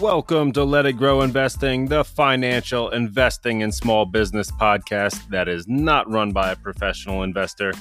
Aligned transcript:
Welcome 0.00 0.50
to 0.54 0.64
Let 0.64 0.84
It 0.84 0.94
Grow 0.94 1.22
Investing, 1.22 1.86
the 1.86 2.02
financial 2.02 2.90
investing 2.90 3.60
in 3.60 3.70
small 3.70 4.04
business 4.04 4.50
podcast 4.50 5.28
that 5.28 5.46
is 5.46 5.68
not 5.68 6.10
run 6.10 6.32
by 6.32 6.50
a 6.50 6.56
professional 6.56 7.22
investor. 7.22 7.72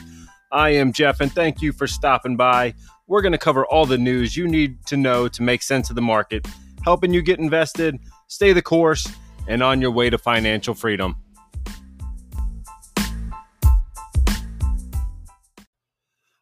I 0.52 0.70
am 0.70 0.94
Jeff, 0.94 1.20
and 1.20 1.32
thank 1.32 1.64
you 1.64 1.74
for 1.74 1.88
stopping 1.88 2.38
by. 2.38 2.76
We're 3.08 3.24
going 3.24 3.32
to 3.32 3.40
cover 3.40 3.66
all 3.66 3.88
the 3.88 3.98
news 3.98 4.38
you 4.38 4.48
need 4.48 4.86
to 4.86 4.98
know 4.98 5.28
to 5.30 5.42
make 5.42 5.64
sense 5.64 5.90
of 5.90 5.96
the 5.96 6.04
market, 6.04 6.48
helping 6.84 7.12
you 7.12 7.24
get 7.24 7.40
invested, 7.40 7.98
stay 8.28 8.54
the 8.54 8.62
course, 8.62 9.12
and 9.48 9.64
on 9.64 9.82
your 9.82 9.90
way 9.90 10.12
to 10.12 10.20
financial 10.20 10.76
freedom. 10.76 11.16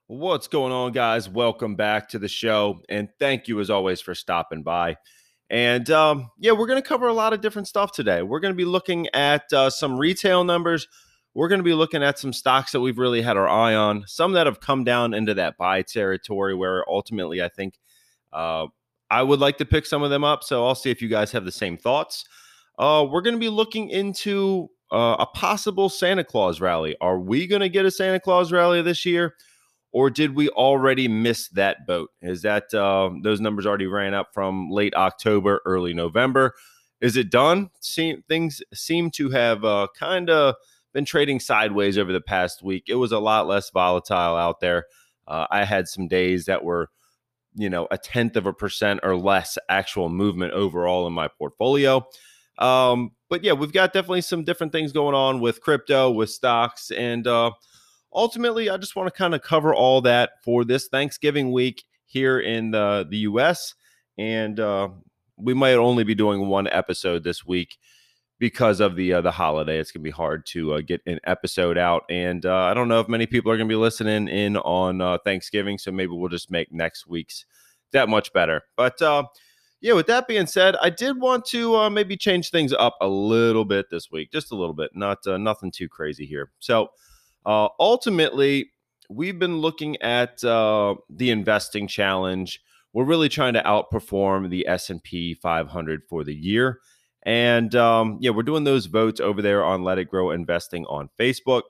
What's 0.07 0.49
going 0.49 0.73
on, 0.73 0.91
guys? 0.91 1.29
Welcome 1.29 1.75
back 1.77 2.09
to 2.09 2.19
the 2.19 2.27
show, 2.27 2.81
and 2.89 3.07
thank 3.17 3.47
you 3.47 3.61
as 3.61 3.69
always 3.69 4.01
for 4.01 4.13
stopping 4.13 4.61
by. 4.61 4.97
And 5.53 5.87
um, 5.91 6.31
yeah, 6.39 6.53
we're 6.53 6.65
going 6.65 6.81
to 6.81 6.87
cover 6.87 7.07
a 7.07 7.13
lot 7.13 7.31
of 7.31 7.39
different 7.39 7.67
stuff 7.67 7.91
today. 7.91 8.23
We're 8.23 8.39
going 8.39 8.55
to 8.55 8.57
be 8.57 8.65
looking 8.65 9.07
at 9.13 9.53
uh, 9.53 9.69
some 9.69 9.99
retail 9.99 10.43
numbers. 10.43 10.87
We're 11.35 11.47
going 11.47 11.59
to 11.59 11.63
be 11.63 11.75
looking 11.75 12.01
at 12.01 12.17
some 12.17 12.33
stocks 12.33 12.71
that 12.71 12.81
we've 12.81 12.97
really 12.97 13.21
had 13.21 13.37
our 13.37 13.47
eye 13.47 13.75
on, 13.75 14.05
some 14.07 14.31
that 14.31 14.47
have 14.47 14.59
come 14.61 14.83
down 14.83 15.13
into 15.13 15.35
that 15.35 15.55
buy 15.57 15.83
territory 15.83 16.55
where 16.55 16.83
ultimately 16.89 17.43
I 17.43 17.49
think 17.49 17.75
uh, 18.33 18.65
I 19.11 19.21
would 19.21 19.39
like 19.39 19.57
to 19.57 19.65
pick 19.65 19.85
some 19.85 20.01
of 20.01 20.09
them 20.09 20.23
up. 20.23 20.43
So 20.43 20.65
I'll 20.65 20.73
see 20.73 20.89
if 20.89 21.03
you 21.03 21.07
guys 21.07 21.31
have 21.33 21.45
the 21.45 21.51
same 21.51 21.77
thoughts. 21.77 22.25
Uh, 22.79 23.05
we're 23.07 23.21
going 23.21 23.35
to 23.35 23.39
be 23.39 23.49
looking 23.49 23.89
into 23.89 24.69
uh, 24.91 25.17
a 25.19 25.27
possible 25.27 25.87
Santa 25.87 26.23
Claus 26.23 26.61
rally. 26.61 26.95
Are 26.99 27.19
we 27.19 27.45
going 27.45 27.61
to 27.61 27.69
get 27.69 27.85
a 27.85 27.91
Santa 27.91 28.19
Claus 28.19 28.51
rally 28.51 28.81
this 28.81 29.05
year? 29.05 29.35
Or 29.93 30.09
did 30.09 30.35
we 30.35 30.49
already 30.49 31.07
miss 31.07 31.47
that 31.49 31.85
boat? 31.85 32.09
Is 32.21 32.41
that 32.41 32.73
uh, 32.73 33.11
those 33.21 33.39
numbers 33.39 33.65
already 33.65 33.85
ran 33.85 34.15
up 34.15 34.33
from 34.33 34.69
late 34.71 34.95
October, 34.95 35.61
early 35.65 35.93
November? 35.93 36.55
Is 36.99 37.15
it 37.15 37.29
done? 37.29 37.69
Seem, 37.79 38.23
things 38.27 38.61
seem 38.73 39.11
to 39.11 39.29
have 39.29 39.63
uh, 39.63 39.87
kind 39.97 40.29
of 40.29 40.55
been 40.93 41.05
trading 41.05 41.39
sideways 41.39 41.97
over 41.97 42.11
the 42.11 42.21
past 42.21 42.63
week. 42.63 42.85
It 42.87 42.95
was 42.95 43.11
a 43.11 43.19
lot 43.19 43.47
less 43.47 43.69
volatile 43.69 44.35
out 44.35 44.59
there. 44.59 44.85
Uh, 45.27 45.45
I 45.51 45.63
had 45.63 45.87
some 45.87 46.07
days 46.07 46.45
that 46.45 46.63
were, 46.63 46.89
you 47.53 47.69
know, 47.69 47.87
a 47.91 47.97
tenth 47.97 48.35
of 48.35 48.47
a 48.47 48.53
percent 48.53 49.01
or 49.03 49.15
less 49.15 49.59
actual 49.69 50.09
movement 50.09 50.53
overall 50.53 51.05
in 51.05 51.13
my 51.13 51.27
portfolio. 51.27 52.05
Um, 52.57 53.11
but 53.29 53.43
yeah, 53.43 53.53
we've 53.53 53.73
got 53.73 53.93
definitely 53.93 54.21
some 54.21 54.43
different 54.43 54.71
things 54.71 54.91
going 54.91 55.15
on 55.15 55.39
with 55.39 55.61
crypto, 55.61 56.09
with 56.11 56.29
stocks, 56.29 56.91
and 56.91 57.27
uh, 57.27 57.51
ultimately, 58.15 58.69
I 58.69 58.77
just 58.77 58.95
want 58.95 59.07
to 59.07 59.17
kind 59.17 59.35
of 59.35 59.41
cover 59.41 59.73
all 59.73 60.01
that 60.01 60.43
for 60.43 60.63
this 60.63 60.87
Thanksgiving 60.87 61.51
week 61.51 61.83
here 62.05 62.39
in 62.39 62.71
the, 62.71 63.05
the 63.09 63.17
US. 63.17 63.75
And 64.17 64.59
uh, 64.59 64.89
we 65.37 65.53
might 65.53 65.73
only 65.73 66.03
be 66.03 66.15
doing 66.15 66.47
one 66.47 66.67
episode 66.67 67.23
this 67.23 67.45
week 67.45 67.77
because 68.39 68.79
of 68.79 68.95
the 68.95 69.13
uh, 69.13 69.21
the 69.21 69.31
holiday. 69.31 69.79
It's 69.79 69.91
gonna 69.91 70.03
be 70.03 70.09
hard 70.09 70.45
to 70.47 70.73
uh, 70.73 70.81
get 70.81 71.01
an 71.05 71.19
episode 71.23 71.77
out, 71.77 72.03
and 72.09 72.45
uh, 72.45 72.63
I 72.63 72.73
don't 72.73 72.89
know 72.89 72.99
if 72.99 73.07
many 73.07 73.25
people 73.25 73.49
are 73.51 73.57
gonna 73.57 73.69
be 73.69 73.75
listening 73.75 74.27
in 74.27 74.57
on 74.57 74.99
uh, 74.99 75.17
Thanksgiving. 75.23 75.77
So 75.77 75.91
maybe 75.91 76.11
we'll 76.11 76.29
just 76.29 76.51
make 76.51 76.69
next 76.71 77.07
week's 77.07 77.45
that 77.93 78.09
much 78.09 78.33
better. 78.33 78.63
But 78.75 79.01
uh, 79.01 79.23
yeah, 79.79 79.93
with 79.93 80.07
that 80.07 80.27
being 80.27 80.47
said, 80.47 80.75
I 80.81 80.89
did 80.89 81.21
want 81.21 81.45
to 81.45 81.75
uh, 81.75 81.89
maybe 81.89 82.17
change 82.17 82.49
things 82.49 82.73
up 82.73 82.97
a 83.01 83.07
little 83.07 83.63
bit 83.65 83.89
this 83.89 84.11
week, 84.11 84.31
just 84.33 84.51
a 84.51 84.55
little 84.55 84.73
bit, 84.73 84.91
not 84.93 85.19
nothing 85.25 85.71
too 85.71 85.87
crazy 85.87 86.25
here. 86.25 86.51
So 86.59 86.89
uh, 87.45 87.69
ultimately, 87.79 88.71
we've 89.09 89.39
been 89.39 89.57
looking 89.57 90.01
at 90.01 90.43
uh, 90.43 90.95
the 91.09 91.29
investing 91.29 91.87
challenge. 91.87 92.61
We're 92.93 93.05
really 93.05 93.29
trying 93.29 93.53
to 93.53 93.63
outperform 93.63 94.49
the 94.49 94.67
S 94.67 94.89
and 94.89 95.03
P 95.03 95.33
500 95.35 96.01
for 96.07 96.23
the 96.23 96.35
year, 96.35 96.79
and 97.23 97.73
um, 97.75 98.17
yeah, 98.21 98.31
we're 98.31 98.43
doing 98.43 98.63
those 98.65 98.85
votes 98.85 99.19
over 99.19 99.41
there 99.41 99.63
on 99.63 99.83
Let 99.83 99.97
It 99.97 100.09
Grow 100.09 100.31
Investing 100.31 100.85
on 100.85 101.09
Facebook. 101.19 101.63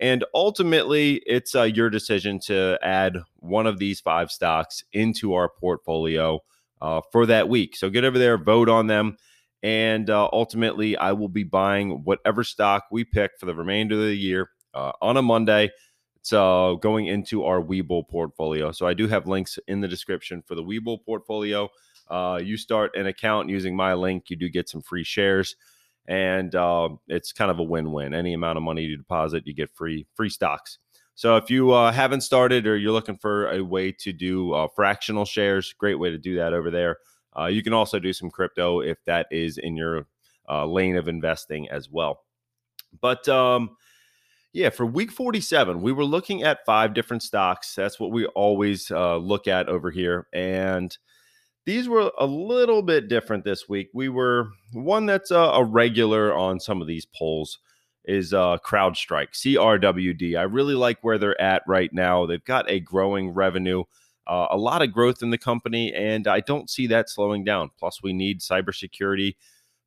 And 0.00 0.24
ultimately, 0.34 1.22
it's 1.24 1.54
uh, 1.54 1.62
your 1.62 1.88
decision 1.88 2.40
to 2.46 2.78
add 2.82 3.18
one 3.36 3.66
of 3.66 3.78
these 3.78 4.00
five 4.00 4.30
stocks 4.30 4.82
into 4.92 5.34
our 5.34 5.48
portfolio 5.48 6.40
uh, 6.82 7.00
for 7.12 7.26
that 7.26 7.48
week. 7.48 7.76
So 7.76 7.90
get 7.90 8.04
over 8.04 8.18
there, 8.18 8.36
vote 8.36 8.68
on 8.68 8.88
them. 8.88 9.16
And 9.62 10.10
uh, 10.10 10.28
ultimately, 10.32 10.96
I 10.96 11.12
will 11.12 11.28
be 11.28 11.44
buying 11.44 12.02
whatever 12.04 12.44
stock 12.44 12.84
we 12.90 13.04
pick 13.04 13.32
for 13.38 13.46
the 13.46 13.54
remainder 13.54 13.94
of 13.94 14.02
the 14.02 14.14
year 14.14 14.50
uh, 14.74 14.92
on 15.00 15.16
a 15.16 15.22
Monday. 15.22 15.70
Uh, 16.32 16.72
going 16.76 17.04
into 17.06 17.44
our 17.44 17.60
Webull 17.60 18.08
portfolio. 18.08 18.72
So 18.72 18.86
I 18.86 18.94
do 18.94 19.06
have 19.08 19.26
links 19.26 19.58
in 19.68 19.82
the 19.82 19.88
description 19.88 20.42
for 20.46 20.54
the 20.54 20.62
Webull 20.62 21.04
portfolio. 21.04 21.68
Uh, 22.08 22.40
you 22.42 22.56
start 22.56 22.96
an 22.96 23.06
account 23.06 23.50
using 23.50 23.76
my 23.76 23.92
link, 23.92 24.30
you 24.30 24.36
do 24.36 24.48
get 24.48 24.70
some 24.70 24.80
free 24.80 25.04
shares, 25.04 25.54
and 26.06 26.54
uh, 26.54 26.88
it's 27.08 27.30
kind 27.30 27.50
of 27.50 27.58
a 27.58 27.62
win-win. 27.62 28.14
Any 28.14 28.32
amount 28.32 28.56
of 28.56 28.62
money 28.62 28.84
you 28.84 28.96
deposit, 28.96 29.46
you 29.46 29.52
get 29.52 29.70
free 29.74 30.06
free 30.14 30.30
stocks. 30.30 30.78
So 31.14 31.36
if 31.36 31.50
you 31.50 31.72
uh, 31.72 31.92
haven't 31.92 32.22
started 32.22 32.66
or 32.66 32.76
you're 32.76 32.92
looking 32.92 33.18
for 33.18 33.50
a 33.50 33.62
way 33.62 33.92
to 33.92 34.12
do 34.12 34.52
uh, 34.52 34.68
fractional 34.74 35.24
shares, 35.24 35.74
great 35.74 35.98
way 35.98 36.10
to 36.10 36.18
do 36.18 36.36
that 36.36 36.52
over 36.54 36.70
there. 36.70 36.98
Uh, 37.38 37.46
you 37.46 37.62
can 37.62 37.72
also 37.72 37.98
do 37.98 38.12
some 38.12 38.30
crypto 38.30 38.80
if 38.80 38.98
that 39.04 39.26
is 39.30 39.58
in 39.58 39.76
your 39.76 40.06
uh, 40.48 40.66
lane 40.66 40.96
of 40.96 41.06
investing 41.06 41.68
as 41.70 41.90
well. 41.90 42.24
But 43.00 43.28
um, 43.28 43.76
yeah, 44.54 44.70
for 44.70 44.86
week 44.86 45.10
47, 45.10 45.82
we 45.82 45.90
were 45.90 46.04
looking 46.04 46.44
at 46.44 46.64
five 46.64 46.94
different 46.94 47.24
stocks. 47.24 47.74
That's 47.74 47.98
what 47.98 48.12
we 48.12 48.24
always 48.26 48.88
uh, 48.88 49.16
look 49.16 49.48
at 49.48 49.68
over 49.68 49.90
here. 49.90 50.28
And 50.32 50.96
these 51.66 51.88
were 51.88 52.12
a 52.18 52.24
little 52.24 52.80
bit 52.80 53.08
different 53.08 53.44
this 53.44 53.68
week. 53.68 53.88
We 53.92 54.08
were 54.08 54.50
one 54.72 55.06
that's 55.06 55.32
a, 55.32 55.38
a 55.38 55.64
regular 55.64 56.32
on 56.32 56.60
some 56.60 56.80
of 56.80 56.86
these 56.86 57.04
polls 57.04 57.58
is 58.04 58.32
uh, 58.32 58.58
CrowdStrike, 58.64 59.32
CRWD. 59.32 60.38
I 60.38 60.42
really 60.42 60.74
like 60.74 60.98
where 61.02 61.18
they're 61.18 61.40
at 61.40 61.62
right 61.66 61.92
now. 61.92 62.24
They've 62.24 62.44
got 62.44 62.70
a 62.70 62.78
growing 62.78 63.30
revenue, 63.30 63.82
uh, 64.28 64.46
a 64.50 64.56
lot 64.56 64.82
of 64.82 64.92
growth 64.92 65.20
in 65.20 65.30
the 65.30 65.38
company, 65.38 65.92
and 65.92 66.28
I 66.28 66.38
don't 66.40 66.70
see 66.70 66.86
that 66.88 67.10
slowing 67.10 67.42
down. 67.42 67.70
Plus, 67.76 68.04
we 68.04 68.12
need 68.12 68.40
cybersecurity 68.40 69.34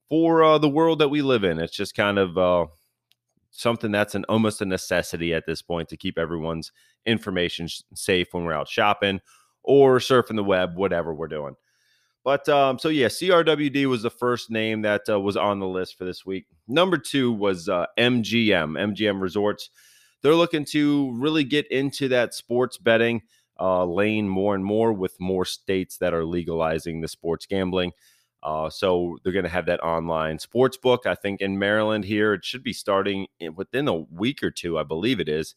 for 0.10 0.44
uh, 0.44 0.58
the 0.58 0.68
world 0.68 1.00
that 1.00 1.10
we 1.10 1.22
live 1.22 1.46
in. 1.46 1.58
It's 1.58 1.76
just 1.76 1.96
kind 1.96 2.18
of 2.18 2.38
uh, 2.38 2.66
something 3.58 3.92
that's 3.92 4.16
an 4.16 4.24
almost 4.30 4.62
a 4.62 4.66
necessity 4.66 5.34
at 5.34 5.46
this 5.46 5.62
point 5.62 5.90
to 5.90 5.98
keep 5.98 6.18
everyone's 6.18 6.72
information 7.06 7.68
safe 7.96 8.28
when 8.32 8.46
we're 8.46 8.54
out 8.54 8.70
shopping 8.70 9.20
or 9.64 9.98
surfing 9.98 10.36
the 10.36 10.44
web, 10.44 10.78
whatever 10.78 11.14
we're 11.14 11.28
doing. 11.28 11.56
But 12.24 12.48
um, 12.50 12.78
so 12.78 12.90
yeah, 12.90 13.08
CRWD 13.08 13.86
was 13.86 14.04
the 14.04 14.10
first 14.10 14.52
name 14.52 14.82
that 14.84 15.10
uh, 15.10 15.20
was 15.20 15.38
on 15.38 15.60
the 15.60 15.68
list 15.68 15.98
for 15.98 16.06
this 16.06 16.26
week. 16.26 16.46
Number 16.68 16.98
two 16.98 17.32
was 17.32 17.68
uh, 17.68 17.88
MGM, 17.98 18.96
MGM 18.96 19.22
Resorts. 19.22 19.70
They're 20.22 20.36
looking 20.36 20.66
to 20.66 21.12
really 21.18 21.44
get 21.44 21.72
into 21.72 22.10
that 22.10 22.34
sports 22.34 22.78
betting 22.78 23.22
uh, 23.60 23.86
lane 23.86 24.28
more 24.28 24.54
and 24.54 24.64
more 24.64 24.94
with 24.94 25.20
more 25.20 25.46
states 25.46 25.98
that 25.98 26.14
are 26.14 26.26
legalizing 26.26 27.02
the 27.02 27.08
sports 27.08 27.46
gambling. 27.46 27.92
Uh, 28.44 28.70
so 28.70 29.18
they're 29.24 29.34
going 29.34 29.44
to 29.44 29.50
have 29.50 29.66
that 29.66 29.84
online 29.84 30.40
sports 30.40 30.78
book. 30.78 31.06
I 31.06 31.16
think 31.16 31.42
in 31.42 31.60
Maryland 31.60 32.06
here, 32.06 32.34
it 32.34 32.46
should 32.46 32.64
be 32.64 32.74
starting 32.74 33.28
in, 33.40 33.56
within 33.56 33.88
a 33.88 33.96
week 33.96 34.44
or 34.44 34.52
two, 34.52 34.78
I 34.78 34.84
believe 34.84 35.20
it 35.20 35.28
is. 35.28 35.56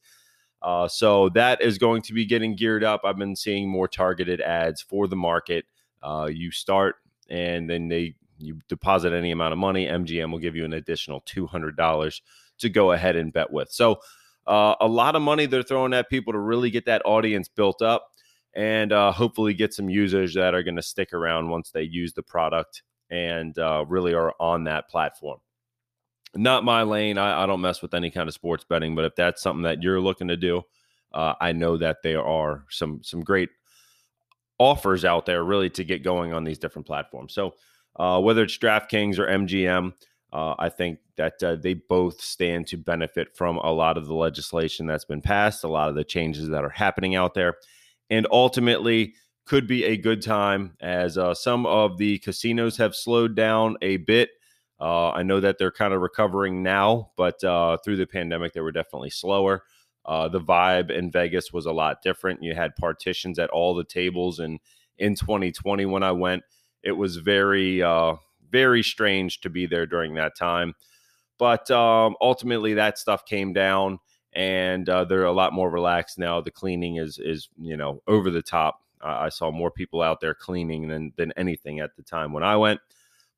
Uh, 0.62 0.88
so 0.88 1.28
that 1.30 1.62
is 1.62 1.78
going 1.78 2.02
to 2.02 2.12
be 2.12 2.26
getting 2.26 2.54
geared 2.54 2.84
up. 2.84 3.02
I've 3.04 3.16
been 3.16 3.36
seeing 3.36 3.69
more 3.69 3.88
targeted 3.88 4.40
ads 4.40 4.82
for 4.82 5.08
the 5.08 5.16
market. 5.16 5.64
Uh, 6.02 6.28
you 6.30 6.50
start 6.50 6.96
and 7.28 7.70
then 7.70 7.88
they 7.88 8.14
you 8.38 8.58
deposit 8.69 9.12
any 9.12 9.30
amount 9.30 9.52
of 9.52 9.58
money. 9.58 9.86
MGM 9.86 10.32
will 10.32 10.38
give 10.38 10.56
you 10.56 10.64
an 10.64 10.72
additional 10.72 11.22
two 11.24 11.46
hundred 11.46 11.76
dollars 11.76 12.22
to 12.58 12.69
go 12.69 12.92
ahead 12.92 13.16
and 13.16 13.32
bet 13.32 13.50
with. 13.50 13.70
So 13.70 14.00
uh, 14.46 14.74
a 14.80 14.88
lot 14.88 15.16
of 15.16 15.22
money 15.22 15.46
they're 15.46 15.62
throwing 15.62 15.94
at 15.94 16.10
people 16.10 16.32
to 16.32 16.38
really 16.38 16.70
get 16.70 16.87
that 16.87 17.02
audience 17.05 17.49
built 17.49 17.82
up 17.82 18.09
and 18.55 18.93
uh, 18.93 19.12
hopefully 19.12 19.55
get 19.55 19.75
some 19.75 19.88
users 19.88 20.35
that 20.35 20.55
are 20.55 20.62
going 20.62 20.76
to 20.76 20.82
stick 20.82 21.12
around 21.12 21.49
once 21.49 21.70
they 21.70 21.82
use 21.82 22.12
the 22.12 22.23
product 22.23 22.82
and 23.11 23.58
uh, 23.58 23.85
really 23.88 24.14
are 24.14 24.35
on 24.41 24.64
that 24.64 24.88
platform. 24.88 25.38
Not 26.35 26.64
my 26.64 26.82
lane. 26.82 27.19
I, 27.19 27.43
I, 27.43 27.47
don't 27.47 27.61
mess 27.61 27.82
with 27.82 27.93
any 27.93 28.11
kind 28.11 28.29
of 28.29 28.35
sports 28.35 28.64
betting, 28.69 28.94
but 28.94 29.05
if 29.05 29.17
that's 29.17 29.43
something 29.43 29.62
that 29.62 29.82
you're 29.82 30.00
looking 30.00 30.29
to 30.29 30.37
do, 30.37 30.62
uh, 31.12 31.35
I 31.41 31.52
know 31.52 31.76
that 31.76 32.02
there 32.05 32.25
are 32.25 32.64
some 32.70 33.00
some 33.02 33.20
great 33.23 33.50
offers 34.58 35.05
out 35.05 35.26
there 35.26 35.43
really 35.43 35.70
to 35.70 35.82
get 35.82 36.05
going 36.05 36.32
on 36.32 36.44
these 36.44 36.58
different 36.58 36.87
platforms. 36.87 37.35
So 37.35 37.55
uh, 37.96 38.20
whether 38.20 38.44
it's 38.44 38.58
DraftKings 38.58 39.19
or 39.19 39.26
MGM, 39.26 39.93
uh, 40.32 40.55
I 40.56 40.69
think 40.69 41.00
that 41.17 41.43
uh, 41.43 41.56
they 41.56 41.75
both 41.75 42.20
stand 42.20 42.69
to 42.69 42.76
benefit 42.76 43.37
from 43.37 43.56
a 43.56 43.73
lot 43.73 43.99
of 43.99 44.06
the 44.06 44.14
legislation 44.14 44.87
that's 44.87 45.05
been 45.05 45.23
passed, 45.23 45.64
a 45.64 45.69
lot 45.69 45.88
of 45.88 45.96
the 45.96 46.05
changes 46.05 46.49
that 46.49 46.62
are 46.62 46.69
happening 46.70 47.17
out 47.17 47.35
there 47.35 47.56
and 48.10 48.26
ultimately 48.30 49.14
could 49.46 49.66
be 49.66 49.84
a 49.84 49.96
good 49.96 50.22
time 50.22 50.76
as 50.80 51.16
uh, 51.16 51.34
some 51.34 51.66
of 51.66 51.98
the 51.98 52.18
casinos 52.18 52.76
have 52.76 52.94
slowed 52.94 53.34
down 53.34 53.76
a 53.82 53.96
bit. 53.98 54.30
Uh, 54.80 55.10
I 55.10 55.22
know 55.22 55.40
that 55.40 55.58
they're 55.58 55.70
kind 55.70 55.92
of 55.92 56.00
recovering 56.00 56.62
now, 56.62 57.10
but 57.16 57.42
uh, 57.44 57.76
through 57.84 57.96
the 57.96 58.06
pandemic, 58.06 58.52
they 58.52 58.60
were 58.60 58.72
definitely 58.72 59.10
slower. 59.10 59.64
Uh, 60.04 60.28
the 60.28 60.40
vibe 60.40 60.90
in 60.90 61.10
Vegas 61.10 61.52
was 61.52 61.66
a 61.66 61.72
lot 61.72 62.02
different. 62.02 62.42
You 62.42 62.54
had 62.54 62.76
partitions 62.76 63.38
at 63.38 63.50
all 63.50 63.74
the 63.74 63.84
tables, 63.84 64.38
and 64.38 64.58
in 64.98 65.14
2020, 65.14 65.84
when 65.86 66.02
I 66.02 66.12
went, 66.12 66.42
it 66.82 66.92
was 66.92 67.16
very, 67.16 67.82
uh, 67.82 68.14
very 68.50 68.82
strange 68.82 69.40
to 69.42 69.50
be 69.50 69.66
there 69.66 69.86
during 69.86 70.14
that 70.14 70.36
time. 70.36 70.74
But 71.38 71.70
um, 71.70 72.16
ultimately, 72.20 72.74
that 72.74 72.98
stuff 72.98 73.26
came 73.26 73.52
down, 73.52 73.98
and 74.32 74.88
uh, 74.88 75.05
they're 75.05 75.25
a 75.25 75.32
lot 75.32 75.53
more 75.53 75.71
relaxed 75.71 76.19
now. 76.19 76.41
The 76.41 76.50
cleaning 76.50 76.97
is 76.97 77.19
is 77.19 77.49
you 77.61 77.77
know 77.77 78.03
over 78.06 78.31
the 78.31 78.43
top. 78.43 78.82
I 79.03 79.31
saw 79.31 79.50
more 79.50 79.71
people 79.71 80.03
out 80.03 80.21
there 80.21 80.35
cleaning 80.35 80.88
than 80.88 81.12
than 81.17 81.32
anything 81.37 81.81
at 81.81 81.97
the 81.97 82.03
time 82.03 82.32
when 82.32 82.43
I 82.43 82.56
went. 82.56 82.81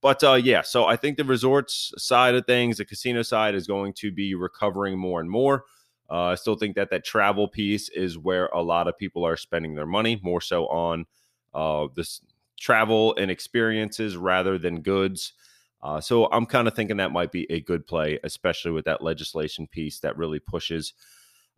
But 0.01 0.25
uh, 0.25 0.35
yeah, 0.35 0.63
so 0.63 0.85
I 0.85 0.97
think 0.97 1.17
the 1.17 1.25
resorts 1.25 1.95
side 1.97 2.35
of 2.35 2.45
things, 2.45 2.79
the 2.79 2.85
casino 2.85 3.23
side, 3.23 3.55
is 3.55 3.69
going 3.69 3.93
to 3.95 4.11
be 4.11 4.35
recovering 4.35 4.99
more 4.99 5.21
and 5.21 5.31
more. 5.31 5.65
Uh, 6.11 6.25
I 6.25 6.35
still 6.35 6.57
think 6.57 6.75
that 6.75 6.91
that 6.91 7.05
travel 7.05 7.49
piece 7.49 7.89
is 7.89 8.19
where 8.19 8.47
a 8.47 8.61
lot 8.61 8.89
of 8.89 8.99
people 8.99 9.25
are 9.25 9.37
spending 9.37 9.77
their 9.77 9.87
money, 9.87 10.21
more 10.23 10.41
so 10.41 10.67
on 10.67 11.07
uh, 11.55 11.87
this 11.95 12.21
travel 12.59 13.15
and 13.17 13.31
experiences 13.31 14.17
rather 14.17 14.59
than 14.59 14.83
goods. 14.83 15.33
Uh, 15.83 16.01
so 16.01 16.27
I'm 16.27 16.47
kind 16.47 16.69
of 16.69 16.75
thinking 16.75 16.99
that 16.99 17.13
might 17.13 17.33
be 17.33 17.51
a 17.51 17.61
good 17.61 17.87
play, 17.87 18.19
especially 18.23 18.71
with 18.71 18.85
that 18.85 19.03
legislation 19.03 19.67
piece 19.67 19.99
that 20.01 20.17
really 20.17 20.39
pushes, 20.39 20.93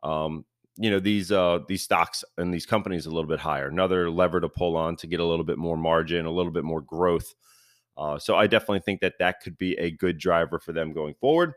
um, 0.03 0.47
you 0.76 0.91
know, 0.91 0.99
these 0.99 1.31
uh, 1.31 1.59
these 1.69 1.82
stocks 1.82 2.25
and 2.38 2.53
these 2.53 2.67
companies 2.67 3.06
a 3.06 3.11
little 3.11 3.29
bit 3.29 3.41
higher. 3.41 3.69
Another 3.69 4.11
lever 4.11 4.41
to 4.41 4.49
pull 4.49 4.76
on 4.76 4.97
to 4.97 5.06
get 5.06 5.21
a 5.21 5.25
little 5.25 5.44
bit 5.44 5.59
more 5.59 5.76
margin, 5.76 6.26
a 6.26 6.31
little 6.31 6.53
bit 6.53 6.65
more 6.65 6.81
growth. 6.81 7.35
Uh, 7.97 8.19
so 8.19 8.35
I 8.37 8.47
definitely 8.47 8.81
think 8.81 9.00
that 9.03 9.19
that 9.19 9.41
could 9.41 9.56
be 9.59 9.75
a 9.75 9.91
good 9.91 10.19
driver 10.19 10.59
for 10.59 10.73
them 10.73 10.93
going 10.93 11.15
forward. 11.15 11.53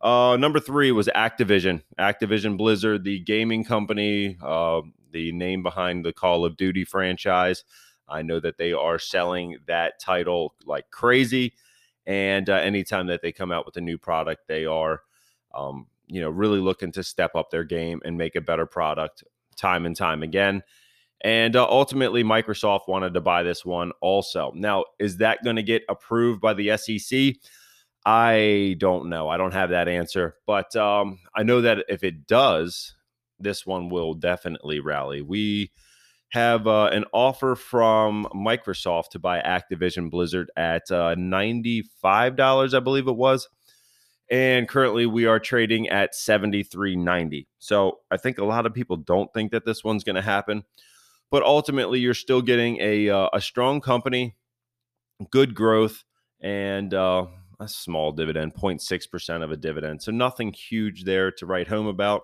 Uh, 0.00 0.36
number 0.38 0.60
three 0.60 0.92
was 0.92 1.08
Activision. 1.08 1.82
Activision 1.98 2.56
Blizzard, 2.56 3.04
the 3.04 3.20
gaming 3.20 3.64
company, 3.64 4.36
uh, 4.42 4.82
the 5.12 5.32
name 5.32 5.62
behind 5.62 6.04
the 6.04 6.12
Call 6.12 6.44
of 6.44 6.56
Duty 6.56 6.84
franchise. 6.84 7.64
I 8.08 8.22
know 8.22 8.38
that 8.40 8.58
they 8.58 8.72
are 8.72 8.98
selling 8.98 9.56
that 9.66 9.98
title 10.00 10.54
like 10.64 10.90
crazy. 10.90 11.54
And 12.06 12.48
uh, 12.50 12.54
anytime 12.54 13.06
that 13.06 13.22
they 13.22 13.32
come 13.32 13.50
out 13.50 13.66
with 13.66 13.76
a 13.76 13.80
new 13.80 13.98
product, 13.98 14.46
they 14.46 14.66
are, 14.66 15.02
um, 15.54 15.86
you 16.06 16.20
know, 16.20 16.30
really 16.30 16.60
looking 16.60 16.92
to 16.92 17.02
step 17.02 17.34
up 17.34 17.50
their 17.50 17.64
game 17.64 18.00
and 18.04 18.18
make 18.18 18.36
a 18.36 18.40
better 18.40 18.66
product 18.66 19.24
time 19.56 19.86
and 19.86 19.96
time 19.96 20.22
again. 20.22 20.62
And 21.22 21.56
uh, 21.56 21.66
ultimately, 21.66 22.22
Microsoft 22.22 22.86
wanted 22.86 23.14
to 23.14 23.20
buy 23.20 23.42
this 23.42 23.64
one 23.64 23.92
also. 24.02 24.52
Now, 24.54 24.84
is 24.98 25.16
that 25.18 25.42
going 25.42 25.56
to 25.56 25.62
get 25.62 25.82
approved 25.88 26.40
by 26.40 26.52
the 26.52 26.76
SEC? 26.76 27.36
I 28.04 28.76
don't 28.78 29.08
know. 29.08 29.28
I 29.28 29.38
don't 29.38 29.54
have 29.54 29.70
that 29.70 29.88
answer, 29.88 30.36
but 30.46 30.76
um, 30.76 31.20
I 31.34 31.42
know 31.42 31.62
that 31.62 31.86
if 31.88 32.04
it 32.04 32.26
does, 32.26 32.94
this 33.40 33.64
one 33.64 33.88
will 33.88 34.12
definitely 34.12 34.80
rally. 34.80 35.22
We 35.22 35.70
have 36.34 36.66
uh, 36.66 36.86
an 36.86 37.04
offer 37.12 37.54
from 37.54 38.26
Microsoft 38.34 39.10
to 39.10 39.20
buy 39.20 39.40
Activision 39.40 40.10
Blizzard 40.10 40.50
at 40.56 40.82
uh, 40.90 41.14
$95, 41.14 42.74
I 42.74 42.80
believe 42.80 43.06
it 43.06 43.16
was. 43.16 43.48
And 44.28 44.68
currently 44.68 45.06
we 45.06 45.26
are 45.26 45.38
trading 45.38 45.88
at 45.90 46.12
73.90. 46.12 47.46
So 47.60 48.00
I 48.10 48.16
think 48.16 48.38
a 48.38 48.44
lot 48.44 48.66
of 48.66 48.74
people 48.74 48.96
don't 48.96 49.32
think 49.32 49.52
that 49.52 49.64
this 49.64 49.84
one's 49.84 50.02
going 50.02 50.16
to 50.16 50.22
happen, 50.22 50.64
but 51.30 51.44
ultimately 51.44 52.00
you're 52.00 52.14
still 52.14 52.42
getting 52.42 52.78
a 52.80 53.10
uh, 53.10 53.28
a 53.32 53.40
strong 53.40 53.80
company, 53.80 54.34
good 55.30 55.54
growth 55.54 56.02
and 56.40 56.92
uh, 56.92 57.26
a 57.60 57.68
small 57.68 58.10
dividend, 58.10 58.54
0.6% 58.54 59.44
of 59.44 59.52
a 59.52 59.56
dividend. 59.56 60.02
So 60.02 60.10
nothing 60.10 60.52
huge 60.52 61.04
there 61.04 61.30
to 61.30 61.46
write 61.46 61.68
home 61.68 61.86
about, 61.86 62.22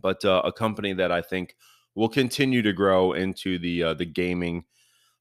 but 0.00 0.24
uh, 0.24 0.42
a 0.44 0.52
company 0.52 0.92
that 0.92 1.10
I 1.10 1.22
think 1.22 1.56
will 1.94 2.08
continue 2.08 2.62
to 2.62 2.72
grow 2.72 3.12
into 3.12 3.58
the 3.58 3.82
uh, 3.82 3.94
the 3.94 4.06
gaming 4.06 4.64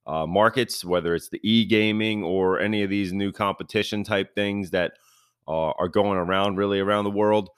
uh, 0.07 0.25
markets, 0.25 0.83
whether 0.83 1.13
it's 1.16 1.30
the 1.30 1.39
e 1.44 1.66
gaming 1.66 2.24
or 2.24 2.60
any 2.60 2.83
of 2.83 2.89
these 2.89 3.13
new 3.13 3.31
competition 3.31 4.04
type 4.04 4.33
things 4.33 4.71
that 4.71 4.94
uh, 5.48 5.71
are 5.71 5.88
going 5.88 6.18
around 6.18 6.57
really 6.57 6.80
around 6.80 7.04
the 7.04 7.12
world. 7.12 7.50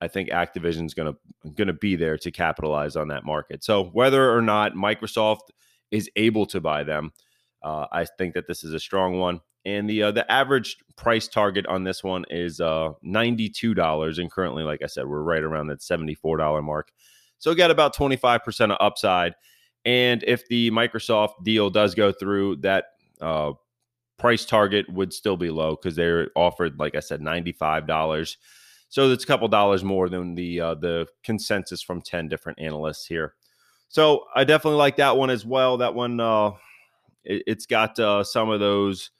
I 0.00 0.08
think 0.08 0.28
Activision's 0.28 0.92
going 0.92 1.16
to 1.56 1.72
be 1.72 1.96
there 1.96 2.18
to 2.18 2.30
capitalize 2.30 2.96
on 2.96 3.08
that 3.08 3.24
market. 3.24 3.64
So 3.64 3.84
whether 3.84 4.30
or 4.30 4.42
not 4.42 4.74
Microsoft 4.74 5.48
is 5.90 6.10
able 6.16 6.44
to 6.46 6.60
buy 6.60 6.84
them, 6.84 7.12
uh, 7.62 7.86
I 7.90 8.04
think 8.18 8.34
that 8.34 8.46
this 8.46 8.62
is 8.62 8.74
a 8.74 8.78
strong 8.78 9.18
one. 9.18 9.40
And 9.64 9.88
the 9.90 10.02
uh, 10.04 10.10
the 10.12 10.30
average 10.30 10.76
price 10.96 11.26
target 11.26 11.66
on 11.66 11.82
this 11.82 12.04
one 12.04 12.24
is 12.30 12.60
uh, 12.60 12.90
ninety 13.02 13.48
two 13.48 13.74
dollars, 13.74 14.18
and 14.18 14.30
currently, 14.30 14.62
like 14.62 14.80
I 14.82 14.86
said, 14.86 15.06
we're 15.08 15.22
right 15.22 15.42
around 15.42 15.68
that 15.68 15.82
seventy 15.82 16.14
four 16.14 16.36
dollar 16.36 16.62
mark. 16.62 16.92
So 17.38 17.54
got 17.54 17.70
about 17.70 17.94
25% 17.94 18.70
of 18.70 18.76
upside. 18.80 19.34
And 19.84 20.24
if 20.26 20.46
the 20.48 20.70
Microsoft 20.70 21.44
deal 21.44 21.70
does 21.70 21.94
go 21.94 22.12
through, 22.12 22.56
that 22.56 22.86
uh, 23.20 23.52
price 24.18 24.44
target 24.44 24.90
would 24.92 25.12
still 25.12 25.36
be 25.36 25.50
low 25.50 25.76
because 25.76 25.94
they're 25.94 26.30
offered, 26.34 26.78
like 26.78 26.94
I 26.94 27.00
said, 27.00 27.20
$95. 27.20 28.36
So 28.88 29.10
it's 29.10 29.24
a 29.24 29.26
couple 29.26 29.48
dollars 29.48 29.84
more 29.84 30.08
than 30.08 30.34
the 30.34 30.60
uh, 30.60 30.74
the 30.74 31.06
consensus 31.24 31.82
from 31.82 32.00
10 32.00 32.28
different 32.28 32.60
analysts 32.60 33.06
here. 33.06 33.34
So 33.88 34.24
I 34.34 34.44
definitely 34.44 34.78
like 34.78 34.96
that 34.96 35.16
one 35.16 35.30
as 35.30 35.44
well. 35.44 35.76
That 35.76 35.94
one, 35.94 36.18
uh, 36.20 36.52
it, 37.24 37.42
has 37.48 37.66
got 37.66 37.98
uh, 37.98 38.24
some 38.24 38.50
of 38.50 38.60
those 38.60 39.10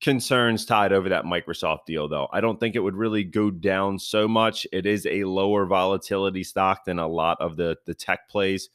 concerns 0.00 0.66
tied 0.66 0.92
over 0.92 1.08
that 1.08 1.24
Microsoft 1.24 1.86
deal, 1.86 2.08
though. 2.08 2.28
I 2.32 2.40
don't 2.40 2.60
think 2.60 2.74
it 2.74 2.80
would 2.80 2.96
really 2.96 3.24
go 3.24 3.50
down 3.50 3.98
so 3.98 4.28
much. 4.28 4.66
It 4.72 4.86
is 4.86 5.06
a 5.06 5.24
lower 5.24 5.66
volatility 5.66 6.44
stock 6.44 6.84
than 6.84 6.98
a 6.98 7.08
lot 7.08 7.38
of 7.40 7.56
the 7.56 7.76
the 7.86 7.94
tech 7.94 8.28
plays. 8.28 8.68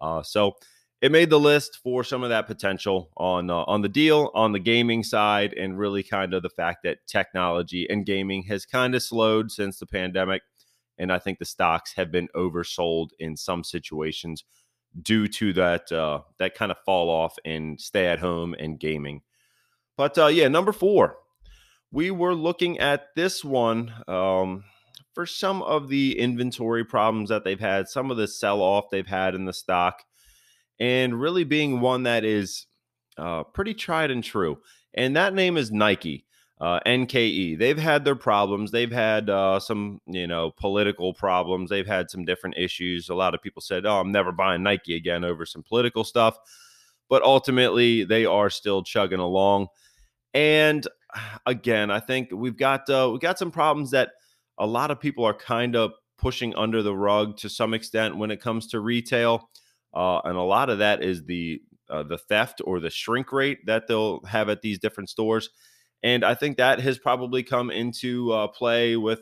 Uh, 0.00 0.22
so 0.22 0.56
it 1.02 1.12
made 1.12 1.30
the 1.30 1.40
list 1.40 1.78
for 1.82 2.02
some 2.04 2.22
of 2.22 2.30
that 2.30 2.46
potential 2.46 3.10
on 3.16 3.50
uh, 3.50 3.64
on 3.64 3.82
the 3.82 3.88
deal, 3.88 4.30
on 4.34 4.52
the 4.52 4.58
gaming 4.58 5.02
side, 5.02 5.52
and 5.54 5.78
really 5.78 6.02
kind 6.02 6.34
of 6.34 6.42
the 6.42 6.50
fact 6.50 6.82
that 6.84 7.06
technology 7.06 7.88
and 7.90 8.06
gaming 8.06 8.42
has 8.44 8.64
kind 8.64 8.94
of 8.94 9.02
slowed 9.02 9.50
since 9.50 9.78
the 9.78 9.86
pandemic. 9.86 10.42
And 10.98 11.12
I 11.12 11.18
think 11.18 11.38
the 11.38 11.44
stocks 11.44 11.92
have 11.96 12.10
been 12.10 12.28
oversold 12.34 13.10
in 13.18 13.36
some 13.36 13.62
situations 13.62 14.44
due 15.02 15.28
to 15.28 15.52
that 15.52 15.92
uh, 15.92 16.20
that 16.38 16.54
kind 16.54 16.70
of 16.70 16.78
fall 16.86 17.10
off 17.10 17.36
in 17.44 17.76
stay 17.78 18.06
at 18.06 18.18
home 18.18 18.54
and 18.58 18.80
gaming. 18.80 19.20
But 19.96 20.18
uh, 20.18 20.26
yeah, 20.26 20.48
number 20.48 20.72
four, 20.72 21.16
we 21.90 22.10
were 22.10 22.34
looking 22.34 22.78
at 22.78 23.14
this 23.14 23.44
one 23.44 23.92
um, 24.06 24.64
for 25.14 25.24
some 25.24 25.62
of 25.62 25.88
the 25.88 26.18
inventory 26.18 26.84
problems 26.84 27.30
that 27.30 27.44
they've 27.44 27.58
had, 27.60 27.88
some 27.88 28.10
of 28.10 28.16
the 28.16 28.28
sell 28.28 28.60
off 28.60 28.90
they've 28.90 29.06
had 29.06 29.34
in 29.34 29.46
the 29.46 29.52
stock, 29.52 30.02
and 30.78 31.18
really 31.18 31.44
being 31.44 31.80
one 31.80 32.02
that 32.02 32.24
is 32.24 32.66
uh, 33.16 33.44
pretty 33.44 33.72
tried 33.72 34.10
and 34.10 34.22
true. 34.22 34.58
And 34.92 35.16
that 35.16 35.34
name 35.34 35.56
is 35.56 35.72
Nike. 35.72 36.24
Uh, 36.58 36.80
NKE. 36.86 37.58
They've 37.58 37.78
had 37.78 38.06
their 38.06 38.16
problems. 38.16 38.70
They've 38.70 38.90
had 38.90 39.28
uh, 39.28 39.60
some, 39.60 40.00
you 40.06 40.26
know, 40.26 40.50
political 40.50 41.12
problems. 41.12 41.68
They've 41.68 41.86
had 41.86 42.10
some 42.10 42.24
different 42.24 42.56
issues. 42.56 43.10
A 43.10 43.14
lot 43.14 43.34
of 43.34 43.42
people 43.42 43.60
said, 43.60 43.84
"Oh, 43.84 44.00
I'm 44.00 44.10
never 44.10 44.32
buying 44.32 44.62
Nike 44.62 44.96
again 44.96 45.22
over 45.22 45.44
some 45.44 45.62
political 45.62 46.02
stuff," 46.02 46.38
but 47.10 47.22
ultimately, 47.22 48.04
they 48.04 48.24
are 48.24 48.48
still 48.48 48.82
chugging 48.82 49.18
along. 49.18 49.68
And 50.36 50.86
again, 51.46 51.90
I 51.90 51.98
think 51.98 52.28
we've 52.30 52.58
got 52.58 52.90
uh, 52.90 53.08
we 53.10 53.18
got 53.18 53.38
some 53.38 53.50
problems 53.50 53.92
that 53.92 54.10
a 54.58 54.66
lot 54.66 54.90
of 54.90 55.00
people 55.00 55.24
are 55.24 55.32
kind 55.32 55.74
of 55.74 55.92
pushing 56.18 56.54
under 56.56 56.82
the 56.82 56.94
rug 56.94 57.38
to 57.38 57.48
some 57.48 57.72
extent 57.72 58.18
when 58.18 58.30
it 58.30 58.38
comes 58.38 58.66
to 58.68 58.80
retail, 58.80 59.48
uh, 59.94 60.20
and 60.24 60.36
a 60.36 60.42
lot 60.42 60.68
of 60.68 60.78
that 60.80 61.02
is 61.02 61.24
the 61.24 61.62
uh, 61.88 62.02
the 62.02 62.18
theft 62.18 62.60
or 62.66 62.80
the 62.80 62.90
shrink 62.90 63.32
rate 63.32 63.64
that 63.64 63.86
they'll 63.88 64.22
have 64.26 64.50
at 64.50 64.60
these 64.60 64.78
different 64.78 65.08
stores. 65.08 65.48
And 66.02 66.22
I 66.22 66.34
think 66.34 66.58
that 66.58 66.80
has 66.80 66.98
probably 66.98 67.42
come 67.42 67.70
into 67.70 68.30
uh, 68.32 68.48
play 68.48 68.94
with 68.96 69.20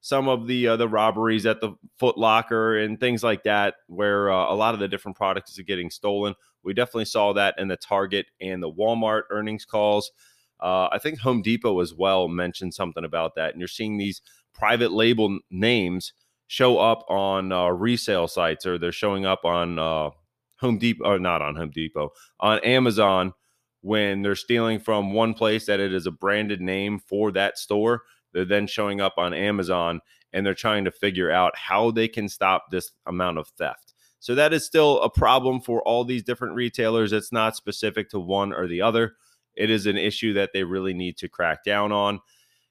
some 0.00 0.28
of 0.28 0.48
the 0.48 0.66
uh, 0.66 0.76
the 0.76 0.88
robberies 0.88 1.46
at 1.46 1.60
the 1.60 1.74
Foot 2.00 2.18
Locker 2.18 2.76
and 2.76 2.98
things 2.98 3.22
like 3.22 3.44
that, 3.44 3.74
where 3.86 4.32
uh, 4.32 4.52
a 4.52 4.56
lot 4.56 4.74
of 4.74 4.80
the 4.80 4.88
different 4.88 5.16
products 5.16 5.60
are 5.60 5.62
getting 5.62 5.90
stolen. 5.90 6.34
We 6.64 6.74
definitely 6.74 7.04
saw 7.04 7.34
that 7.34 7.54
in 7.56 7.68
the 7.68 7.76
Target 7.76 8.26
and 8.40 8.60
the 8.60 8.72
Walmart 8.72 9.22
earnings 9.30 9.64
calls. 9.64 10.10
Uh, 10.60 10.88
I 10.90 10.98
think 10.98 11.18
Home 11.20 11.42
Depot 11.42 11.80
as 11.80 11.94
well 11.94 12.28
mentioned 12.28 12.74
something 12.74 13.04
about 13.04 13.34
that. 13.36 13.52
And 13.52 13.60
you're 13.60 13.68
seeing 13.68 13.98
these 13.98 14.22
private 14.54 14.92
label 14.92 15.38
names 15.50 16.12
show 16.48 16.78
up 16.78 17.04
on 17.08 17.52
uh, 17.52 17.68
resale 17.68 18.28
sites 18.28 18.66
or 18.66 18.78
they're 18.78 18.92
showing 18.92 19.26
up 19.26 19.44
on 19.44 19.78
uh, 19.78 20.10
Home 20.60 20.78
Depot, 20.78 21.04
or 21.04 21.18
not 21.18 21.42
on 21.42 21.56
Home 21.56 21.70
Depot, 21.70 22.10
on 22.40 22.60
Amazon 22.60 23.32
when 23.82 24.22
they're 24.22 24.34
stealing 24.34 24.78
from 24.78 25.12
one 25.12 25.34
place 25.34 25.66
that 25.66 25.80
it 25.80 25.92
is 25.92 26.06
a 26.06 26.10
branded 26.10 26.60
name 26.60 26.98
for 26.98 27.30
that 27.32 27.58
store. 27.58 28.02
They're 28.32 28.44
then 28.44 28.66
showing 28.66 29.00
up 29.00 29.14
on 29.16 29.34
Amazon 29.34 30.00
and 30.32 30.44
they're 30.44 30.54
trying 30.54 30.84
to 30.84 30.90
figure 30.90 31.30
out 31.30 31.56
how 31.56 31.90
they 31.90 32.08
can 32.08 32.28
stop 32.28 32.66
this 32.70 32.92
amount 33.06 33.38
of 33.38 33.48
theft. 33.48 33.94
So 34.18 34.34
that 34.34 34.52
is 34.52 34.64
still 34.64 35.00
a 35.02 35.10
problem 35.10 35.60
for 35.60 35.82
all 35.82 36.04
these 36.04 36.24
different 36.24 36.54
retailers. 36.54 37.12
It's 37.12 37.32
not 37.32 37.56
specific 37.56 38.10
to 38.10 38.18
one 38.18 38.52
or 38.52 38.66
the 38.66 38.82
other. 38.82 39.16
It 39.56 39.70
is 39.70 39.86
an 39.86 39.96
issue 39.96 40.34
that 40.34 40.50
they 40.52 40.64
really 40.64 40.94
need 40.94 41.16
to 41.18 41.28
crack 41.28 41.64
down 41.64 41.92
on. 41.92 42.20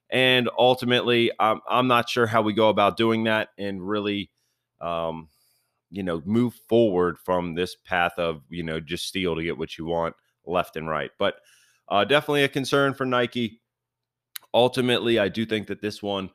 And 0.10 0.50
ultimately, 0.58 1.32
I'm, 1.40 1.62
I'm 1.70 1.88
not 1.88 2.10
sure 2.10 2.28
how 2.28 2.42
we 2.42 2.54
go 2.54 2.70
about 2.70 2.98
doing 2.98 3.24
that 3.26 3.50
and 3.58 3.86
really, 3.86 4.30
um, 4.80 5.30
you 5.90 6.04
know, 6.04 6.22
move 6.26 6.54
forward 6.70 7.18
from 7.18 7.56
this 7.56 7.76
path 7.76 8.14
of, 8.18 8.42
you 8.50 8.64
know, 8.64 8.80
just 8.80 9.08
steal 9.08 9.36
to 9.36 9.44
get 9.44 9.58
what 9.58 9.78
you 9.78 9.86
want 9.86 10.16
left 10.46 10.76
and 10.76 10.88
right. 10.88 11.12
But 11.18 11.36
uh, 11.90 12.06
definitely 12.06 12.44
a 12.44 12.50
concern 12.50 12.94
for 12.94 13.06
Nike. 13.06 13.62
Ultimately, 14.54 15.20
I 15.20 15.28
do 15.28 15.46
think 15.46 15.68
that 15.68 15.82
this 15.82 16.02
one 16.02 16.30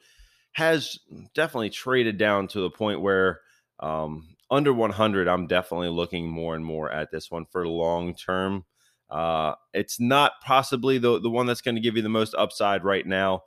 has 0.53 0.99
definitely 1.35 1.71
traded 1.71 2.19
down 2.19 2.49
to 2.49 2.61
the 2.61 2.71
point 2.71 3.01
where 3.01 3.41
um, 3.79 4.37
under 4.51 4.73
100, 4.73 5.29
I'm 5.29 5.47
definitely 5.47 5.89
looking 5.89 6.29
more 6.29 6.55
and 6.55 6.65
more 6.65 6.91
at 6.91 7.11
this 7.11 7.31
one 7.31 7.47
for 7.47 7.67
long 7.67 8.15
term. 8.15 8.65
Uh, 9.11 9.55
it's 9.75 9.99
not 9.99 10.33
possibly 10.45 10.99
the, 10.99 11.21
the 11.21 11.31
one 11.31 11.47
that's 11.47 11.61
going 11.61 11.75
to 11.75 11.81
give 11.81 11.97
you 11.97 12.03
the 12.03 12.09
most 12.09 12.35
upside 12.39 12.85
right 12.85 13.07
now, 13.07 13.43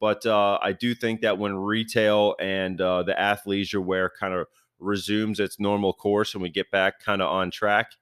but 0.00 0.24
uh, 0.24 0.58
I 0.62 0.72
do 0.72 0.94
think 0.94 1.20
that 1.20 1.38
when 1.38 1.54
retail 1.54 2.34
and 2.40 2.80
uh, 2.80 3.02
the 3.02 3.12
athleisure 3.12 3.84
wear 3.84 4.10
kind 4.18 4.34
of 4.34 4.46
resumes 4.78 5.38
its 5.38 5.60
normal 5.60 5.92
course 5.92 6.34
and 6.34 6.42
we 6.42 6.48
get 6.48 6.70
back 6.70 7.00
kind 7.00 7.20
of 7.22 7.28
on 7.28 7.50
track, 7.50 7.92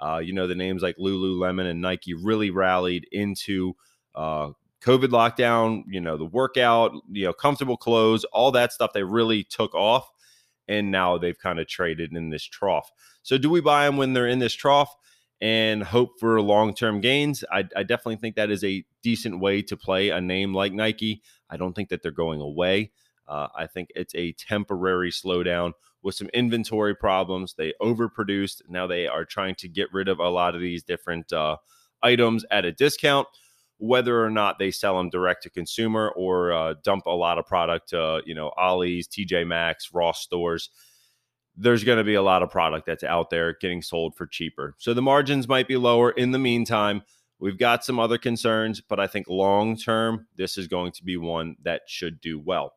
uh, 0.00 0.18
you 0.18 0.32
know, 0.32 0.46
the 0.46 0.54
names 0.54 0.82
like 0.82 0.96
Lululemon 0.98 1.68
and 1.68 1.80
Nike 1.80 2.14
really 2.14 2.50
rallied 2.50 3.06
into 3.10 3.74
uh, 4.14 4.50
COVID 4.82 5.08
lockdown, 5.08 5.82
you 5.88 6.00
know, 6.00 6.16
the 6.16 6.24
workout, 6.24 6.92
you 7.10 7.24
know, 7.24 7.32
comfortable 7.32 7.76
clothes, 7.76 8.24
all 8.24 8.52
that 8.52 8.72
stuff 8.72 8.92
they 8.92 9.02
really 9.02 9.42
took 9.42 9.74
off. 9.74 10.08
And 10.68 10.90
now 10.90 11.16
they've 11.16 11.38
kind 11.38 11.58
of 11.58 11.66
traded 11.66 12.12
in 12.12 12.28
this 12.28 12.44
trough. 12.44 12.90
So, 13.22 13.38
do 13.38 13.48
we 13.48 13.62
buy 13.62 13.86
them 13.86 13.96
when 13.96 14.12
they're 14.12 14.28
in 14.28 14.38
this 14.38 14.52
trough 14.52 14.94
and 15.40 15.82
hope 15.82 16.18
for 16.18 16.40
long 16.40 16.74
term 16.74 17.00
gains? 17.00 17.44
I, 17.50 17.64
I, 17.76 17.82
definitely 17.82 18.16
think 18.16 18.36
that 18.36 18.50
is 18.50 18.64
a 18.64 18.84
decent 19.02 19.40
way 19.40 19.62
to 19.62 19.76
play 19.76 20.10
a 20.10 20.20
name 20.20 20.54
like 20.54 20.72
Nike. 20.72 21.22
I 21.48 21.56
don't 21.56 21.74
think 21.74 21.88
that 21.90 22.02
they're 22.02 22.10
going 22.10 22.40
away. 22.40 22.92
Uh, 23.26 23.48
I 23.54 23.66
think 23.66 23.90
it's 23.94 24.14
a 24.14 24.32
temporary 24.32 25.10
slowdown 25.10 25.72
with 26.02 26.14
some 26.14 26.28
inventory 26.28 26.94
problems. 26.94 27.54
They 27.54 27.74
overproduced. 27.80 28.62
Now 28.68 28.86
they 28.86 29.06
are 29.06 29.24
trying 29.24 29.54
to 29.56 29.68
get 29.68 29.92
rid 29.92 30.08
of 30.08 30.18
a 30.18 30.28
lot 30.28 30.54
of 30.54 30.60
these 30.60 30.82
different 30.82 31.32
uh, 31.32 31.56
items 32.02 32.44
at 32.50 32.64
a 32.64 32.72
discount 32.72 33.28
whether 33.78 34.24
or 34.24 34.30
not 34.30 34.58
they 34.58 34.70
sell 34.70 34.96
them 34.96 35.08
direct 35.08 35.44
to 35.44 35.50
consumer 35.50 36.12
or 36.16 36.52
uh, 36.52 36.74
dump 36.82 37.06
a 37.06 37.10
lot 37.10 37.38
of 37.38 37.46
product 37.46 37.90
to 37.90 38.20
you 38.26 38.34
know 38.34 38.52
Ollie's, 38.56 39.08
TJ 39.08 39.46
Maxx, 39.46 39.94
Ross 39.94 40.20
stores. 40.20 40.70
There's 41.60 41.84
going 41.84 41.98
to 41.98 42.04
be 42.04 42.14
a 42.14 42.22
lot 42.22 42.42
of 42.42 42.50
product 42.50 42.86
that's 42.86 43.04
out 43.04 43.30
there 43.30 43.56
getting 43.60 43.82
sold 43.82 44.16
for 44.16 44.26
cheaper. 44.26 44.74
So 44.78 44.94
the 44.94 45.02
margins 45.02 45.48
might 45.48 45.66
be 45.66 45.76
lower. 45.76 46.12
In 46.12 46.30
the 46.30 46.38
meantime, 46.38 47.02
we've 47.40 47.58
got 47.58 47.84
some 47.84 47.98
other 47.98 48.16
concerns, 48.16 48.80
but 48.80 49.00
I 49.00 49.08
think 49.08 49.26
long 49.28 49.76
term, 49.76 50.26
this 50.36 50.56
is 50.56 50.68
going 50.68 50.92
to 50.92 51.04
be 51.04 51.16
one 51.16 51.56
that 51.64 51.82
should 51.86 52.20
do 52.20 52.38
well. 52.38 52.74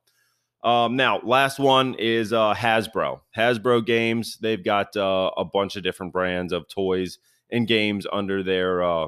Um, 0.64 0.96
now, 0.96 1.20
last 1.24 1.60
one 1.60 1.96
is 1.96 2.34
uh, 2.34 2.54
Hasbro. 2.54 3.22
Hasbro 3.36 3.86
Games. 3.86 4.38
They've 4.40 4.64
got 4.64 4.96
uh, 4.96 5.32
a 5.36 5.46
bunch 5.46 5.76
of 5.76 5.84
different 5.84 6.14
brands 6.14 6.54
of 6.54 6.68
toys 6.68 7.18
and 7.50 7.68
games 7.68 8.06
under 8.12 8.44
their 8.44 8.84
uh, 8.84 9.08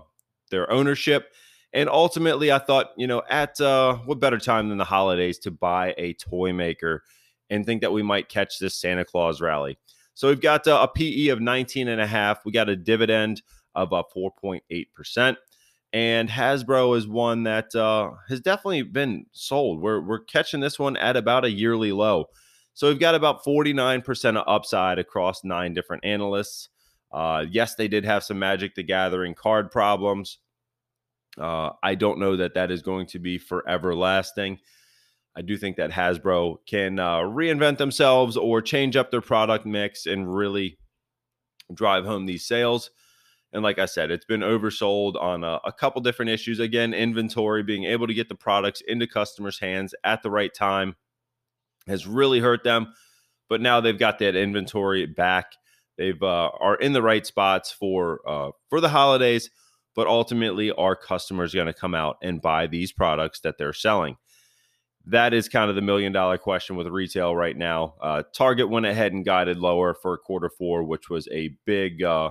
their 0.50 0.72
ownership. 0.72 1.32
And 1.74 1.90
ultimately, 1.90 2.52
I 2.52 2.60
thought, 2.60 2.92
you 2.98 3.08
know, 3.08 3.24
at 3.30 3.60
uh, 3.60 3.96
what 4.06 4.20
better 4.20 4.38
time 4.38 4.70
than 4.70 4.78
the 4.78 4.84
holidays 4.84 5.40
to 5.40 5.52
buy 5.52 5.96
a 5.98 6.14
toy 6.14 6.54
maker 6.54 7.04
and 7.50 7.66
think 7.66 7.82
that 7.82 7.94
we 7.94 8.02
might 8.02 8.30
catch 8.30 8.60
this 8.60 8.76
Santa 8.76 9.06
Claus 9.06 9.42
rally. 9.42 9.78
So 10.14 10.28
we've 10.28 10.42
got 10.42 10.68
uh, 10.68 10.80
a 10.82 10.88
PE 10.88 11.28
of 11.28 11.42
19 11.42 11.88
and 11.88 12.00
a 12.00 12.08
half. 12.08 12.46
We 12.46 12.52
got 12.52 12.70
a 12.70 12.76
dividend 12.76 13.42
of 13.76 13.94
uh, 13.94 14.04
4.8%. 14.16 15.36
And 15.92 16.30
Hasbro 16.30 16.98
is 16.98 17.08
one 17.08 17.44
that 17.44 17.74
uh, 17.76 18.12
has 18.28 18.42
definitely 18.42 18.82
been 18.82 19.26
sold. 19.32 19.82
We're, 19.82 20.02
we're 20.02 20.24
catching 20.24 20.60
this 20.60 20.80
one 20.80 20.98
at 20.98 21.16
about 21.16 21.46
a 21.46 21.52
yearly 21.52 21.92
low. 21.92 22.26
So 22.74 22.88
we've 22.88 23.00
got 23.00 23.14
about 23.16 23.46
49% 23.46 24.38
of 24.38 24.44
upside 24.48 24.98
across 24.98 25.44
nine 25.44 25.76
different 25.76 26.04
analysts. 26.04 26.70
Uh, 27.12 27.46
yes, 27.50 27.76
they 27.76 27.88
did 27.88 28.06
have 28.06 28.24
some 28.24 28.40
Magic 28.40 28.74
the 28.74 28.82
Gathering 28.82 29.36
card 29.36 29.70
problems. 29.70 30.40
Uh, 31.40 31.72
I 31.84 31.94
don't 31.94 32.20
know 32.20 32.38
that 32.38 32.56
that 32.56 32.72
is 32.72 32.82
going 32.82 33.06
to 33.08 33.20
be 33.20 33.38
forever 33.38 33.96
lasting. 33.96 34.60
I 35.36 35.42
do 35.42 35.58
think 35.58 35.78
that 35.78 35.92
Hasbro 35.92 36.58
can 36.68 37.00
uh, 37.00 37.20
reinvent 37.20 37.78
themselves 37.78 38.38
or 38.38 38.62
change 38.62 38.96
up 38.96 39.10
their 39.10 39.22
product 39.22 39.66
mix 39.66 40.06
and 40.06 40.34
really 40.34 40.78
drive 41.74 42.06
home 42.06 42.26
these 42.26 42.46
sales. 42.46 42.92
And 43.52 43.64
like 43.64 43.80
I 43.80 43.86
said, 43.86 44.12
it's 44.12 44.26
been 44.26 44.42
oversold 44.42 45.20
on 45.22 45.44
a, 45.44 45.60
a, 45.64 45.72
couple 45.72 46.02
different 46.02 46.32
issues. 46.32 46.60
Again, 46.60 46.94
inventory, 46.94 47.64
being 47.64 47.84
able 47.84 48.08
to 48.08 48.14
get 48.14 48.30
the 48.30 48.36
products 48.36 48.82
into 48.88 49.08
customers' 49.08 49.60
hands 49.60 49.94
at 50.04 50.24
the 50.24 50.32
right 50.32 50.54
time 50.54 50.96
has 51.88 52.08
really 52.08 52.40
hurt 52.40 52.64
them. 52.64 52.94
But 53.50 53.62
now 53.62 53.80
they've 53.80 53.98
got 53.98 54.20
that 54.20 54.36
inventory 54.36 55.06
back. 55.06 55.54
They've 55.98 56.22
uh, 56.22 56.50
are 56.60 56.76
in 56.76 56.94
the 56.94 57.04
right 57.04 57.26
spots 57.26 57.72
for 57.72 58.22
uh, 58.28 58.52
for 58.70 58.82
the 58.82 58.90
holidays 58.90 59.50
but 59.96 60.08
ultimately 60.08 60.72
our 60.72 60.96
customers 60.96 61.54
going 61.54 61.68
to 61.68 61.74
come 61.74 61.94
out 61.96 62.18
and 62.22 62.42
buy 62.42 62.68
these 62.68 62.92
products 62.92 63.40
that 63.42 63.58
they're 63.58 63.74
selling 63.74 64.18
that 65.06 65.34
is 65.34 65.50
kind 65.50 65.70
of 65.70 65.76
the 65.76 65.82
million 65.82 66.12
dollar 66.12 66.38
question 66.38 66.76
with 66.76 66.88
retail 66.88 67.36
right 67.36 67.58
now 67.58 67.96
uh, 68.02 68.24
target 68.34 68.70
went 68.70 68.86
ahead 68.86 69.14
and 69.14 69.26
guided 69.26 69.58
lower 69.58 69.94
for 69.94 70.18
quarter 70.18 70.50
four 70.50 70.84
which 70.84 71.10
was 71.10 71.28
a 71.32 71.56
big 71.66 72.04
uh, 72.04 72.30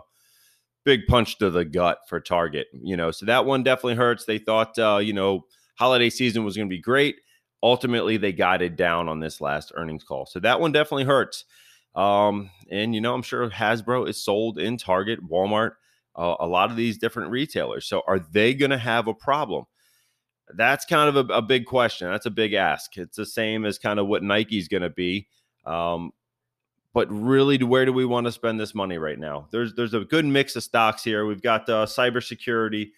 big 0.84 1.06
punch 1.06 1.38
to 1.38 1.50
the 1.50 1.64
gut 1.64 1.98
for 2.08 2.20
target 2.20 2.66
you 2.72 2.96
know 2.96 3.10
so 3.10 3.26
that 3.26 3.44
one 3.46 3.62
definitely 3.62 3.94
hurts 3.94 4.24
they 4.24 4.38
thought 4.38 4.78
uh, 4.78 4.98
you 4.98 5.12
know 5.12 5.44
holiday 5.76 6.10
season 6.10 6.44
was 6.44 6.56
going 6.56 6.68
to 6.68 6.74
be 6.74 6.80
great 6.80 7.16
ultimately 7.62 8.16
they 8.16 8.32
guided 8.32 8.76
down 8.76 9.08
on 9.08 9.20
this 9.20 9.40
last 9.40 9.72
earnings 9.76 10.04
call 10.04 10.26
so 10.26 10.40
that 10.40 10.60
one 10.60 10.72
definitely 10.72 11.04
hurts 11.04 11.44
um, 11.94 12.50
and 12.70 12.94
you 12.94 13.00
know 13.00 13.14
i'm 13.14 13.22
sure 13.22 13.48
hasbro 13.50 14.08
is 14.08 14.22
sold 14.22 14.58
in 14.58 14.76
target 14.76 15.20
walmart 15.28 15.72
uh, 16.16 16.36
a 16.40 16.46
lot 16.46 16.70
of 16.70 16.76
these 16.76 16.98
different 16.98 17.30
retailers. 17.30 17.86
So 17.86 18.02
are 18.06 18.18
they 18.18 18.54
going 18.54 18.70
to 18.70 18.78
have 18.78 19.08
a 19.08 19.14
problem? 19.14 19.64
That's 20.54 20.84
kind 20.84 21.14
of 21.14 21.30
a, 21.30 21.34
a, 21.34 21.42
big 21.42 21.66
question. 21.66 22.10
That's 22.10 22.26
a 22.26 22.30
big 22.30 22.52
ask. 22.52 22.96
It's 22.96 23.16
the 23.16 23.26
same 23.26 23.64
as 23.64 23.78
kind 23.78 23.98
of 23.98 24.06
what 24.06 24.22
Nike's 24.22 24.68
going 24.68 24.82
to 24.82 24.90
be. 24.90 25.28
Um, 25.64 26.12
but 26.94 27.10
really, 27.10 27.62
where 27.62 27.86
do 27.86 27.92
we 27.92 28.04
want 28.04 28.26
to 28.26 28.32
spend 28.32 28.60
this 28.60 28.74
money 28.74 28.98
right 28.98 29.18
now? 29.18 29.48
There's 29.50 29.74
there's 29.74 29.94
a 29.94 30.00
good 30.00 30.26
mix 30.26 30.56
of 30.56 30.62
stocks 30.62 31.02
here. 31.02 31.24
We've 31.24 31.40
got 31.40 31.68
uh, 31.68 31.86
cybersecurity, 31.86 32.90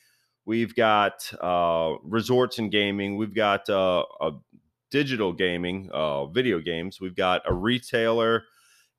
we've 0.44 0.74
got 0.74 1.30
uh, 1.40 1.94
resorts 2.02 2.58
and 2.58 2.72
gaming, 2.72 3.16
we've 3.16 3.34
got 3.34 3.68
uh, 3.70 4.02
digital 4.90 5.32
gaming, 5.32 5.90
uh, 5.92 6.26
video 6.26 6.58
games, 6.58 7.00
we've 7.00 7.14
got 7.14 7.42
a 7.46 7.54
retailer 7.54 8.44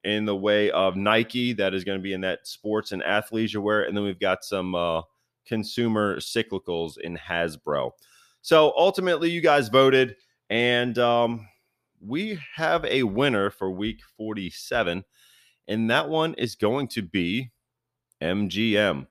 in 0.05 0.23
the 0.23 0.35
way 0.35 0.71
of 0.71 0.95
Nike 0.95 1.51
that 1.53 1.73
is 1.73 1.83
going 1.83 1.97
to 1.97 2.03
be 2.03 2.13
in 2.13 2.21
that 2.21 2.47
sports 2.47 2.91
and 2.91 3.01
athleisure 3.01 3.61
wear, 3.61 3.83
and 3.83 3.97
then 3.97 4.03
we've 4.03 4.19
got 4.19 4.45
some 4.45 4.75
uh, 4.75 5.01
consumer 5.45 6.17
cyclicals 6.17 6.97
in 6.99 7.17
Hasbro. 7.17 7.91
So 8.45 8.73
ultimately, 8.77 9.31
you 9.31 9.41
guys 9.41 9.69
voted, 9.69 10.17
and 10.51 10.99
um, 10.99 11.47
we 11.99 12.37
have 12.53 12.85
a 12.85 13.01
winner 13.01 13.49
for 13.49 13.71
Week 13.71 14.01
47, 14.17 15.03
and 15.67 15.89
that 15.89 16.09
one 16.09 16.35
is 16.35 16.53
going 16.53 16.89
to 16.89 17.01
be 17.01 17.49
MGM. 18.21 19.07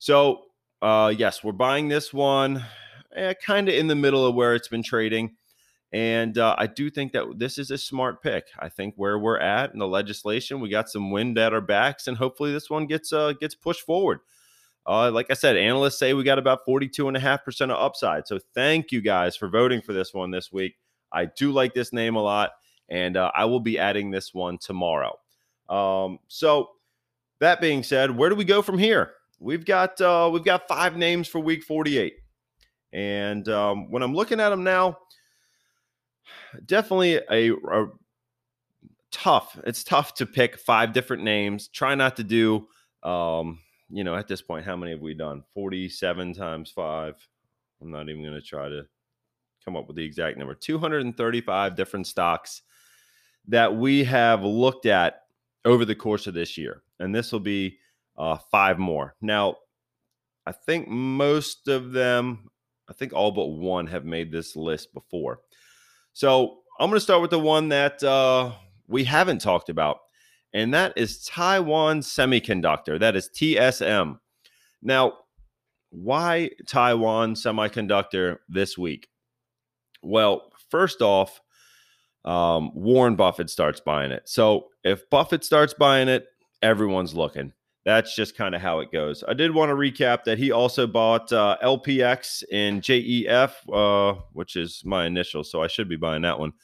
So 0.00 0.46
uh, 0.82 1.14
yes, 1.16 1.44
we're 1.44 1.52
buying 1.52 1.86
this 1.86 2.12
one, 2.12 2.64
eh, 3.14 3.34
kind 3.34 3.68
of 3.68 3.76
in 3.76 3.86
the 3.86 3.94
middle 3.94 4.26
of 4.26 4.34
where 4.34 4.56
it's 4.56 4.66
been 4.66 4.82
trading. 4.82 5.36
And 5.92 6.36
uh, 6.36 6.56
I 6.58 6.66
do 6.66 6.90
think 6.90 7.12
that 7.12 7.38
this 7.38 7.58
is 7.58 7.70
a 7.70 7.78
smart 7.78 8.20
pick. 8.20 8.48
I 8.58 8.68
think 8.68 8.94
where 8.96 9.16
we're 9.16 9.38
at 9.38 9.74
in 9.74 9.78
the 9.78 9.86
legislation, 9.86 10.58
we 10.58 10.70
got 10.70 10.88
some 10.88 11.12
wind 11.12 11.38
at 11.38 11.54
our 11.54 11.60
backs, 11.60 12.08
and 12.08 12.16
hopefully 12.16 12.52
this 12.52 12.68
one 12.68 12.86
gets 12.86 13.12
uh, 13.12 13.32
gets 13.34 13.54
pushed 13.54 13.82
forward. 13.82 14.18
Uh, 14.86 15.10
like 15.10 15.26
I 15.30 15.34
said, 15.34 15.56
analysts 15.56 15.98
say 15.98 16.14
we 16.14 16.22
got 16.22 16.38
about 16.38 16.60
42.5% 16.66 17.62
of 17.62 17.70
upside. 17.70 18.26
So 18.28 18.38
thank 18.54 18.92
you 18.92 19.00
guys 19.00 19.36
for 19.36 19.48
voting 19.48 19.80
for 19.82 19.92
this 19.92 20.14
one 20.14 20.30
this 20.30 20.52
week. 20.52 20.76
I 21.12 21.26
do 21.26 21.52
like 21.52 21.74
this 21.74 21.92
name 21.92 22.14
a 22.14 22.22
lot, 22.22 22.50
and 22.88 23.16
uh, 23.16 23.30
I 23.34 23.46
will 23.46 23.60
be 23.60 23.78
adding 23.78 24.10
this 24.10 24.32
one 24.32 24.58
tomorrow. 24.58 25.18
Um, 25.68 26.18
so 26.28 26.70
that 27.40 27.60
being 27.60 27.82
said, 27.82 28.16
where 28.16 28.30
do 28.30 28.36
we 28.36 28.44
go 28.44 28.62
from 28.62 28.78
here? 28.78 29.12
We've 29.38 29.64
got 29.64 30.00
uh, 30.00 30.30
we've 30.32 30.44
got 30.44 30.68
five 30.68 30.96
names 30.96 31.28
for 31.28 31.40
week 31.40 31.62
48. 31.64 32.14
And 32.92 33.48
um, 33.48 33.90
when 33.90 34.02
I'm 34.02 34.14
looking 34.14 34.40
at 34.40 34.50
them 34.50 34.64
now, 34.64 34.98
definitely 36.64 37.16
a, 37.30 37.52
a 37.52 37.86
tough. 39.10 39.58
It's 39.64 39.84
tough 39.84 40.14
to 40.14 40.26
pick 40.26 40.58
five 40.58 40.92
different 40.92 41.22
names. 41.22 41.68
Try 41.68 41.94
not 41.94 42.16
to 42.16 42.24
do, 42.24 42.68
um, 43.02 43.58
you 43.90 44.04
know, 44.04 44.16
at 44.16 44.28
this 44.28 44.42
point, 44.42 44.64
how 44.64 44.76
many 44.76 44.92
have 44.92 45.00
we 45.00 45.14
done? 45.14 45.42
47 45.54 46.34
times 46.34 46.70
five. 46.70 47.14
I'm 47.80 47.90
not 47.90 48.08
even 48.08 48.22
going 48.22 48.34
to 48.34 48.40
try 48.40 48.68
to 48.68 48.86
come 49.64 49.76
up 49.76 49.86
with 49.86 49.96
the 49.96 50.04
exact 50.04 50.38
number. 50.38 50.54
235 50.54 51.76
different 51.76 52.06
stocks 52.06 52.62
that 53.48 53.74
we 53.76 54.04
have 54.04 54.42
looked 54.42 54.86
at 54.86 55.22
over 55.64 55.84
the 55.84 55.94
course 55.94 56.26
of 56.26 56.34
this 56.34 56.56
year. 56.56 56.82
And 56.98 57.14
this 57.14 57.32
will 57.32 57.40
be 57.40 57.78
uh, 58.16 58.38
five 58.50 58.78
more. 58.78 59.14
Now, 59.20 59.56
I 60.46 60.52
think 60.52 60.88
most 60.88 61.68
of 61.68 61.92
them, 61.92 62.48
I 62.88 62.92
think 62.92 63.12
all 63.12 63.32
but 63.32 63.46
one 63.46 63.86
have 63.88 64.04
made 64.04 64.30
this 64.30 64.56
list 64.56 64.94
before. 64.94 65.40
So 66.12 66.58
I'm 66.78 66.88
going 66.88 66.96
to 66.96 67.04
start 67.04 67.20
with 67.20 67.30
the 67.30 67.38
one 67.38 67.68
that 67.70 68.02
uh, 68.02 68.52
we 68.86 69.04
haven't 69.04 69.40
talked 69.40 69.68
about, 69.68 69.98
and 70.56 70.72
that 70.72 70.94
is 70.96 71.22
Taiwan 71.22 72.00
Semiconductor. 72.00 72.98
That 72.98 73.14
is 73.14 73.28
TSM. 73.28 74.18
Now, 74.80 75.12
why 75.90 76.48
Taiwan 76.66 77.34
Semiconductor 77.34 78.38
this 78.48 78.78
week? 78.78 79.08
Well, 80.02 80.50
first 80.70 81.02
off, 81.02 81.42
um, 82.24 82.70
Warren 82.74 83.16
Buffett 83.16 83.50
starts 83.50 83.80
buying 83.80 84.10
it. 84.10 84.22
So 84.30 84.68
if 84.82 85.08
Buffett 85.10 85.44
starts 85.44 85.74
buying 85.74 86.08
it, 86.08 86.26
everyone's 86.62 87.14
looking. 87.14 87.52
That's 87.84 88.16
just 88.16 88.34
kind 88.34 88.54
of 88.54 88.62
how 88.62 88.80
it 88.80 88.90
goes. 88.90 89.22
I 89.28 89.34
did 89.34 89.54
want 89.54 89.68
to 89.68 89.74
recap 89.74 90.24
that 90.24 90.38
he 90.38 90.52
also 90.52 90.86
bought 90.86 91.30
uh, 91.34 91.58
LPX 91.62 92.44
in 92.50 92.80
JEF, 92.80 93.52
uh, 93.70 94.18
which 94.32 94.56
is 94.56 94.80
my 94.86 95.04
initial, 95.04 95.44
so 95.44 95.62
I 95.62 95.66
should 95.66 95.88
be 95.90 95.96
buying 95.96 96.22
that 96.22 96.40
one. 96.40 96.54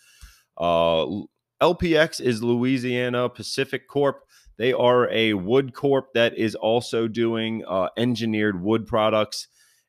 Uh, 0.56 1.24
LPX 1.62 2.20
is 2.20 2.42
Louisiana 2.42 3.28
Pacific 3.28 3.86
Corp. 3.86 4.24
They 4.58 4.72
are 4.72 5.08
a 5.10 5.34
wood 5.34 5.74
corp 5.74 6.12
that 6.12 6.36
is 6.36 6.56
also 6.56 7.06
doing 7.06 7.64
uh, 7.68 7.88
engineered 7.96 8.60
wood 8.60 8.84
products. 8.84 9.46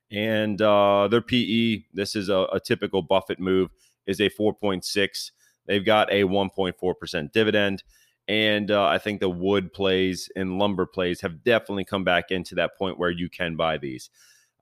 And 0.08 0.62
uh, 0.62 1.08
their 1.08 1.20
PE, 1.20 1.82
this 1.92 2.14
is 2.14 2.28
a, 2.28 2.46
a 2.52 2.60
typical 2.60 3.02
Buffett 3.02 3.40
move, 3.40 3.70
is 4.06 4.20
a 4.20 4.30
4.6. 4.30 5.32
They've 5.66 5.84
got 5.84 6.12
a 6.12 6.22
1.4% 6.22 7.32
dividend. 7.32 7.82
And 8.28 8.70
uh, 8.70 8.86
I 8.86 8.98
think 8.98 9.18
the 9.18 9.28
wood 9.28 9.72
plays 9.72 10.30
and 10.36 10.58
lumber 10.58 10.86
plays 10.86 11.22
have 11.22 11.42
definitely 11.42 11.84
come 11.84 12.04
back 12.04 12.30
into 12.30 12.54
that 12.54 12.78
point 12.78 13.00
where 13.00 13.10
you 13.10 13.28
can 13.28 13.56
buy 13.56 13.78
these, 13.78 14.10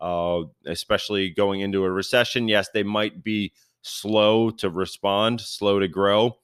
uh, 0.00 0.44
especially 0.64 1.28
going 1.28 1.60
into 1.60 1.84
a 1.84 1.90
recession. 1.90 2.48
Yes, 2.48 2.70
they 2.72 2.82
might 2.82 3.22
be 3.22 3.52
slow 3.82 4.50
to 4.50 4.70
respond, 4.70 5.42
slow 5.42 5.78
to 5.78 5.88
grow, 5.88 6.38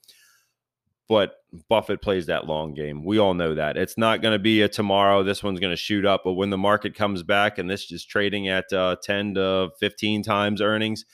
but 1.09 1.37
Buffett 1.67 2.03
plays 2.03 2.27
that 2.27 2.45
long 2.45 2.75
game. 2.75 3.03
We 3.03 3.17
all 3.17 3.33
know 3.33 3.55
that. 3.55 3.75
It's 3.75 3.97
not 3.97 4.21
going 4.21 4.33
to 4.33 4.39
be 4.39 4.61
a 4.61 4.69
tomorrow, 4.69 5.23
this 5.23 5.43
one's 5.43 5.59
going 5.59 5.73
to 5.73 5.77
shoot 5.77 6.05
up. 6.05 6.21
But 6.23 6.33
when 6.33 6.51
the 6.51 6.57
market 6.57 6.93
comes 6.93 7.23
back 7.23 7.57
and 7.57 7.67
this 7.67 7.91
is 7.91 8.05
trading 8.05 8.47
at 8.47 8.71
uh, 8.71 8.95
10 9.01 9.33
to 9.33 9.71
15 9.79 10.21
times 10.21 10.61
earnings 10.61 11.05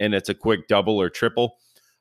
and 0.00 0.12
it's 0.12 0.28
a 0.28 0.34
quick 0.34 0.66
double 0.66 1.00
or 1.00 1.08
triple, 1.08 1.58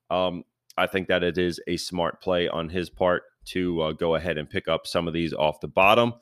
um, 0.09 0.43
I 0.75 0.87
think 0.87 1.07
that 1.09 1.23
it 1.23 1.37
is 1.37 1.59
a 1.67 1.77
smart 1.77 2.21
play 2.21 2.49
on 2.49 2.69
his 2.69 2.89
part 2.89 3.23
to 3.45 3.81
uh, 3.81 3.91
go 3.91 4.15
ahead 4.15 4.39
and 4.39 4.49
pick 4.49 4.67
up 4.67 4.87
some 4.87 5.07
of 5.07 5.13
these 5.13 5.31
off 5.31 5.59
the 5.59 5.67
bottom. 5.67 6.13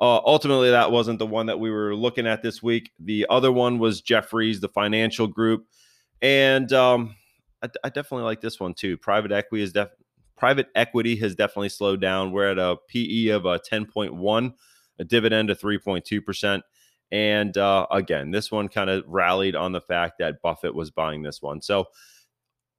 Uh, 0.00 0.18
ultimately, 0.18 0.70
that 0.70 0.92
wasn't 0.92 1.18
the 1.18 1.26
one 1.26 1.46
that 1.46 1.58
we 1.58 1.70
were 1.70 1.96
looking 1.96 2.26
at 2.26 2.42
this 2.42 2.62
week. 2.62 2.90
The 3.00 3.26
other 3.30 3.50
one 3.50 3.78
was 3.78 4.02
Jefferies, 4.02 4.60
the 4.60 4.68
financial 4.68 5.26
group, 5.26 5.66
and 6.22 6.72
um, 6.72 7.16
I, 7.62 7.68
I, 7.82 7.88
definitely 7.88 8.24
like 8.24 8.40
this 8.40 8.60
one 8.60 8.74
too. 8.74 8.96
Private 8.96 9.32
equity 9.32 9.64
is 9.64 9.72
def- 9.72 9.88
private 10.38 10.68
equity 10.74 11.16
has 11.16 11.34
definitely 11.34 11.68
slowed 11.68 12.00
down. 12.00 12.32
We're 12.32 12.50
at 12.50 12.58
a 12.58 12.76
PE 12.88 13.28
of 13.28 13.44
a 13.46 13.60
point 13.92 14.14
one, 14.14 14.54
a 14.98 15.04
dividend 15.04 15.50
of 15.50 15.60
three 15.60 15.78
point 15.78 16.04
two 16.04 16.22
percent. 16.22 16.62
And 17.10 17.56
uh, 17.56 17.86
again, 17.90 18.30
this 18.30 18.52
one 18.52 18.68
kind 18.68 18.90
of 18.90 19.04
rallied 19.06 19.56
on 19.56 19.72
the 19.72 19.80
fact 19.80 20.18
that 20.18 20.42
Buffett 20.42 20.74
was 20.74 20.90
buying 20.90 21.22
this 21.22 21.40
one. 21.40 21.62
So 21.62 21.86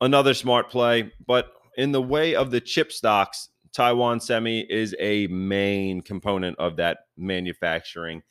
another 0.02 0.34
smart 0.34 0.70
play. 0.70 1.12
But 1.26 1.52
in 1.78 1.92
the 1.92 2.02
way 2.02 2.36
of 2.36 2.52
the 2.52 2.62
chip 2.62 2.92
stocks, 2.92 3.50
Taiwan 3.74 4.20
Semi 4.20 4.62
is 4.62 4.96
a 5.00 5.28
main 5.28 6.02
component 6.02 6.58
of 6.60 6.78
that 6.78 7.00
manufacturing 7.18 8.22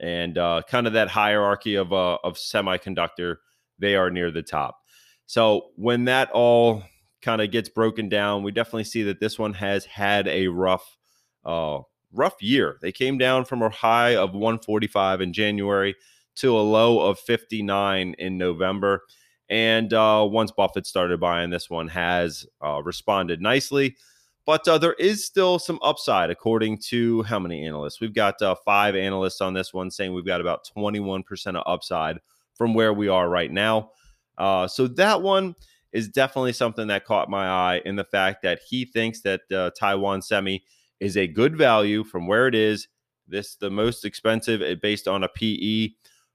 and 0.00 0.38
uh, 0.38 0.62
kind 0.68 0.86
of 0.86 0.92
that 0.92 1.08
hierarchy 1.08 1.74
of 1.74 1.92
uh, 1.92 2.18
of 2.22 2.34
semiconductor. 2.36 3.36
They 3.78 3.94
are 3.94 4.10
near 4.10 4.30
the 4.30 4.42
top. 4.42 4.78
So 5.26 5.70
when 5.76 6.04
that 6.06 6.30
all 6.32 6.82
kind 7.22 7.40
of 7.42 7.50
gets 7.50 7.68
broken 7.68 8.08
down, 8.08 8.42
we 8.42 8.52
definitely 8.52 8.84
see 8.84 9.02
that 9.04 9.20
this 9.20 9.38
one 9.38 9.54
has 9.54 9.84
had 9.84 10.28
a 10.28 10.48
rough, 10.48 10.96
uh, 11.44 11.80
rough 12.12 12.36
year. 12.40 12.78
They 12.80 12.92
came 12.92 13.18
down 13.18 13.44
from 13.44 13.62
a 13.62 13.70
high 13.70 14.16
of 14.16 14.32
145 14.32 15.20
in 15.20 15.32
January 15.32 15.94
to 16.36 16.56
a 16.56 16.60
low 16.60 17.00
of 17.00 17.18
59 17.18 18.14
in 18.18 18.38
November. 18.38 19.02
And 19.48 19.92
uh, 19.92 20.26
once 20.30 20.52
Buffett 20.52 20.86
started 20.86 21.20
buying, 21.20 21.50
this 21.50 21.70
one 21.70 21.88
has 21.88 22.46
uh, 22.64 22.82
responded 22.82 23.40
nicely. 23.40 23.96
But 24.44 24.66
uh, 24.66 24.78
there 24.78 24.94
is 24.94 25.26
still 25.26 25.58
some 25.58 25.78
upside, 25.82 26.30
according 26.30 26.78
to 26.88 27.22
how 27.24 27.38
many 27.38 27.66
analysts? 27.66 28.00
We've 28.00 28.14
got 28.14 28.40
uh, 28.40 28.54
five 28.64 28.96
analysts 28.96 29.42
on 29.42 29.52
this 29.52 29.74
one 29.74 29.90
saying 29.90 30.14
we've 30.14 30.24
got 30.24 30.40
about 30.40 30.66
21% 30.74 31.22
of 31.48 31.62
upside 31.66 32.18
from 32.54 32.72
where 32.72 32.94
we 32.94 33.08
are 33.08 33.28
right 33.28 33.52
now. 33.52 33.90
Uh, 34.38 34.66
so 34.66 34.86
that 34.86 35.20
one 35.20 35.54
is 35.92 36.08
definitely 36.08 36.52
something 36.52 36.88
that 36.88 37.04
caught 37.04 37.30
my 37.30 37.48
eye 37.48 37.80
in 37.84 37.96
the 37.96 38.04
fact 38.04 38.42
that 38.42 38.60
he 38.68 38.84
thinks 38.84 39.22
that 39.22 39.40
uh, 39.52 39.70
Taiwan 39.78 40.22
Semi 40.22 40.64
is 41.00 41.16
a 41.16 41.26
good 41.26 41.56
value 41.56 42.04
from 42.04 42.26
where 42.26 42.46
it 42.46 42.54
is. 42.54 42.88
This 43.26 43.56
the 43.56 43.70
most 43.70 44.04
expensive 44.04 44.62
eh, 44.62 44.74
based 44.80 45.06
on 45.06 45.22
a 45.22 45.28
PE 45.28 45.90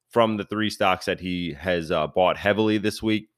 from 0.10 0.38
the 0.38 0.46
three 0.46 0.70
stocks 0.70 1.06
that 1.06 1.20
he 1.20 1.54
has 1.54 1.92
uh, 1.92 2.08
bought 2.08 2.38
heavily 2.38 2.78
this 2.78 3.02
week 3.02 3.30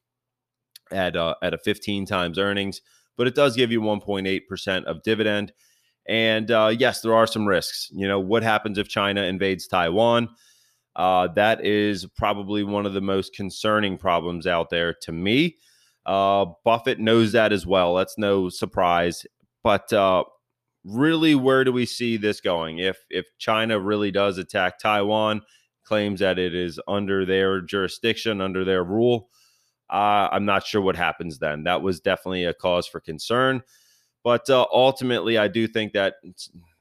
at 0.91 1.15
uh, 1.15 1.35
at 1.41 1.53
a 1.53 1.57
15 1.57 2.05
times 2.05 2.37
earnings 2.37 2.81
but 3.17 3.27
it 3.27 3.35
does 3.35 3.55
give 3.55 3.71
you 3.71 3.81
1.8% 3.81 4.83
of 4.85 5.03
dividend. 5.03 5.53
And 6.07 6.51
uh, 6.51 6.73
yes, 6.77 7.01
there 7.01 7.15
are 7.15 7.27
some 7.27 7.47
risks. 7.47 7.89
You 7.91 8.07
know, 8.07 8.19
what 8.19 8.43
happens 8.43 8.77
if 8.77 8.87
China 8.87 9.23
invades 9.23 9.67
Taiwan? 9.67 10.29
Uh, 10.95 11.27
that 11.35 11.65
is 11.65 12.05
probably 12.15 12.63
one 12.63 12.85
of 12.85 12.93
the 12.93 13.01
most 13.01 13.33
concerning 13.33 13.97
problems 13.97 14.47
out 14.47 14.69
there 14.69 14.93
to 15.01 15.11
me. 15.11 15.57
Uh, 16.05 16.45
Buffett 16.63 16.99
knows 16.99 17.31
that 17.31 17.51
as 17.51 17.65
well. 17.65 17.95
That's 17.95 18.17
no 18.17 18.49
surprise. 18.49 19.25
But 19.63 19.91
uh, 19.91 20.23
really, 20.83 21.35
where 21.35 21.63
do 21.63 21.71
we 21.71 21.85
see 21.85 22.17
this 22.17 22.41
going? 22.41 22.79
If 22.79 22.97
if 23.09 23.25
China 23.37 23.79
really 23.79 24.11
does 24.11 24.37
attack 24.37 24.79
Taiwan, 24.79 25.41
claims 25.83 26.19
that 26.19 26.37
it 26.37 26.53
is 26.53 26.79
under 26.87 27.25
their 27.25 27.61
jurisdiction, 27.61 28.41
under 28.41 28.63
their 28.63 28.83
rule, 28.83 29.29
uh, 29.89 30.29
I'm 30.31 30.45
not 30.45 30.65
sure 30.65 30.81
what 30.81 30.95
happens 30.95 31.39
then. 31.39 31.63
That 31.63 31.81
was 31.81 31.99
definitely 31.99 32.45
a 32.45 32.53
cause 32.53 32.87
for 32.87 32.99
concern. 32.99 33.61
But 34.23 34.49
uh, 34.49 34.65
ultimately, 34.73 35.37
I 35.37 35.47
do 35.47 35.67
think 35.67 35.93
that 35.93 36.15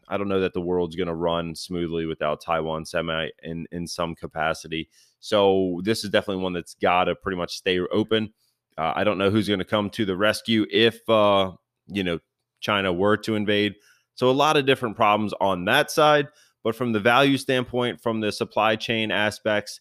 I 0.08 0.16
don't 0.16 0.28
know 0.28 0.40
that 0.40 0.54
the 0.54 0.60
world's 0.60 0.96
going 0.96 1.08
to 1.08 1.14
run 1.14 1.54
smoothly 1.54 2.06
without 2.06 2.40
Taiwan 2.40 2.84
semi 2.84 3.28
in, 3.42 3.66
in 3.72 3.86
some 3.86 4.14
capacity. 4.14 4.88
So 5.20 5.80
this 5.84 6.04
is 6.04 6.10
definitely 6.10 6.42
one 6.42 6.52
that's 6.52 6.74
got 6.74 7.04
to 7.04 7.14
pretty 7.14 7.36
much 7.36 7.56
stay 7.56 7.78
open. 7.80 8.32
Uh, 8.76 8.92
I 8.96 9.04
don't 9.04 9.18
know 9.18 9.30
who's 9.30 9.48
going 9.48 9.60
to 9.60 9.64
come 9.64 9.90
to 9.90 10.04
the 10.04 10.16
rescue 10.16 10.66
if, 10.70 11.08
uh, 11.08 11.52
you 11.86 12.02
know, 12.02 12.18
China 12.60 12.92
were 12.92 13.16
to 13.18 13.34
invade. 13.36 13.74
So 14.14 14.30
a 14.30 14.32
lot 14.32 14.56
of 14.56 14.66
different 14.66 14.96
problems 14.96 15.32
on 15.40 15.64
that 15.66 15.90
side. 15.90 16.28
But 16.62 16.74
from 16.74 16.92
the 16.92 17.00
value 17.00 17.36
standpoint, 17.36 18.00
from 18.00 18.20
the 18.20 18.32
supply 18.32 18.76
chain 18.76 19.10
aspects, 19.10 19.80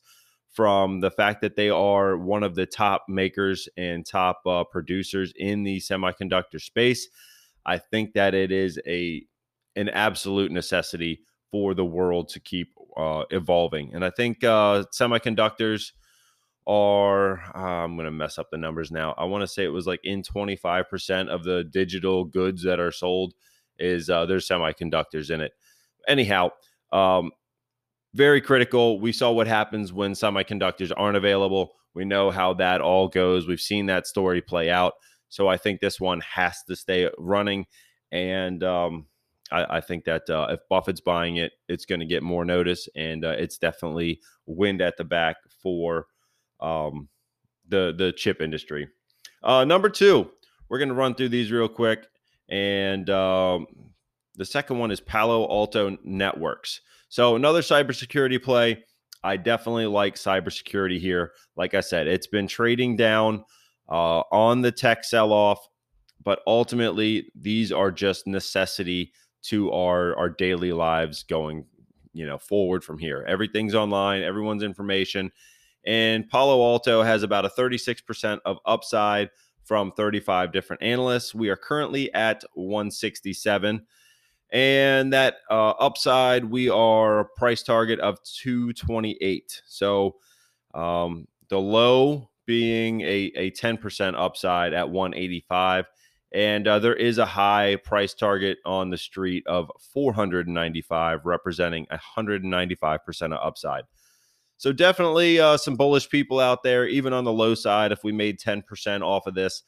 from 0.53 0.99
the 0.99 1.09
fact 1.09 1.41
that 1.41 1.55
they 1.55 1.69
are 1.69 2.17
one 2.17 2.43
of 2.43 2.55
the 2.55 2.65
top 2.65 3.05
makers 3.09 3.67
and 3.75 4.05
top 4.05 4.41
uh, 4.45 4.63
producers 4.63 5.33
in 5.35 5.63
the 5.63 5.77
semiconductor 5.77 6.61
space. 6.61 7.07
I 7.65 7.79
think 7.79 8.13
that 8.13 8.33
it 8.33 8.51
is 8.51 8.79
a 8.85 9.25
an 9.75 9.89
absolute 9.89 10.51
necessity 10.51 11.21
for 11.51 11.73
the 11.73 11.85
world 11.85 12.29
to 12.29 12.39
keep 12.39 12.73
uh, 12.95 13.23
evolving, 13.31 13.93
and 13.95 14.05
I 14.05 14.11
think 14.11 14.43
uh, 14.43 14.83
semiconductors 14.93 15.93
are 16.67 17.39
uh, 17.55 17.83
I'm 17.83 17.95
going 17.95 18.05
to 18.05 18.11
mess 18.11 18.37
up 18.37 18.49
the 18.51 18.57
numbers 18.57 18.91
now. 18.91 19.13
I 19.17 19.25
want 19.25 19.41
to 19.41 19.47
say 19.47 19.63
it 19.63 19.69
was 19.69 19.87
like 19.87 20.01
in 20.03 20.23
25% 20.23 21.27
of 21.27 21.43
the 21.43 21.63
digital 21.63 22.25
goods 22.25 22.63
that 22.63 22.79
are 22.79 22.91
sold 22.91 23.33
is 23.79 24.09
uh, 24.09 24.25
there's 24.25 24.47
semiconductors 24.47 25.29
in 25.29 25.41
it. 25.41 25.51
Anyhow, 26.07 26.49
um, 26.91 27.31
very 28.13 28.41
critical. 28.41 28.99
We 28.99 29.11
saw 29.11 29.31
what 29.31 29.47
happens 29.47 29.91
when 29.91 30.13
semiconductors 30.13 30.91
aren't 30.95 31.17
available. 31.17 31.73
We 31.93 32.05
know 32.05 32.31
how 32.31 32.53
that 32.55 32.81
all 32.81 33.07
goes. 33.07 33.47
We've 33.47 33.59
seen 33.59 33.87
that 33.87 34.07
story 34.07 34.41
play 34.41 34.69
out. 34.69 34.93
So 35.29 35.47
I 35.47 35.57
think 35.57 35.79
this 35.79 35.99
one 35.99 36.21
has 36.21 36.63
to 36.67 36.75
stay 36.75 37.09
running. 37.17 37.65
And 38.11 38.63
um, 38.63 39.07
I, 39.51 39.77
I, 39.77 39.81
think 39.81 40.05
that 40.05 40.29
uh, 40.29 40.47
if 40.51 40.59
Buffett's 40.69 41.01
buying 41.01 41.37
it, 41.37 41.53
it's 41.67 41.85
going 41.85 42.01
to 42.01 42.05
get 42.05 42.21
more 42.21 42.45
notice. 42.45 42.87
And 42.95 43.25
uh, 43.25 43.29
it's 43.29 43.57
definitely 43.57 44.21
wind 44.45 44.81
at 44.81 44.97
the 44.97 45.03
back 45.03 45.37
for 45.61 46.05
um, 46.63 47.09
the, 47.67 47.93
the 47.95 48.13
chip 48.13 48.41
industry. 48.41 48.87
Uh, 49.43 49.65
number 49.65 49.89
two, 49.89 50.31
we're 50.69 50.79
going 50.79 50.89
to 50.89 50.95
run 50.95 51.13
through 51.13 51.29
these 51.29 51.51
real 51.51 51.67
quick. 51.67 52.07
And 52.49 53.09
um, 53.09 53.67
the 54.35 54.45
second 54.45 54.79
one 54.79 54.91
is 54.91 54.99
Palo 54.99 55.43
Alto 55.49 55.97
Networks. 56.03 56.81
So 57.09 57.35
another 57.35 57.61
cybersecurity 57.61 58.41
play. 58.41 58.83
I 59.23 59.37
definitely 59.37 59.85
like 59.85 60.15
cybersecurity 60.15 60.99
here. 60.99 61.31
Like 61.55 61.73
I 61.73 61.79
said, 61.79 62.07
it's 62.07 62.27
been 62.27 62.47
trading 62.47 62.95
down 62.97 63.45
uh, 63.89 64.21
on 64.31 64.61
the 64.61 64.71
tech 64.71 65.03
sell 65.03 65.31
off, 65.31 65.65
but 66.23 66.39
ultimately 66.47 67.31
these 67.35 67.71
are 67.71 67.91
just 67.91 68.27
necessity 68.27 69.13
to 69.43 69.71
our 69.71 70.15
our 70.17 70.29
daily 70.29 70.71
lives 70.71 71.23
going, 71.23 71.65
you 72.13 72.25
know, 72.25 72.37
forward 72.37 72.83
from 72.83 72.97
here. 72.97 73.25
Everything's 73.27 73.75
online, 73.75 74.23
everyone's 74.23 74.63
information, 74.63 75.31
and 75.85 76.27
Palo 76.29 76.61
Alto 76.61 77.01
has 77.03 77.23
about 77.23 77.45
a 77.45 77.49
36% 77.49 78.39
of 78.45 78.57
upside 78.65 79.29
from 79.63 79.91
35 79.91 80.51
different 80.51 80.81
analysts. 80.83 81.33
We 81.33 81.49
are 81.49 81.55
currently 81.55 82.13
at 82.13 82.43
167. 82.53 83.85
And 84.51 85.13
that 85.13 85.37
uh, 85.49 85.71
upside, 85.71 86.45
we 86.45 86.69
are 86.69 87.25
price 87.35 87.63
target 87.63 87.99
of 87.99 88.19
228. 88.23 89.61
So 89.65 90.17
um, 90.75 91.27
the 91.49 91.59
low 91.59 92.29
being 92.45 93.01
a, 93.01 93.31
a 93.35 93.51
10% 93.51 94.13
upside 94.15 94.73
at 94.73 94.89
185. 94.89 95.85
And 96.33 96.67
uh, 96.67 96.79
there 96.79 96.95
is 96.95 97.19
a 97.19 97.25
high 97.25 97.77
price 97.77 98.13
target 98.13 98.57
on 98.65 98.89
the 98.89 98.97
street 98.97 99.45
of 99.47 99.71
495, 99.93 101.25
representing 101.25 101.87
195% 102.15 102.99
of 103.23 103.31
upside. 103.33 103.83
So 104.63 104.71
definitely 104.71 105.41
uh, 105.41 105.57
some 105.57 105.75
bullish 105.75 106.07
people 106.07 106.39
out 106.39 106.63
there, 106.63 106.87
even 106.87 107.11
on 107.11 107.25
the 107.25 107.33
low 107.33 107.53
side. 107.53 107.91
If 107.91 108.05
we 108.05 108.13
made 108.13 108.39
10% 108.39 109.01
off 109.01 109.27
of 109.27 109.35
this, 109.35 109.61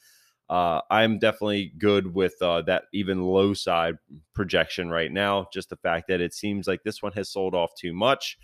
uh, 0.49 0.79
I'm 0.89 1.19
definitely 1.19 1.73
good 1.77 2.15
with 2.15 2.36
uh, 2.41 2.62
that 2.62 2.84
even 2.93 3.21
low 3.21 3.53
side 3.53 3.95
projection 4.34 4.89
right 4.89 5.12
now. 5.12 5.47
Just 5.51 5.69
the 5.69 5.75
fact 5.75 6.08
that 6.08 6.21
it 6.21 6.34
seems 6.34 6.65
like 6.65 6.84
this 6.84 7.03
one 7.03 7.12
has 7.12 7.29
sold 7.29 7.53
off 7.53 7.71
too 7.77 7.91
much. 7.91 8.38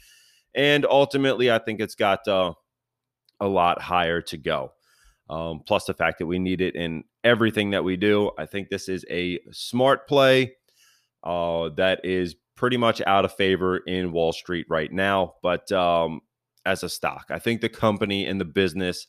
And 0.54 0.86
ultimately, 0.86 1.50
I 1.50 1.58
think 1.58 1.80
it's 1.80 1.96
got 1.96 2.28
uh, 2.28 2.52
a 3.40 3.48
lot 3.48 3.82
higher 3.82 4.22
to 4.24 4.36
go. 4.36 4.74
Um, 5.30 5.62
plus 5.66 5.86
the 5.86 5.94
fact 5.94 6.20
that 6.20 6.26
we 6.26 6.38
need 6.38 6.60
it 6.60 6.76
in 6.76 7.06
everything 7.24 7.72
that 7.72 7.86
we 7.86 7.96
do. 7.96 8.32
I 8.38 8.46
think 8.46 8.68
this 8.68 8.90
is 8.90 9.06
a 9.10 9.40
smart 9.54 10.06
play 10.06 10.56
uh, 11.24 11.70
that 11.78 12.04
is 12.04 12.36
pretty 12.58 12.76
much 12.76 13.02
out 13.08 13.24
of 13.24 13.34
favor 13.36 13.78
in 13.78 14.12
Wall 14.12 14.34
Street 14.34 14.66
right 14.70 14.92
now. 14.92 15.36
But 15.42 15.72
um, 15.72 16.20
as 16.66 16.84
a 16.84 16.90
stock, 16.90 17.26
I 17.30 17.40
think 17.40 17.62
the 17.62 17.70
company 17.70 18.26
and 18.26 18.40
the 18.40 18.46
business 18.46 19.08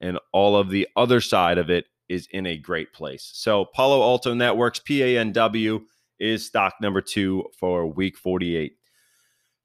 and 0.00 0.18
all 0.32 0.56
of 0.56 0.70
the 0.70 0.88
other 0.96 1.20
side 1.20 1.58
of 1.58 1.70
it 1.70 1.86
is 2.08 2.26
in 2.32 2.46
a 2.46 2.58
great 2.58 2.92
place. 2.92 3.30
So 3.32 3.66
Palo 3.74 4.02
Alto 4.02 4.34
Networks, 4.34 4.80
PANW, 4.80 5.82
is 6.18 6.46
stock 6.46 6.74
number 6.80 7.00
two 7.00 7.44
for 7.58 7.86
week 7.86 8.16
48. 8.18 8.72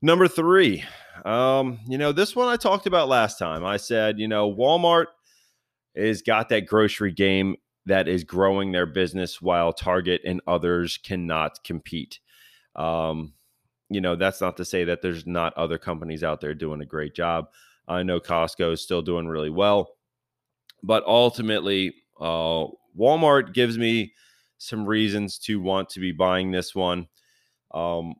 Number 0.02 0.28
three, 0.28 0.84
um, 1.26 1.80
you 1.88 1.98
know, 1.98 2.12
this 2.12 2.36
one 2.36 2.48
I 2.48 2.58
talked 2.58 2.86
about 2.86 3.10
last 3.10 3.39
time. 3.39 3.65
I 3.65 3.78
said, 3.78 4.19
you 4.19 4.28
know, 4.28 4.54
Walmart 4.54 5.08
is 5.95 6.21
got 6.21 6.50
that 6.50 6.67
grocery 6.67 7.12
game 7.12 7.56
that 7.86 8.08
is 8.08 8.24
growing 8.24 8.71
their 8.71 8.86
business 8.86 9.41
while 9.41 9.71
Target 9.71 10.21
and 10.26 10.41
others 10.48 10.98
cannot 10.98 11.63
compete. 11.63 12.19
Um, 12.76 13.34
you 13.89 14.02
know, 14.02 14.15
that's 14.15 14.41
not 14.41 14.58
to 14.58 14.65
say 14.65 14.84
that 14.86 15.02
there's 15.02 15.26
not 15.26 15.54
other 15.56 15.78
companies 15.78 16.24
out 16.24 16.41
there 16.41 16.54
doing 16.54 16.82
a 16.82 16.86
great 16.86 17.13
job. 17.13 17.50
I 17.88 18.04
know 18.04 18.19
Costco 18.19 18.74
is 18.74 18.82
still 18.82 19.02
doing 19.02 19.28
really 19.28 19.50
well, 19.50 19.95
but 20.82 21.04
ultimately, 21.06 21.93
uh, 22.19 22.65
Walmart 22.98 23.54
gives 23.54 23.78
me 23.78 24.13
some 24.58 24.86
reasons 24.86 25.38
to 25.39 25.60
want 25.60 25.89
to 25.89 26.00
be 26.00 26.12
buying 26.12 26.52
this 26.52 26.74
one. 26.74 27.08
Um, 27.74 28.15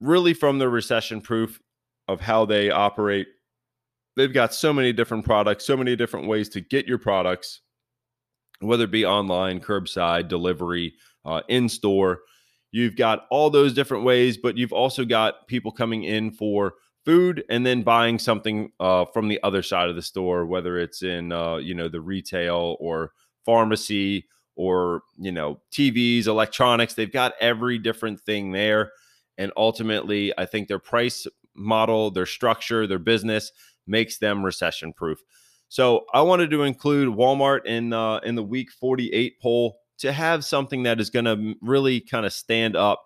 really, 0.00 0.34
from 0.34 0.58
the 0.58 0.68
recession 0.68 1.20
proof 1.20 1.60
of 2.08 2.20
how 2.20 2.44
they 2.44 2.70
operate, 2.70 3.28
they've 4.16 4.32
got 4.32 4.52
so 4.52 4.72
many 4.72 4.92
different 4.92 5.24
products, 5.24 5.64
so 5.64 5.76
many 5.76 5.96
different 5.96 6.26
ways 6.26 6.48
to 6.50 6.60
get 6.60 6.86
your 6.86 6.98
products, 6.98 7.60
whether 8.60 8.84
it 8.84 8.90
be 8.90 9.06
online, 9.06 9.60
curbside, 9.60 10.28
delivery, 10.28 10.94
uh, 11.24 11.42
in 11.48 11.68
store. 11.68 12.20
You've 12.72 12.96
got 12.96 13.26
all 13.30 13.50
those 13.50 13.74
different 13.74 14.04
ways, 14.04 14.36
but 14.36 14.56
you've 14.56 14.72
also 14.72 15.04
got 15.04 15.46
people 15.48 15.72
coming 15.72 16.04
in 16.04 16.30
for 16.30 16.74
food 17.04 17.44
and 17.48 17.64
then 17.64 17.82
buying 17.82 18.18
something 18.18 18.70
uh, 18.78 19.04
from 19.06 19.28
the 19.28 19.42
other 19.42 19.62
side 19.62 19.88
of 19.88 19.96
the 19.96 20.02
store, 20.02 20.46
whether 20.46 20.78
it's 20.78 21.02
in 21.02 21.32
uh, 21.32 21.56
you 21.56 21.74
know 21.74 21.88
the 21.88 22.00
retail 22.00 22.76
or 22.80 23.12
pharmacy 23.44 24.26
or 24.56 25.02
you 25.18 25.32
know 25.32 25.60
TVs, 25.72 26.26
electronics. 26.26 26.94
They've 26.94 27.12
got 27.12 27.34
every 27.40 27.78
different 27.78 28.20
thing 28.20 28.52
there, 28.52 28.92
and 29.38 29.52
ultimately, 29.56 30.32
I 30.38 30.46
think 30.46 30.68
their 30.68 30.78
price 30.78 31.26
model, 31.54 32.10
their 32.10 32.26
structure, 32.26 32.86
their 32.86 32.98
business 32.98 33.52
makes 33.86 34.18
them 34.18 34.44
recession 34.44 34.92
proof. 34.92 35.18
So 35.68 36.04
I 36.12 36.22
wanted 36.22 36.50
to 36.50 36.64
include 36.64 37.16
Walmart 37.16 37.64
in 37.64 37.92
uh, 37.92 38.18
in 38.18 38.34
the 38.34 38.42
week 38.42 38.70
48 38.70 39.40
poll 39.40 39.78
to 40.00 40.12
have 40.12 40.44
something 40.44 40.82
that 40.84 41.00
is 41.00 41.10
going 41.10 41.24
to 41.26 41.54
really 41.62 42.00
kind 42.00 42.26
of 42.26 42.32
stand 42.32 42.76
up 42.76 43.04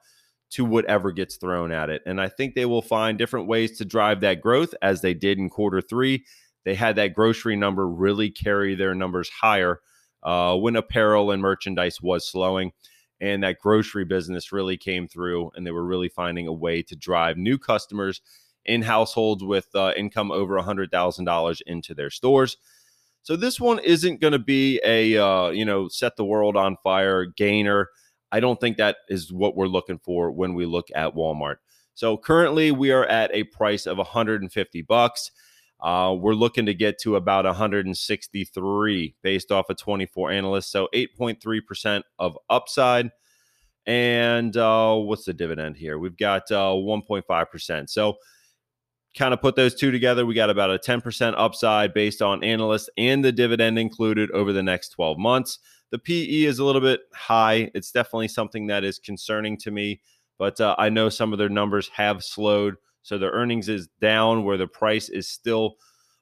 to 0.50 0.64
whatever 0.64 1.10
gets 1.10 1.36
thrown 1.36 1.72
at 1.72 1.90
it. 1.90 2.02
And 2.06 2.20
I 2.20 2.28
think 2.28 2.54
they 2.54 2.66
will 2.66 2.82
find 2.82 3.18
different 3.18 3.48
ways 3.48 3.78
to 3.78 3.84
drive 3.84 4.20
that 4.20 4.40
growth 4.40 4.74
as 4.82 5.00
they 5.00 5.12
did 5.14 5.38
in 5.38 5.50
quarter 5.50 5.80
three. 5.80 6.24
They 6.64 6.74
had 6.74 6.96
that 6.96 7.14
grocery 7.14 7.56
number 7.56 7.88
really 7.88 8.30
carry 8.30 8.74
their 8.74 8.94
numbers 8.94 9.28
higher 9.28 9.80
uh, 10.22 10.56
when 10.56 10.76
apparel 10.76 11.30
and 11.30 11.42
merchandise 11.42 12.00
was 12.00 12.26
slowing. 12.26 12.72
And 13.20 13.42
that 13.42 13.58
grocery 13.58 14.04
business 14.04 14.52
really 14.52 14.76
came 14.76 15.08
through, 15.08 15.50
and 15.54 15.66
they 15.66 15.70
were 15.70 15.84
really 15.84 16.08
finding 16.08 16.46
a 16.46 16.52
way 16.52 16.82
to 16.82 16.96
drive 16.96 17.36
new 17.36 17.58
customers 17.58 18.20
in 18.64 18.82
households 18.82 19.42
with 19.42 19.68
uh, 19.74 19.92
income 19.96 20.30
over 20.30 20.54
$100,000 20.58 21.60
into 21.66 21.94
their 21.94 22.10
stores. 22.10 22.56
So 23.24 23.36
this 23.36 23.58
one 23.58 23.78
isn't 23.78 24.20
going 24.20 24.32
to 24.32 24.38
be 24.38 24.80
a 24.84 25.16
uh, 25.16 25.48
you 25.48 25.64
know 25.64 25.88
set 25.88 26.16
the 26.16 26.24
world 26.24 26.56
on 26.56 26.76
fire 26.84 27.24
gainer. 27.24 27.88
I 28.30 28.40
don't 28.40 28.60
think 28.60 28.76
that 28.76 28.98
is 29.08 29.32
what 29.32 29.56
we're 29.56 29.66
looking 29.66 29.98
for 29.98 30.30
when 30.30 30.54
we 30.54 30.66
look 30.66 30.88
at 30.94 31.14
Walmart. 31.14 31.56
So 31.94 32.18
currently 32.18 32.70
we 32.70 32.90
are 32.90 33.06
at 33.06 33.30
a 33.32 33.44
price 33.44 33.86
of 33.86 33.96
150 33.96 34.82
bucks. 34.82 35.30
Uh, 35.80 36.14
we're 36.18 36.34
looking 36.34 36.66
to 36.66 36.74
get 36.74 36.98
to 36.98 37.16
about 37.16 37.44
163 37.44 39.14
based 39.22 39.52
off 39.52 39.70
of 39.70 39.76
24 39.76 40.30
analysts. 40.30 40.70
So 40.70 40.88
8.3% 40.94 42.02
of 42.18 42.38
upside. 42.50 43.10
And 43.86 44.56
uh, 44.56 44.96
what's 44.96 45.24
the 45.24 45.34
dividend 45.34 45.76
here? 45.76 45.98
We've 45.98 46.16
got 46.16 46.50
uh, 46.50 46.72
1.5%. 46.72 47.88
So 47.88 48.16
kind 49.16 49.32
of 49.32 49.40
put 49.40 49.56
those 49.56 49.74
two 49.74 49.90
together. 49.90 50.26
We 50.26 50.34
got 50.34 50.50
about 50.50 50.70
a 50.70 50.78
10% 50.78 51.34
upside 51.36 51.94
based 51.94 52.20
on 52.20 52.42
analysts 52.42 52.90
and 52.96 53.24
the 53.24 53.32
dividend 53.32 53.78
included 53.78 54.30
over 54.32 54.52
the 54.52 54.62
next 54.62 54.90
12 54.90 55.18
months. 55.18 55.58
The 55.90 55.98
PE 55.98 56.42
is 56.42 56.58
a 56.58 56.64
little 56.64 56.80
bit 56.80 57.00
high. 57.14 57.70
It's 57.74 57.92
definitely 57.92 58.28
something 58.28 58.66
that 58.66 58.82
is 58.82 58.98
concerning 58.98 59.56
to 59.58 59.70
me, 59.70 60.00
but 60.38 60.60
uh, 60.60 60.74
I 60.78 60.88
know 60.88 61.08
some 61.08 61.32
of 61.32 61.38
their 61.38 61.48
numbers 61.48 61.88
have 61.94 62.24
slowed. 62.24 62.74
So 63.02 63.18
their 63.18 63.30
earnings 63.30 63.68
is 63.68 63.88
down 64.00 64.44
where 64.44 64.56
the 64.56 64.66
price 64.66 65.08
is 65.08 65.28
still 65.28 65.76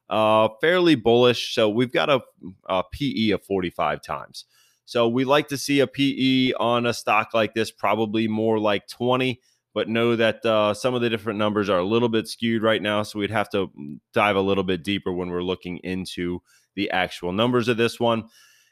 uh, 0.09 0.49
fairly 0.61 0.95
bullish. 0.95 1.55
So 1.55 1.69
we've 1.69 1.91
got 1.91 2.09
a, 2.09 2.21
a 2.67 2.83
PE 2.91 3.29
of 3.31 3.43
45 3.45 4.01
times. 4.03 4.45
So 4.85 5.07
we 5.07 5.23
like 5.23 5.47
to 5.47 5.57
see 5.57 5.79
a 5.79 5.87
PE 5.87 6.53
on 6.59 6.85
a 6.85 6.93
stock 6.93 7.29
like 7.33 7.53
this, 7.53 7.71
probably 7.71 8.27
more 8.27 8.59
like 8.59 8.87
20 8.87 9.39
but 9.73 9.89
know 9.89 10.15
that 10.15 10.45
uh, 10.45 10.73
some 10.73 10.93
of 10.93 11.01
the 11.01 11.09
different 11.09 11.39
numbers 11.39 11.69
are 11.69 11.79
a 11.79 11.85
little 11.85 12.09
bit 12.09 12.27
skewed 12.27 12.61
right 12.61 12.81
now. 12.81 13.03
So 13.03 13.19
we'd 13.19 13.31
have 13.31 13.49
to 13.49 13.71
dive 14.13 14.35
a 14.35 14.41
little 14.41 14.63
bit 14.63 14.83
deeper 14.83 15.11
when 15.11 15.29
we're 15.29 15.43
looking 15.43 15.77
into 15.77 16.41
the 16.75 16.91
actual 16.91 17.31
numbers 17.31 17.67
of 17.67 17.77
this 17.77 17.99
one 17.99 18.25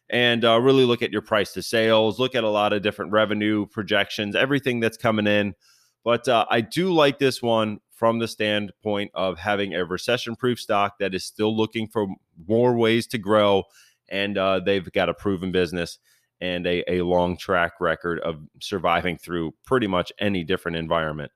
and 0.09 0.43
uh, 0.43 0.59
really 0.59 0.83
look 0.83 1.01
at 1.01 1.11
your 1.11 1.21
price 1.21 1.53
to 1.53 1.63
sales, 1.63 2.19
look 2.19 2.35
at 2.35 2.43
a 2.43 2.49
lot 2.49 2.73
of 2.73 2.81
different 2.81 3.11
revenue 3.11 3.65
projections, 3.67 4.35
everything 4.35 4.79
that's 4.79 4.97
coming 4.97 5.25
in. 5.25 5.55
But 6.03 6.27
uh, 6.27 6.45
I 6.49 6.61
do 6.61 6.93
like 6.93 7.17
this 7.17 7.41
one 7.41 7.79
from 7.91 8.19
the 8.19 8.27
standpoint 8.27 9.11
of 9.13 9.37
having 9.37 9.73
a 9.73 9.85
recession 9.85 10.35
proof 10.35 10.59
stock 10.59 10.99
that 10.99 11.13
is 11.13 11.23
still 11.23 11.55
looking 11.55 11.87
for 11.87 12.07
more 12.47 12.75
ways 12.75 13.07
to 13.07 13.17
grow. 13.17 13.63
And 14.09 14.37
uh, 14.37 14.59
they've 14.59 14.91
got 14.91 15.09
a 15.09 15.13
proven 15.13 15.51
business 15.51 15.97
and 16.41 16.65
a, 16.65 16.91
a 16.91 17.01
long 17.03 17.37
track 17.37 17.73
record 17.79 18.19
of 18.19 18.39
surviving 18.59 19.17
through 19.17 19.53
pretty 19.65 19.87
much 19.87 20.11
any 20.19 20.43
different 20.43 20.77
environment. 20.77 21.31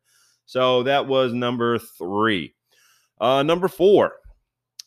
So 0.45 0.83
that 0.83 1.07
was 1.07 1.33
number 1.33 1.77
three. 1.79 2.53
Uh, 3.21 3.43
number 3.43 3.67
four, 3.67 4.13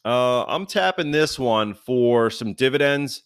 uh, 0.04 0.44
I'm 0.44 0.66
tapping 0.66 1.10
this 1.10 1.38
one 1.38 1.74
for 1.74 2.30
some 2.30 2.54
dividends, 2.54 3.22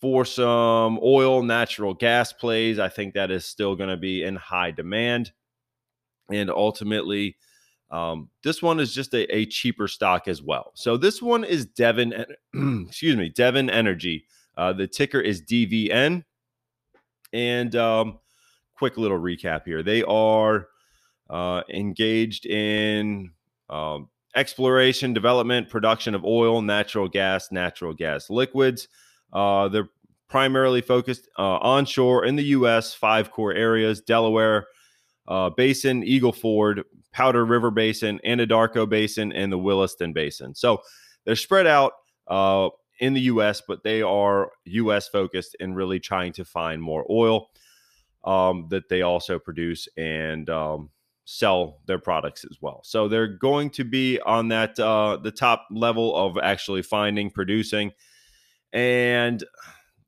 for 0.00 0.24
some 0.24 0.98
oil, 1.02 1.42
natural 1.42 1.94
gas 1.94 2.32
plays. 2.32 2.78
I 2.78 2.88
think 2.88 3.14
that 3.14 3.30
is 3.30 3.44
still 3.44 3.74
going 3.74 3.90
to 3.90 3.96
be 3.96 4.22
in 4.22 4.36
high 4.36 4.70
demand. 4.70 5.32
And 6.30 6.50
ultimately, 6.50 7.36
um, 7.90 8.28
this 8.42 8.62
one 8.62 8.80
is 8.80 8.94
just 8.94 9.14
a, 9.14 9.34
a, 9.34 9.46
cheaper 9.46 9.88
stock 9.88 10.28
as 10.28 10.42
well. 10.42 10.72
So 10.74 10.98
this 10.98 11.22
one 11.22 11.42
is 11.42 11.64
Devon, 11.64 12.12
excuse 12.86 13.16
me, 13.16 13.30
Devon 13.30 13.70
Energy. 13.70 14.26
Uh, 14.58 14.72
the 14.72 14.86
ticker 14.86 15.20
is 15.20 15.40
DVN. 15.42 16.24
And 17.32 17.76
um, 17.76 18.18
quick 18.74 18.98
little 18.98 19.18
recap 19.18 19.64
here. 19.64 19.82
They 19.82 20.02
are 20.02 20.66
uh, 21.30 21.62
engaged 21.70 22.46
in 22.46 23.30
um, 23.70 24.08
exploration, 24.34 25.12
development, 25.12 25.68
production 25.68 26.14
of 26.14 26.24
oil, 26.24 26.60
natural 26.60 27.08
gas, 27.08 27.52
natural 27.52 27.94
gas 27.94 28.30
liquids. 28.30 28.88
Uh, 29.32 29.68
they're 29.68 29.88
primarily 30.28 30.80
focused 30.80 31.28
uh, 31.38 31.58
onshore 31.58 32.24
in 32.24 32.36
the 32.36 32.44
U.S., 32.44 32.94
five 32.94 33.30
core 33.30 33.54
areas 33.54 34.00
Delaware 34.00 34.66
uh, 35.28 35.50
Basin, 35.50 36.02
Eagle 36.02 36.32
Ford, 36.32 36.82
Powder 37.12 37.44
River 37.44 37.70
Basin, 37.70 38.20
Anadarko 38.26 38.88
Basin, 38.88 39.32
and 39.32 39.52
the 39.52 39.58
Williston 39.58 40.12
Basin. 40.12 40.54
So 40.54 40.82
they're 41.24 41.36
spread 41.36 41.66
out 41.66 41.92
uh, 42.26 42.68
in 42.98 43.14
the 43.14 43.22
US, 43.22 43.62
but 43.66 43.82
they 43.84 44.02
are 44.02 44.50
US 44.64 45.08
focused 45.08 45.56
and 45.60 45.76
really 45.76 46.00
trying 46.00 46.32
to 46.34 46.44
find 46.44 46.82
more 46.82 47.06
oil. 47.10 47.48
um, 48.24 48.66
that 48.70 48.88
they 48.88 49.02
also 49.02 49.38
produce 49.38 49.88
and 49.96 50.50
um, 50.50 50.90
sell 51.24 51.78
their 51.86 51.98
products 51.98 52.44
as 52.44 52.58
well. 52.60 52.80
So 52.84 53.08
they're 53.08 53.28
going 53.28 53.70
to 53.70 53.84
be 53.84 54.20
on 54.20 54.48
that 54.48 54.78
uh, 54.78 55.18
the 55.22 55.30
top 55.30 55.66
level 55.70 56.14
of 56.16 56.36
actually 56.38 56.82
finding, 56.82 57.30
producing, 57.30 57.92
and 58.72 59.42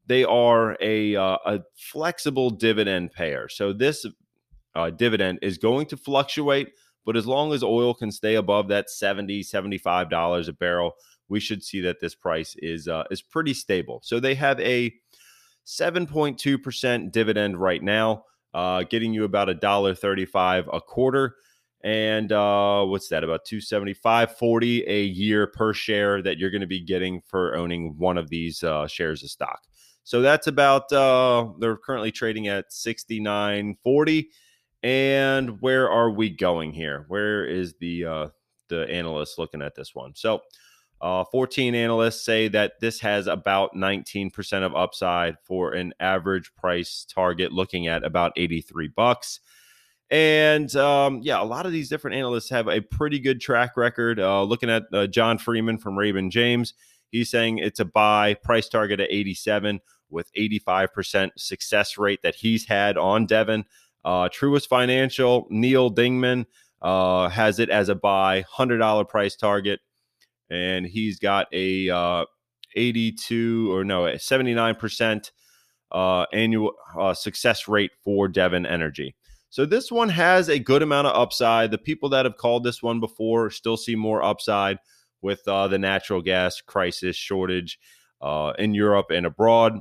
they 0.06 0.24
are 0.24 0.76
a 0.80 1.16
uh, 1.16 1.38
a 1.46 1.60
flexible 1.76 2.50
dividend 2.50 3.12
payer. 3.12 3.48
So 3.48 3.72
this 3.72 4.06
uh, 4.74 4.90
dividend 4.90 5.40
is 5.42 5.58
going 5.58 5.86
to 5.86 5.96
fluctuate, 5.96 6.70
but 7.06 7.16
as 7.16 7.26
long 7.26 7.52
as 7.52 7.62
oil 7.62 7.94
can 7.94 8.10
stay 8.12 8.34
above 8.34 8.68
that 8.68 8.90
70 8.90 9.42
75 9.42 10.10
dollars 10.10 10.48
a 10.48 10.52
barrel, 10.52 10.94
we 11.30 11.40
should 11.40 11.62
see 11.62 11.80
that 11.80 12.00
this 12.00 12.14
price 12.14 12.54
is 12.58 12.88
uh, 12.88 13.04
is 13.10 13.22
pretty 13.22 13.54
stable. 13.54 14.00
So 14.04 14.20
they 14.20 14.34
have 14.34 14.60
a 14.60 14.92
7.2% 15.66 17.12
dividend 17.12 17.56
right 17.56 17.82
now, 17.82 18.24
uh, 18.52 18.82
getting 18.82 19.14
you 19.14 19.24
about 19.24 19.48
a 19.48 19.54
dollar 19.54 19.94
35 19.94 20.68
a 20.72 20.80
quarter. 20.80 21.36
And 21.82 22.30
uh, 22.30 22.84
what's 22.84 23.08
that? 23.08 23.24
About 23.24 23.44
275 23.46 24.36
40 24.36 24.84
a 24.86 25.02
year 25.04 25.46
per 25.46 25.72
share 25.72 26.20
that 26.22 26.36
you're 26.36 26.50
going 26.50 26.60
to 26.60 26.66
be 26.66 26.80
getting 26.80 27.22
for 27.22 27.56
owning 27.56 27.94
one 27.96 28.18
of 28.18 28.28
these 28.28 28.62
uh, 28.62 28.86
shares 28.86 29.22
of 29.22 29.30
stock. 29.30 29.60
So 30.04 30.20
that's 30.20 30.46
about 30.46 30.92
uh, 30.92 31.50
they're 31.58 31.76
currently 31.76 32.10
trading 32.10 32.48
at 32.48 32.70
69.40. 32.70 34.26
And 34.82 35.60
where 35.60 35.90
are 35.90 36.10
we 36.10 36.30
going 36.30 36.72
here? 36.72 37.04
Where 37.08 37.44
is 37.44 37.74
the 37.80 38.04
uh, 38.04 38.28
the 38.68 38.90
analyst 38.90 39.38
looking 39.38 39.62
at 39.62 39.74
this 39.74 39.94
one? 39.94 40.14
So 40.14 40.40
uh, 41.00 41.24
14 41.24 41.74
analysts 41.74 42.24
say 42.24 42.48
that 42.48 42.80
this 42.80 43.00
has 43.00 43.26
about 43.26 43.74
19% 43.74 44.62
of 44.62 44.74
upside 44.74 45.36
for 45.44 45.72
an 45.72 45.94
average 45.98 46.54
price 46.54 47.06
target 47.08 47.52
looking 47.52 47.86
at 47.86 48.04
about 48.04 48.32
83 48.36 48.88
bucks. 48.88 49.40
And 50.10 50.74
um, 50.76 51.20
yeah, 51.22 51.40
a 51.40 51.44
lot 51.44 51.66
of 51.66 51.72
these 51.72 51.88
different 51.88 52.16
analysts 52.16 52.50
have 52.50 52.68
a 52.68 52.80
pretty 52.80 53.18
good 53.18 53.40
track 53.40 53.76
record. 53.76 54.20
Uh, 54.20 54.42
looking 54.42 54.68
at 54.68 54.84
uh, 54.92 55.06
John 55.06 55.38
Freeman 55.38 55.78
from 55.78 55.98
Raymond 55.98 56.32
James, 56.32 56.74
he's 57.10 57.30
saying 57.30 57.58
it's 57.58 57.80
a 57.80 57.84
buy 57.84 58.34
price 58.34 58.68
target 58.68 59.00
at 59.00 59.10
87 59.10 59.80
with 60.10 60.30
85% 60.34 61.30
success 61.38 61.96
rate 61.96 62.20
that 62.22 62.34
he's 62.34 62.66
had 62.66 62.98
on 62.98 63.24
Devon. 63.24 63.64
Uh, 64.04 64.28
Truist 64.28 64.66
Financial, 64.66 65.46
Neal 65.48 65.90
Dingmann 65.94 66.46
uh, 66.82 67.28
has 67.28 67.58
it 67.58 67.70
as 67.70 67.88
a 67.88 67.94
buy, 67.94 68.44
$100 68.54 69.08
price 69.08 69.36
target 69.36 69.80
and 70.50 70.86
he's 70.86 71.18
got 71.18 71.46
a 71.52 71.88
uh, 71.88 72.24
82 72.74 73.72
or 73.72 73.84
no, 73.84 74.02
79% 74.02 75.30
uh, 75.92 76.26
annual 76.32 76.72
uh, 76.98 77.14
success 77.14 77.68
rate 77.68 77.92
for 78.04 78.28
Devon 78.28 78.66
Energy. 78.66 79.14
So 79.50 79.66
this 79.66 79.90
one 79.90 80.08
has 80.10 80.48
a 80.48 80.58
good 80.58 80.82
amount 80.82 81.08
of 81.08 81.16
upside. 81.16 81.70
The 81.70 81.78
people 81.78 82.08
that 82.10 82.24
have 82.24 82.36
called 82.36 82.62
this 82.62 82.82
one 82.82 83.00
before 83.00 83.50
still 83.50 83.76
see 83.76 83.96
more 83.96 84.22
upside 84.22 84.78
with 85.22 85.46
uh, 85.48 85.68
the 85.68 85.78
natural 85.78 86.22
gas 86.22 86.60
crisis 86.60 87.16
shortage 87.16 87.78
uh, 88.22 88.52
in 88.58 88.74
Europe 88.74 89.06
and 89.10 89.26
abroad. 89.26 89.80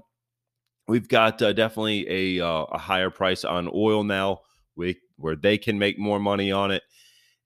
We've 0.88 1.08
got 1.08 1.41
uh, 1.41 1.53
definitely 1.53 2.39
a, 2.39 2.45
uh, 2.45 2.63
a 2.71 2.77
higher 2.79 3.12
price 3.12 3.45
on 3.45 3.69
oil 3.71 4.03
now, 4.03 4.39
we, 4.75 4.97
where 5.17 5.36
they 5.36 5.60
can 5.60 5.77
make 5.77 5.99
more 5.99 6.19
money 6.19 6.51
on 6.51 6.71
it 6.71 6.82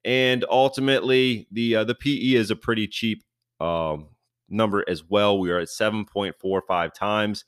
and 0.04 0.44
ultimately 0.50 1.48
the 1.50 1.76
uh, 1.76 1.84
the 1.84 1.94
PE 1.94 2.34
is 2.34 2.50
a 2.50 2.56
pretty 2.56 2.86
cheap 2.86 3.24
um, 3.60 4.08
number 4.48 4.84
as 4.88 5.04
well. 5.04 5.38
We 5.38 5.50
are 5.50 5.58
at 5.58 5.68
7.45 5.68 6.92
times, 6.92 7.44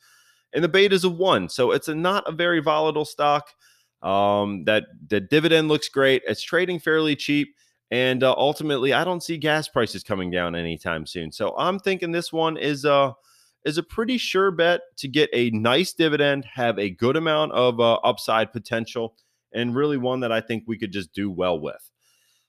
and 0.52 0.64
the 0.64 0.68
beta 0.68 0.94
is 0.94 1.04
a 1.04 1.10
one, 1.10 1.48
so 1.48 1.70
it's 1.70 1.88
a 1.88 1.94
not 1.94 2.28
a 2.28 2.32
very 2.32 2.60
volatile 2.60 3.04
stock. 3.04 3.50
Um, 4.02 4.64
that 4.64 4.84
the 5.08 5.20
dividend 5.20 5.68
looks 5.68 5.88
great. 5.88 6.22
It's 6.26 6.42
trading 6.42 6.78
fairly 6.78 7.16
cheap, 7.16 7.54
and 7.90 8.22
uh, 8.22 8.34
ultimately, 8.36 8.92
I 8.92 9.04
don't 9.04 9.22
see 9.22 9.36
gas 9.36 9.68
prices 9.68 10.02
coming 10.02 10.30
down 10.30 10.54
anytime 10.54 11.06
soon. 11.06 11.32
So 11.32 11.56
I'm 11.56 11.78
thinking 11.78 12.12
this 12.12 12.32
one 12.32 12.56
is 12.56 12.84
a 12.84 13.14
is 13.64 13.78
a 13.78 13.82
pretty 13.82 14.16
sure 14.16 14.52
bet 14.52 14.82
to 14.96 15.08
get 15.08 15.28
a 15.32 15.50
nice 15.50 15.92
dividend, 15.92 16.44
have 16.54 16.78
a 16.78 16.88
good 16.88 17.16
amount 17.16 17.50
of 17.52 17.80
uh, 17.80 17.94
upside 17.94 18.52
potential, 18.52 19.16
and 19.52 19.74
really 19.74 19.96
one 19.96 20.20
that 20.20 20.30
I 20.30 20.40
think 20.40 20.64
we 20.66 20.78
could 20.78 20.92
just 20.92 21.12
do 21.12 21.30
well 21.30 21.58
with. 21.58 21.90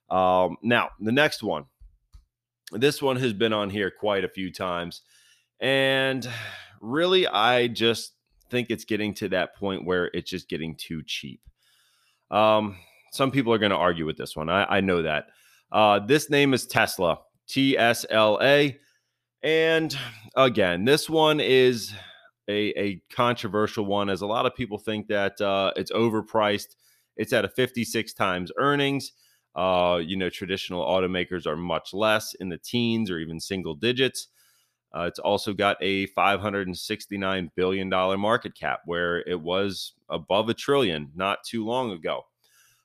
Um, 0.10 0.58
now, 0.62 0.90
the 1.00 1.12
next 1.12 1.44
one. 1.44 1.66
This 2.72 3.02
one 3.02 3.16
has 3.18 3.34
been 3.34 3.54
on 3.54 3.70
here 3.70 3.90
quite 3.92 4.26
a 4.26 4.30
few 4.30 4.52
times. 4.52 5.02
And 5.60 6.30
really, 6.82 7.28
I 7.28 7.68
just 7.68 8.14
think 8.50 8.70
it's 8.70 8.86
getting 8.86 9.14
to 9.16 9.30
that 9.30 9.56
point 9.56 9.86
where 9.86 10.10
it's 10.14 10.30
just 10.30 10.50
getting 10.50 10.76
too 10.76 11.02
cheap. 11.06 11.42
Um, 12.30 12.78
some 13.12 13.32
people 13.32 13.54
are 13.54 13.58
going 13.58 13.72
to 13.72 13.78
argue 13.78 14.06
with 14.06 14.18
this 14.18 14.36
one. 14.36 14.50
I, 14.50 14.78
I 14.78 14.82
know 14.82 15.02
that. 15.02 15.28
Uh, 15.72 16.00
this 16.00 16.30
name 16.30 16.54
is 16.54 16.66
Tesla, 16.66 17.20
T 17.48 17.78
S 17.78 18.06
L 18.10 18.40
A. 18.42 18.78
And 19.44 19.98
again, 20.36 20.86
this 20.86 21.10
one 21.10 21.40
is 21.40 21.94
a, 22.48 22.80
a 22.80 23.02
controversial 23.10 23.86
one, 23.86 24.10
as 24.10 24.22
a 24.22 24.28
lot 24.28 24.46
of 24.46 24.56
people 24.56 24.78
think 24.78 25.08
that 25.08 25.40
uh, 25.42 25.72
it's 25.76 25.92
overpriced. 25.92 26.76
It's 27.18 27.34
at 27.34 27.46
a 27.46 27.50
56 27.50 28.14
times 28.14 28.52
earnings. 28.58 29.12
Uh, 29.58 29.98
you 29.98 30.16
know, 30.16 30.30
traditional 30.30 30.86
automakers 30.86 31.48
are 31.48 31.58
much 31.58 31.94
less 31.94 32.36
in 32.36 32.48
the 32.50 32.60
teens 32.60 33.10
or 33.10 33.18
even 33.18 33.40
single 33.40 33.74
digits. 33.74 34.28
Uh, 34.96 35.02
it's 35.02 35.20
also 35.20 35.52
got 35.54 35.78
a 35.82 36.08
$569 36.10 37.50
billion 37.56 37.90
market 37.90 38.56
cap 38.56 38.82
where 38.86 39.20
it 39.28 39.42
was 39.42 39.94
above 40.10 40.48
a 40.50 40.54
trillion 40.54 41.12
not 41.16 41.40
too 41.44 41.66
long 41.66 41.92
ago. 41.92 42.22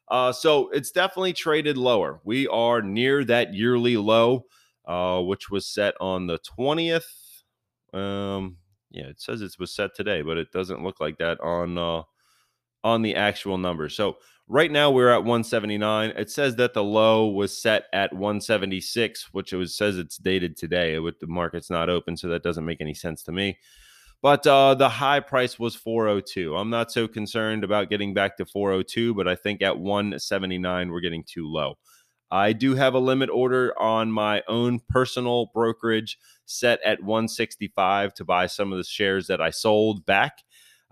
Uh, 0.08 0.32
so 0.32 0.68
it's 0.70 0.90
definitely 0.90 1.32
traded 1.32 1.76
lower. 1.76 2.20
We 2.24 2.48
are 2.48 2.82
near 2.82 3.24
that 3.24 3.54
yearly 3.54 3.96
low, 3.96 4.46
uh, 4.86 5.20
which 5.20 5.50
was 5.50 5.66
set 5.66 5.94
on 6.00 6.26
the 6.26 6.38
20th. 6.58 7.04
Um, 7.94 8.56
yeah, 8.90 9.06
it 9.06 9.20
says 9.20 9.42
it 9.42 9.54
was 9.58 9.74
set 9.74 9.94
today, 9.94 10.22
but 10.22 10.38
it 10.38 10.52
doesn't 10.52 10.82
look 10.82 11.00
like 11.00 11.18
that 11.18 11.40
on 11.40 11.78
uh, 11.78 12.02
on 12.84 13.02
the 13.02 13.16
actual 13.16 13.58
number. 13.58 13.88
So 13.88 14.16
Right 14.48 14.70
now 14.70 14.90
we're 14.90 15.08
at 15.08 15.24
179. 15.24 16.10
It 16.10 16.30
says 16.30 16.56
that 16.56 16.74
the 16.74 16.84
low 16.84 17.28
was 17.28 17.56
set 17.56 17.84
at 17.94 18.12
176, 18.12 19.28
which 19.32 19.52
it 19.52 19.56
was, 19.56 19.74
says 19.74 19.96
it's 19.96 20.18
dated 20.18 20.58
today. 20.58 20.98
With 20.98 21.20
the 21.20 21.26
market's 21.26 21.70
not 21.70 21.88
open, 21.88 22.18
so 22.18 22.28
that 22.28 22.42
doesn't 22.42 22.66
make 22.66 22.82
any 22.82 22.92
sense 22.92 23.22
to 23.22 23.32
me. 23.32 23.58
But 24.20 24.46
uh, 24.46 24.74
the 24.74 24.88
high 24.88 25.20
price 25.20 25.58
was 25.58 25.74
402. 25.74 26.54
I'm 26.54 26.70
not 26.70 26.92
so 26.92 27.08
concerned 27.08 27.64
about 27.64 27.88
getting 27.88 28.12
back 28.12 28.36
to 28.36 28.44
402, 28.44 29.14
but 29.14 29.26
I 29.26 29.36
think 29.36 29.62
at 29.62 29.78
179 29.78 30.90
we're 30.90 31.00
getting 31.00 31.24
too 31.24 31.50
low. 31.50 31.78
I 32.30 32.52
do 32.52 32.74
have 32.74 32.94
a 32.94 32.98
limit 32.98 33.30
order 33.30 33.72
on 33.80 34.12
my 34.12 34.42
own 34.48 34.80
personal 34.88 35.50
brokerage 35.54 36.18
set 36.46 36.80
at 36.84 37.02
165 37.02 38.14
to 38.14 38.24
buy 38.24 38.46
some 38.46 38.70
of 38.70 38.78
the 38.78 38.84
shares 38.84 39.28
that 39.28 39.40
I 39.40 39.50
sold 39.50 40.04
back. 40.04 40.42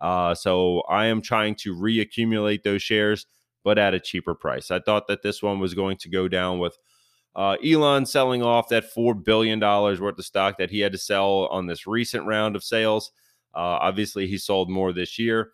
Uh, 0.01 0.35
so 0.35 0.83
I 0.89 1.07
am 1.07 1.21
trying 1.21 1.55
to 1.57 1.75
reaccumulate 1.75 2.63
those 2.63 2.83
shares 2.83 3.27
but 3.65 3.79
at 3.79 3.95
a 3.95 4.01
cheaper 4.01 4.35
price. 4.35 4.71
I 4.71 4.81
thought 4.81 5.07
that 5.09 5.23
this 5.23 5.43
one 5.43 5.61
was 5.61 5.75
going 5.75 5.99
to 5.99 6.09
go 6.09 6.29
down 6.29 6.59
with 6.59 6.79
uh, 7.37 7.57
Elon 7.65 8.07
selling 8.07 8.43
off 8.43 8.69
that 8.69 8.93
$4 8.95 9.23
billion 9.25 9.61
worth 9.61 10.19
of 10.19 10.25
stock 10.25 10.59
that 10.59 10.71
he 10.71 10.81
had 10.81 10.93
to 10.93 10.99
sell 10.99 11.47
on 11.51 11.67
this 11.67 11.87
recent 11.87 12.27
round 12.27 12.57
of 12.57 12.65
sales. 12.65 13.13
Uh, 13.55 13.79
obviously, 13.81 14.27
he 14.27 14.39
sold 14.39 14.71
more 14.71 14.93
this 14.93 15.19
year. 15.19 15.53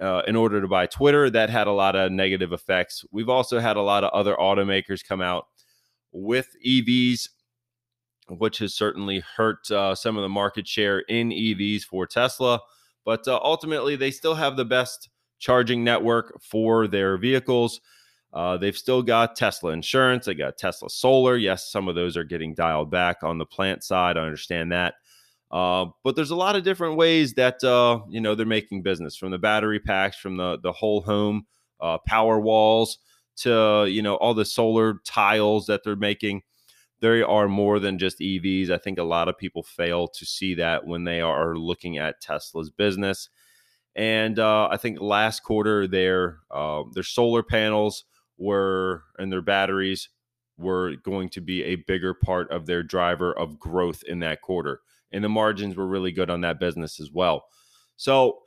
Uh, 0.00 0.22
in 0.28 0.36
order 0.36 0.60
to 0.60 0.68
buy 0.68 0.86
Twitter, 0.86 1.28
that 1.28 1.50
had 1.50 1.66
a 1.66 1.72
lot 1.72 1.96
of 1.96 2.12
negative 2.12 2.52
effects. 2.52 3.04
We've 3.10 3.28
also 3.28 3.58
had 3.58 3.76
a 3.76 3.82
lot 3.82 4.04
of 4.04 4.12
other 4.12 4.36
automakers 4.36 5.04
come 5.04 5.20
out 5.20 5.46
with 6.12 6.54
EVs, 6.64 7.30
which 8.28 8.58
has 8.58 8.74
certainly 8.74 9.24
hurt 9.36 9.68
uh, 9.72 9.96
some 9.96 10.16
of 10.16 10.22
the 10.22 10.28
market 10.28 10.68
share 10.68 11.00
in 11.00 11.30
EVs 11.30 11.82
for 11.82 12.06
Tesla. 12.06 12.60
But 13.08 13.26
uh, 13.26 13.40
ultimately, 13.42 13.96
they 13.96 14.10
still 14.10 14.34
have 14.34 14.58
the 14.58 14.66
best 14.66 15.08
charging 15.38 15.82
network 15.82 16.38
for 16.42 16.86
their 16.86 17.16
vehicles. 17.16 17.80
Uh, 18.34 18.58
they've 18.58 18.76
still 18.76 19.02
got 19.02 19.34
Tesla 19.34 19.70
insurance. 19.70 20.26
They 20.26 20.34
got 20.34 20.58
Tesla 20.58 20.90
solar. 20.90 21.38
Yes, 21.38 21.72
some 21.72 21.88
of 21.88 21.94
those 21.94 22.18
are 22.18 22.24
getting 22.24 22.52
dialed 22.52 22.90
back 22.90 23.22
on 23.22 23.38
the 23.38 23.46
plant 23.46 23.82
side. 23.82 24.18
I 24.18 24.26
understand 24.26 24.72
that. 24.72 24.96
Uh, 25.50 25.86
but 26.04 26.16
there's 26.16 26.32
a 26.32 26.36
lot 26.36 26.54
of 26.54 26.64
different 26.64 26.96
ways 26.96 27.32
that 27.32 27.64
uh, 27.64 28.00
you 28.10 28.20
know 28.20 28.34
they're 28.34 28.44
making 28.44 28.82
business 28.82 29.16
from 29.16 29.30
the 29.30 29.38
battery 29.38 29.80
packs, 29.80 30.18
from 30.18 30.36
the 30.36 30.58
the 30.62 30.72
whole 30.72 31.00
home 31.00 31.46
uh, 31.80 31.96
power 32.06 32.38
walls 32.38 32.98
to 33.36 33.86
you 33.88 34.02
know 34.02 34.16
all 34.16 34.34
the 34.34 34.44
solar 34.44 35.00
tiles 35.06 35.64
that 35.64 35.80
they're 35.82 35.96
making. 35.96 36.42
There 37.00 37.28
are 37.28 37.48
more 37.48 37.78
than 37.78 37.98
just 37.98 38.18
EVs. 38.18 38.70
I 38.70 38.78
think 38.78 38.98
a 38.98 39.04
lot 39.04 39.28
of 39.28 39.38
people 39.38 39.62
fail 39.62 40.08
to 40.08 40.26
see 40.26 40.54
that 40.54 40.86
when 40.86 41.04
they 41.04 41.20
are 41.20 41.56
looking 41.56 41.98
at 41.98 42.20
Tesla's 42.20 42.70
business. 42.70 43.28
And 43.94 44.38
uh, 44.38 44.68
I 44.70 44.76
think 44.76 45.00
last 45.00 45.42
quarter 45.42 45.86
their 45.86 46.38
uh, 46.50 46.84
their 46.92 47.02
solar 47.02 47.42
panels 47.42 48.04
were 48.36 49.02
and 49.18 49.32
their 49.32 49.42
batteries 49.42 50.08
were 50.56 50.96
going 50.96 51.28
to 51.30 51.40
be 51.40 51.62
a 51.64 51.76
bigger 51.76 52.14
part 52.14 52.50
of 52.50 52.66
their 52.66 52.82
driver 52.82 53.32
of 53.32 53.58
growth 53.58 54.02
in 54.06 54.20
that 54.20 54.42
quarter. 54.42 54.80
And 55.12 55.24
the 55.24 55.28
margins 55.28 55.76
were 55.76 55.86
really 55.86 56.12
good 56.12 56.30
on 56.30 56.42
that 56.42 56.60
business 56.60 57.00
as 57.00 57.10
well. 57.12 57.46
So 57.96 58.40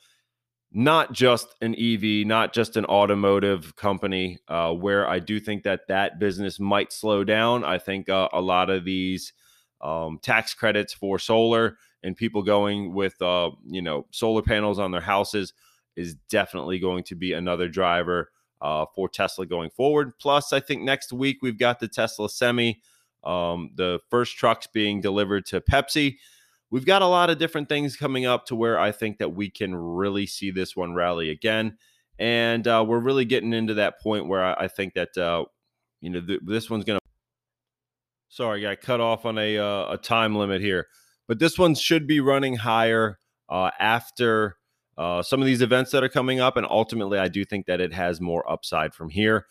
not 0.74 1.12
just 1.12 1.54
an 1.62 1.76
EV, 1.76 2.26
not 2.26 2.54
just 2.54 2.78
an 2.78 2.86
automotive 2.86 3.76
company, 3.76 4.40
uh, 4.48 4.72
where 4.74 5.08
I 5.08 5.20
do 5.20 5.40
think 5.40 5.64
that 5.64 5.88
that 5.88 6.18
business 6.18 6.60
might 6.60 6.94
slow 6.94 7.24
down. 7.24 7.64
I 7.64 7.78
think 7.78 8.08
uh, 8.08 8.30
a 8.32 8.40
lot 8.40 8.70
of 8.70 8.86
these 8.86 9.34
um, 9.82 10.20
tax 10.22 10.54
credits 10.54 10.94
for 10.94 11.20
solar 11.20 11.78
and 12.04 12.16
people 12.16 12.42
going 12.42 12.94
with 12.94 13.22
uh, 13.22 13.52
you 13.68 13.82
know 13.82 14.06
solar 14.12 14.42
panels 14.42 14.80
on 14.80 14.92
their 14.92 15.02
houses 15.02 15.54
is 15.96 16.16
definitely 16.30 16.80
going 16.80 17.04
to 17.04 17.16
be 17.16 17.34
another 17.34 17.68
driver 17.68 18.32
uh, 18.62 18.86
for 18.96 19.10
Tesla 19.10 19.46
going 19.46 19.70
forward. 19.72 20.18
Plus, 20.20 20.54
I 20.54 20.60
think 20.60 20.84
next 20.84 21.12
week 21.12 21.40
we've 21.42 21.60
got 21.60 21.80
the 21.80 21.88
Tesla 21.88 22.30
Semi, 22.30 22.82
um, 23.24 23.72
the 23.76 24.00
first 24.10 24.38
trucks 24.38 24.68
being 24.68 25.02
delivered 25.02 25.46
to 25.48 25.60
Pepsi 25.60 26.18
we've 26.72 26.86
got 26.86 27.02
a 27.02 27.08
lot 27.08 27.30
of 27.30 27.38
different 27.38 27.70
things 27.70 27.96
coming 27.96 28.26
up 28.26 28.46
to 28.48 28.56
where 28.56 28.80
I 28.80 28.92
think 28.92 29.20
that 29.20 29.36
we 29.36 29.50
can 29.50 29.76
really 29.76 30.26
see 30.26 30.50
this 30.50 30.76
one 30.76 30.96
rally 30.96 31.30
again. 31.30 31.78
And 32.18 32.68
uh, 32.68 32.84
we're 32.88 33.00
really 33.00 33.26
getting 33.26 33.54
into 33.54 33.76
that 33.76 34.00
point 34.00 34.28
where 34.28 34.44
I, 34.44 34.66
I 34.66 34.68
think 34.68 34.94
that, 34.94 35.18
uh, 35.18 35.46
you 36.00 36.10
know, 36.10 36.22
th- 36.22 36.42
this 36.46 36.70
one's 36.70 36.86
going 36.86 36.98
to. 36.98 37.06
Sorry, 38.30 38.66
I 38.66 38.76
got 38.76 38.82
cut 38.82 39.02
off 39.02 39.26
on 39.26 39.38
a, 39.38 39.58
uh, 39.58 39.94
a 39.94 39.98
time 39.98 40.36
limit 40.36 40.62
here. 40.62 40.88
But 41.28 41.40
this 41.40 41.58
one 41.60 41.76
should 41.76 42.08
be 42.08 42.20
running 42.20 42.56
higher 42.56 43.20
uh, 43.50 43.72
after 43.80 44.58
uh, 44.98 45.22
some 45.22 45.42
of 45.42 45.46
these 45.46 45.62
events 45.62 45.92
that 45.92 46.04
are 46.04 46.10
coming 46.10 46.40
up. 46.40 46.58
And 46.58 46.68
ultimately, 46.70 47.20
I 47.20 47.28
do 47.28 47.44
think 47.44 47.66
that 47.66 47.82
it 47.82 47.94
has 47.94 48.22
more 48.22 48.50
upside 48.50 48.94
from 48.94 49.10
here 49.10 49.46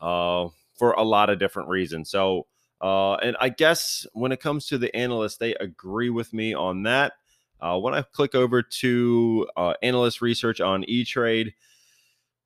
uh, 0.00 0.48
for 0.78 0.92
a 0.92 1.02
lot 1.02 1.30
of 1.30 1.38
different 1.38 1.68
reasons. 1.68 2.10
So, 2.10 2.46
uh, 2.80 3.14
and 3.14 3.36
I 3.40 3.48
guess 3.48 4.06
when 4.12 4.32
it 4.32 4.40
comes 4.40 4.66
to 4.66 4.78
the 4.78 4.94
analysts, 4.94 5.38
they 5.38 5.54
agree 5.54 6.10
with 6.10 6.32
me 6.32 6.54
on 6.54 6.82
that. 6.84 7.14
Uh, 7.60 7.78
when 7.78 7.94
I 7.94 8.02
click 8.02 8.34
over 8.34 8.62
to 8.62 9.48
uh, 9.56 9.74
analyst 9.82 10.20
research 10.20 10.60
on 10.60 10.84
E-Trade, 10.84 11.54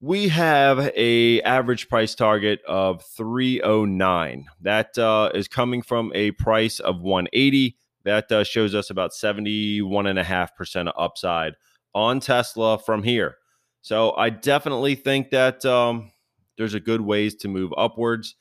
we 0.00 0.28
have 0.28 0.78
a 0.96 1.42
average 1.42 1.88
price 1.88 2.14
target 2.14 2.62
of 2.66 3.02
309. 3.02 4.46
That 4.60 4.96
uh, 4.96 5.30
is 5.34 5.48
coming 5.48 5.82
from 5.82 6.12
a 6.14 6.30
price 6.32 6.78
of 6.80 7.00
180. 7.00 7.76
That 8.04 8.32
uh, 8.32 8.44
shows 8.44 8.74
us 8.74 8.88
about 8.88 9.10
71.5% 9.10 10.92
upside 10.96 11.54
on 11.94 12.20
Tesla 12.20 12.78
from 12.78 13.02
here. 13.02 13.36
So 13.82 14.12
I 14.12 14.30
definitely 14.30 14.94
think 14.94 15.30
that 15.30 15.64
um, 15.66 16.12
there's 16.56 16.74
a 16.74 16.80
good 16.80 17.00
ways 17.00 17.34
to 17.36 17.48
move 17.48 17.72
upwards 17.76 18.36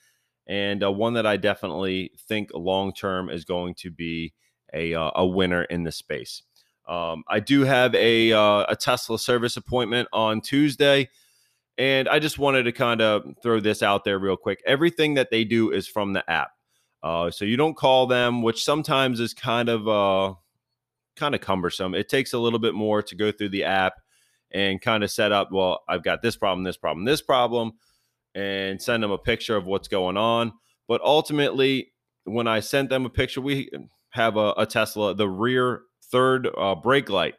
and 0.50 0.84
uh, 0.84 0.92
one 0.92 1.14
that 1.14 1.28
I 1.28 1.38
definitely 1.38 2.12
think 2.28 2.50
long 2.54 2.92
term 2.92 3.30
is 3.30 3.46
going 3.46 3.76
to 3.76 3.92
be 3.92 4.34
a, 4.74 4.96
uh, 4.96 5.12
a 5.16 5.26
winner 5.26 5.64
in 5.64 5.84
the 5.84 5.92
space. 5.92 6.42
Um, 6.88 7.24
I 7.28 7.40
do 7.40 7.62
have 7.62 7.94
a, 7.94 8.34
uh, 8.34 8.66
a 8.68 8.76
Tesla 8.76 9.20
service 9.20 9.58
appointment 9.58 10.10
on 10.12 10.42
Tuesday, 10.42 11.10
and 11.78 12.10
I 12.10 12.18
just 12.18 12.40
wanted 12.40 12.64
to 12.64 12.72
kind 12.72 13.00
of 13.00 13.24
throw 13.44 13.60
this 13.60 13.84
out 13.84 14.04
there 14.04 14.18
real 14.18 14.36
quick. 14.36 14.60
Everything 14.66 15.14
that 15.14 15.30
they 15.30 15.44
do 15.44 15.72
is 15.72 15.88
from 15.88 16.14
the 16.14 16.28
app, 16.30 16.50
uh, 17.04 17.30
so 17.30 17.46
you 17.46 17.56
don't 17.56 17.78
call 17.78 18.08
them, 18.08 18.42
which 18.42 18.64
sometimes 18.64 19.20
is 19.20 19.36
kind 19.36 19.70
of 19.70 19.88
uh, 19.88 20.34
kind 21.16 21.36
of 21.36 21.42
cumbersome. 21.42 21.94
It 21.94 22.10
takes 22.10 22.34
a 22.34 22.40
little 22.40 22.60
bit 22.60 22.74
more 22.74 23.04
to 23.04 23.16
go 23.16 23.32
through 23.32 23.50
the 23.50 23.66
app 23.66 23.94
and 24.50 24.82
kind 24.82 25.04
of 25.04 25.12
set 25.12 25.32
up. 25.32 25.50
Well, 25.52 25.84
I've 25.88 26.04
got 26.04 26.24
this 26.24 26.36
problem, 26.36 26.64
this 26.64 26.78
problem, 26.78 27.06
this 27.06 27.22
problem 27.22 27.74
and 28.36 28.82
send 28.82 29.04
them 29.04 29.12
a 29.12 29.18
picture 29.18 29.56
of 29.56 29.66
what's 29.66 29.88
going 29.88 30.18
on. 30.18 30.54
But 30.88 31.02
ultimately, 31.02 31.92
when 32.24 32.48
I 32.48 32.60
sent 32.60 32.90
them 32.90 33.06
a 33.06 33.10
picture, 33.10 33.42
we 33.42 33.70
have 34.12 34.38
a, 34.38 34.54
a 34.58 34.66
Tesla, 34.66 35.14
the 35.14 35.30
rear 35.30 35.82
third 36.12 36.48
uh, 36.58 36.76
brake 36.76 37.10
light, 37.10 37.36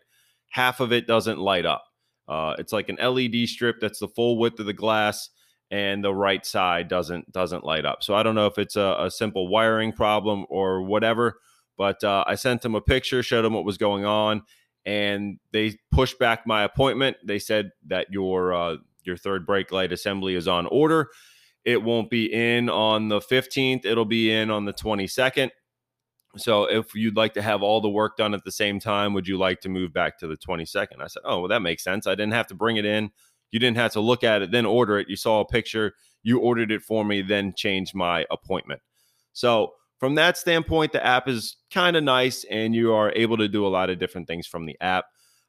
half 0.50 0.81
of 0.81 0.92
it 0.92 1.07
doesn't 1.07 1.38
light 1.38 1.66
up. 1.66 1.85
Uh, 2.29 2.55
it's 2.59 2.72
like 2.72 2.88
an 2.88 2.96
LED 2.96 3.48
strip 3.48 3.81
that's 3.81 3.98
the 3.98 4.09
full 4.09 4.38
width 4.38 4.61
of 4.61 4.66
the 4.66 4.72
glass, 4.72 5.31
and 5.70 6.05
the 6.05 6.14
right 6.14 6.46
side 6.46 6.88
doesn't 6.88 7.31
doesn't 7.33 7.64
light 7.64 7.85
up. 7.85 8.03
So 8.03 8.14
I 8.14 8.22
don't 8.22 8.37
know 8.37 8.46
if 8.46 8.59
it's 8.59 8.76
a, 8.76 8.96
a 9.00 9.11
simple 9.11 9.48
wiring 9.48 9.92
problem 9.92 10.46
or 10.48 10.83
whatever. 10.83 11.40
But 11.76 12.05
uh, 12.05 12.24
I 12.26 12.35
sent 12.35 12.61
them 12.61 12.74
a 12.74 12.81
picture, 12.83 13.22
showed 13.22 13.40
them 13.40 13.55
what 13.55 13.64
was 13.64 13.79
going 13.79 14.05
on, 14.05 14.42
and 14.85 15.38
they 15.53 15.79
pushed 15.90 16.18
back 16.18 16.46
my 16.46 16.62
appointment. 16.62 17.16
They 17.24 17.38
said 17.38 17.70
that 17.87 18.09
your 18.12 18.53
uh, 18.53 18.76
your 19.05 19.17
third 19.17 19.47
brake 19.47 19.73
light 19.73 19.93
assembly 19.93 20.35
is 20.35 20.49
on 20.49 20.67
order. 20.67 21.09
It 21.65 21.83
won't 21.83 22.11
be 22.11 22.33
in 22.33 22.71
on 22.71 23.09
the 23.09 23.21
15th, 23.21 23.85
it'll 23.85 24.05
be 24.05 24.33
in 24.33 24.51
on 24.51 24.65
the 24.65 24.73
22nd. 24.73 25.51
So 26.37 26.65
if 26.65 26.95
you'd 26.95 27.17
like 27.17 27.35
to 27.35 27.43
have 27.43 27.63
all 27.63 27.81
the 27.81 27.89
work 27.89 28.17
done 28.17 28.35
at 28.35 28.45
the 28.45 28.53
same 28.53 28.79
time, 28.79 29.15
would 29.15 29.27
you 29.27 29.37
like 29.37 29.61
to 29.63 29.69
move 29.69 29.93
back 29.93 30.19
to 30.19 30.29
the 30.29 30.37
22nd? 30.37 31.01
I 31.01 31.09
said, 31.09 31.23
"Oh, 31.25 31.41
well 31.41 31.49
that 31.49 31.61
makes 31.61 31.83
sense. 31.83 32.07
I 32.07 32.15
didn't 32.15 32.35
have 32.35 32.47
to 32.49 32.55
bring 32.55 32.77
it 32.77 32.85
in. 32.85 33.11
You 33.51 33.59
didn't 33.59 33.79
have 33.79 33.93
to 33.93 34.01
look 34.01 34.23
at 34.23 34.43
it 34.43 34.53
then 34.53 34.65
order 34.65 34.99
it. 34.99 35.09
You 35.09 35.17
saw 35.17 35.41
a 35.41 35.45
picture, 35.45 35.95
you 36.23 36.39
ordered 36.39 36.71
it 36.71 36.83
for 36.83 37.05
me, 37.05 37.21
then 37.23 37.53
changed 37.57 37.95
my 37.95 38.27
appointment." 38.31 38.81
So 39.33 39.75
from 39.99 40.15
that 40.15 40.39
standpoint, 40.39 40.93
the 40.93 41.05
app 41.05 41.29
is 41.29 41.57
kind 41.71 41.97
of 41.97 42.03
nice 42.03 42.45
and 42.45 42.75
you 42.75 42.95
are 42.95 43.13
able 43.15 43.37
to 43.37 43.49
do 43.49 43.67
a 43.67 43.69
lot 43.69 43.91
of 43.91 43.99
different 43.99 44.27
things 44.27 44.47
from 44.47 44.67
the 44.67 44.77
app. 44.81 45.05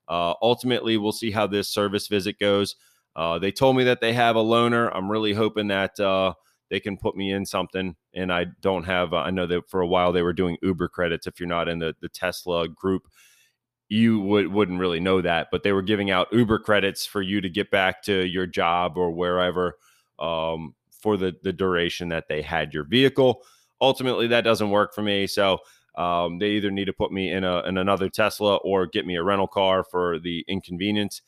Uh, 0.10 0.34
ultimately, 0.42 0.98
we'll 0.98 1.14
see 1.14 1.32
how 1.32 1.48
this 1.48 1.70
service 1.70 2.08
visit 2.08 2.38
goes. 2.38 2.76
Uh, 3.15 3.39
they 3.39 3.52
told 3.52 3.76
me 3.76 3.84
that 3.84 4.02
they 4.02 4.13
have 4.13 4.36
a 4.36 4.43
loaner. 4.43 4.89
I'm 4.93 5.12
really 5.12 5.34
hoping 5.34 5.67
that 5.67 6.00
uh, 6.00 6.34
they 6.69 6.80
can 6.80 6.97
put 6.97 7.15
me 7.15 7.32
in 7.32 7.45
something. 7.45 7.95
And 8.13 8.32
I 8.32 8.47
don't 8.62 8.86
have, 8.86 9.13
uh, 9.13 9.17
I 9.17 9.32
know 9.32 9.47
that 9.47 9.69
for 9.69 9.82
a 9.82 9.88
while 9.88 10.12
they 10.12 10.21
were 10.21 10.34
doing 10.34 10.58
Uber 10.62 10.88
credits. 10.88 11.28
If 11.28 11.39
you're 11.39 11.50
not 11.50 11.67
in 11.67 11.80
the, 11.80 11.93
the 12.02 12.10
Tesla 12.10 12.67
group, 12.67 13.04
you 13.89 14.21
would, 14.21 14.47
wouldn't 14.47 14.80
really 14.80 15.02
know 15.02 15.21
that, 15.21 15.50
but 15.52 15.63
they 15.63 15.74
were 15.74 15.82
giving 15.82 16.10
out 16.10 16.32
Uber 16.32 16.60
credits 16.60 17.06
for 17.06 17.21
you 17.21 17.41
to 17.41 17.50
get 17.50 17.69
back 17.71 18.02
to 18.04 18.26
your 18.26 18.47
job 18.47 18.93
or 18.95 19.12
wherever 19.12 19.76
um, 20.17 20.74
for 21.02 21.17
the, 21.17 21.36
the 21.43 21.52
duration 21.52 22.08
that 22.08 22.30
they 22.30 22.41
had 22.41 22.74
your 22.74 22.86
vehicle. 22.86 23.43
Ultimately, 23.82 24.28
that 24.28 24.45
doesn't 24.45 24.69
work 24.69 24.93
for 24.95 25.02
me. 25.02 25.28
So 25.28 25.58
um, 25.95 26.39
they 26.39 26.52
either 26.52 26.71
need 26.71 26.86
to 26.86 26.93
put 26.93 27.12
me 27.12 27.34
in, 27.34 27.43
a, 27.43 27.63
in 27.63 27.78
another 27.78 28.08
Tesla 28.08 28.56
or 28.58 28.88
get 28.88 29.06
me 29.06 29.17
a 29.17 29.24
rental 29.24 29.47
car 29.47 29.84
for 29.84 30.19
the 30.19 30.45
inconvenience. 30.47 31.21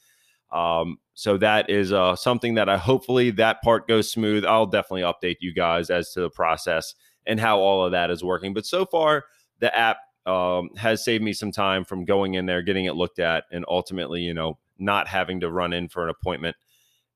Um, 0.53 0.97
so 1.15 1.37
that 1.37 1.69
is 1.69 1.91
uh, 1.91 2.15
something 2.15 2.55
that 2.55 2.69
I 2.69 2.77
hopefully 2.77 3.31
that 3.31 3.61
part 3.63 3.87
goes 3.87 4.11
smooth. 4.11 4.45
I'll 4.45 4.67
definitely 4.67 5.01
update 5.01 5.37
you 5.41 5.53
guys 5.53 5.89
as 5.89 6.11
to 6.13 6.21
the 6.21 6.29
process 6.29 6.93
and 7.25 7.39
how 7.39 7.59
all 7.59 7.85
of 7.85 7.91
that 7.91 8.11
is 8.11 8.23
working. 8.23 8.53
But 8.53 8.65
so 8.65 8.85
far, 8.85 9.25
the 9.59 9.75
app 9.75 9.97
um, 10.25 10.69
has 10.77 11.03
saved 11.03 11.23
me 11.23 11.33
some 11.33 11.51
time 11.51 11.85
from 11.85 12.05
going 12.05 12.35
in 12.35 12.45
there, 12.45 12.61
getting 12.61 12.85
it 12.85 12.95
looked 12.95 13.19
at, 13.19 13.45
and 13.51 13.65
ultimately, 13.67 14.21
you 14.21 14.33
know, 14.33 14.57
not 14.77 15.07
having 15.07 15.39
to 15.41 15.51
run 15.51 15.73
in 15.73 15.89
for 15.89 16.03
an 16.03 16.09
appointment 16.09 16.55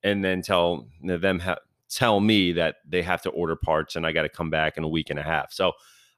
and 0.04 0.23
then 0.23 0.41
tell 0.41 0.88
them 1.04 1.39
ha- 1.39 1.58
tell 1.89 2.19
me 2.19 2.54
that 2.54 2.76
they 2.88 3.02
have 3.02 3.21
to 3.21 3.30
order 3.30 3.56
parts 3.56 3.95
and 3.95 4.06
I 4.06 4.12
got 4.12 4.23
to 4.23 4.30
come 4.30 4.50
back 4.50 4.78
in 4.78 4.84
a 4.84 4.88
week 4.88 5.10
and 5.10 5.19
a 5.19 5.23
half. 5.23 5.52
So 5.52 5.73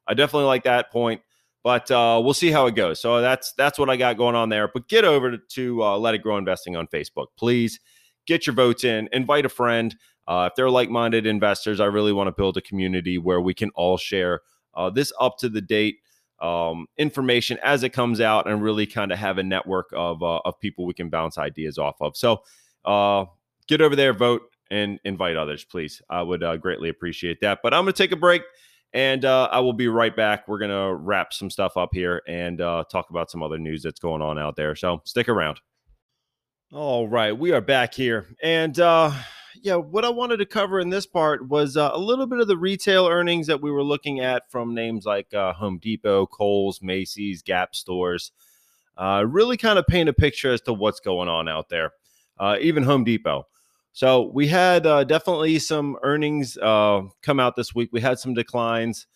I 0.06 0.14
definitely 0.14 0.46
like 0.46 0.64
that 0.64 0.90
point 0.90 1.22
but 1.62 1.90
uh, 1.90 2.20
we'll 2.22 2.34
see 2.34 2.50
how 2.50 2.66
it 2.66 2.74
goes. 2.74 3.00
So 3.00 3.20
that's 3.20 3.52
that's 3.54 3.78
what 3.78 3.90
I 3.90 3.96
got 3.96 4.16
going 4.16 4.34
on 4.34 4.48
there. 4.48 4.68
But 4.68 4.88
get 4.88 5.04
over 5.04 5.36
to 5.36 5.82
uh, 5.82 5.98
Let 5.98 6.14
It 6.14 6.22
Grow 6.22 6.36
Investing 6.36 6.76
on 6.76 6.86
Facebook, 6.86 7.26
please. 7.36 7.80
Get 8.26 8.46
your 8.46 8.54
votes 8.54 8.84
in. 8.84 9.08
Invite 9.12 9.46
a 9.46 9.48
friend. 9.48 9.94
Uh, 10.28 10.48
if 10.50 10.54
they're 10.54 10.70
like-minded 10.70 11.26
investors, 11.26 11.80
I 11.80 11.86
really 11.86 12.12
want 12.12 12.28
to 12.28 12.32
build 12.32 12.56
a 12.56 12.60
community 12.60 13.18
where 13.18 13.40
we 13.40 13.54
can 13.54 13.70
all 13.70 13.96
share 13.96 14.42
uh, 14.74 14.90
this 14.90 15.12
up 15.18 15.38
to 15.38 15.48
the 15.48 15.60
date 15.60 15.96
um, 16.40 16.86
information 16.96 17.58
as 17.64 17.82
it 17.82 17.90
comes 17.90 18.20
out, 18.20 18.48
and 18.48 18.62
really 18.62 18.86
kind 18.86 19.10
of 19.10 19.18
have 19.18 19.38
a 19.38 19.42
network 19.42 19.90
of 19.92 20.22
uh, 20.22 20.40
of 20.44 20.58
people 20.60 20.86
we 20.86 20.94
can 20.94 21.08
bounce 21.10 21.38
ideas 21.38 21.78
off 21.78 21.96
of. 22.00 22.16
So 22.16 22.42
uh, 22.84 23.24
get 23.66 23.80
over 23.80 23.96
there, 23.96 24.12
vote, 24.12 24.42
and 24.70 25.00
invite 25.04 25.36
others, 25.36 25.64
please. 25.64 26.00
I 26.08 26.22
would 26.22 26.42
greatly 26.60 26.88
appreciate 26.88 27.40
that. 27.40 27.58
But 27.62 27.74
I'm 27.74 27.84
going 27.84 27.92
to 27.92 28.02
take 28.02 28.12
a 28.12 28.16
break. 28.16 28.42
And 28.92 29.24
uh, 29.24 29.48
I 29.52 29.60
will 29.60 29.72
be 29.72 29.88
right 29.88 30.14
back. 30.14 30.48
We're 30.48 30.58
going 30.58 30.70
to 30.70 30.94
wrap 30.94 31.32
some 31.32 31.50
stuff 31.50 31.76
up 31.76 31.90
here 31.92 32.22
and 32.26 32.60
uh, 32.60 32.84
talk 32.90 33.10
about 33.10 33.30
some 33.30 33.42
other 33.42 33.58
news 33.58 33.82
that's 33.82 34.00
going 34.00 34.20
on 34.20 34.38
out 34.38 34.56
there. 34.56 34.74
So 34.74 35.00
stick 35.04 35.28
around. 35.28 35.60
All 36.72 37.08
right. 37.08 37.36
We 37.36 37.52
are 37.52 37.60
back 37.60 37.94
here. 37.94 38.26
And 38.42 38.78
uh, 38.80 39.12
yeah, 39.62 39.76
what 39.76 40.04
I 40.04 40.08
wanted 40.08 40.38
to 40.38 40.46
cover 40.46 40.80
in 40.80 40.90
this 40.90 41.06
part 41.06 41.48
was 41.48 41.76
uh, 41.76 41.90
a 41.92 41.98
little 41.98 42.26
bit 42.26 42.40
of 42.40 42.48
the 42.48 42.56
retail 42.56 43.06
earnings 43.06 43.46
that 43.46 43.62
we 43.62 43.70
were 43.70 43.84
looking 43.84 44.20
at 44.20 44.50
from 44.50 44.74
names 44.74 45.04
like 45.04 45.32
uh, 45.34 45.52
Home 45.52 45.78
Depot, 45.78 46.26
Kohl's, 46.26 46.82
Macy's, 46.82 47.42
Gap 47.42 47.76
stores. 47.76 48.32
Uh, 48.96 49.24
really 49.26 49.56
kind 49.56 49.78
of 49.78 49.86
paint 49.86 50.08
a 50.08 50.12
picture 50.12 50.52
as 50.52 50.60
to 50.62 50.72
what's 50.72 51.00
going 51.00 51.28
on 51.28 51.48
out 51.48 51.68
there. 51.68 51.92
even 52.60 52.82
Home 52.82 53.04
Depot. 53.04 53.46
So 53.92 54.30
we 54.32 54.46
had 54.46 54.86
uh, 54.86 55.04
definitely 55.04 55.58
some 55.58 55.96
earnings 56.02 56.56
uh, 56.56 57.02
come 57.22 57.40
out 57.40 57.56
this 57.56 57.74
week. 57.74 57.90
We 57.92 58.00
had 58.00 58.18
some 58.18 58.34
declines 58.34 59.06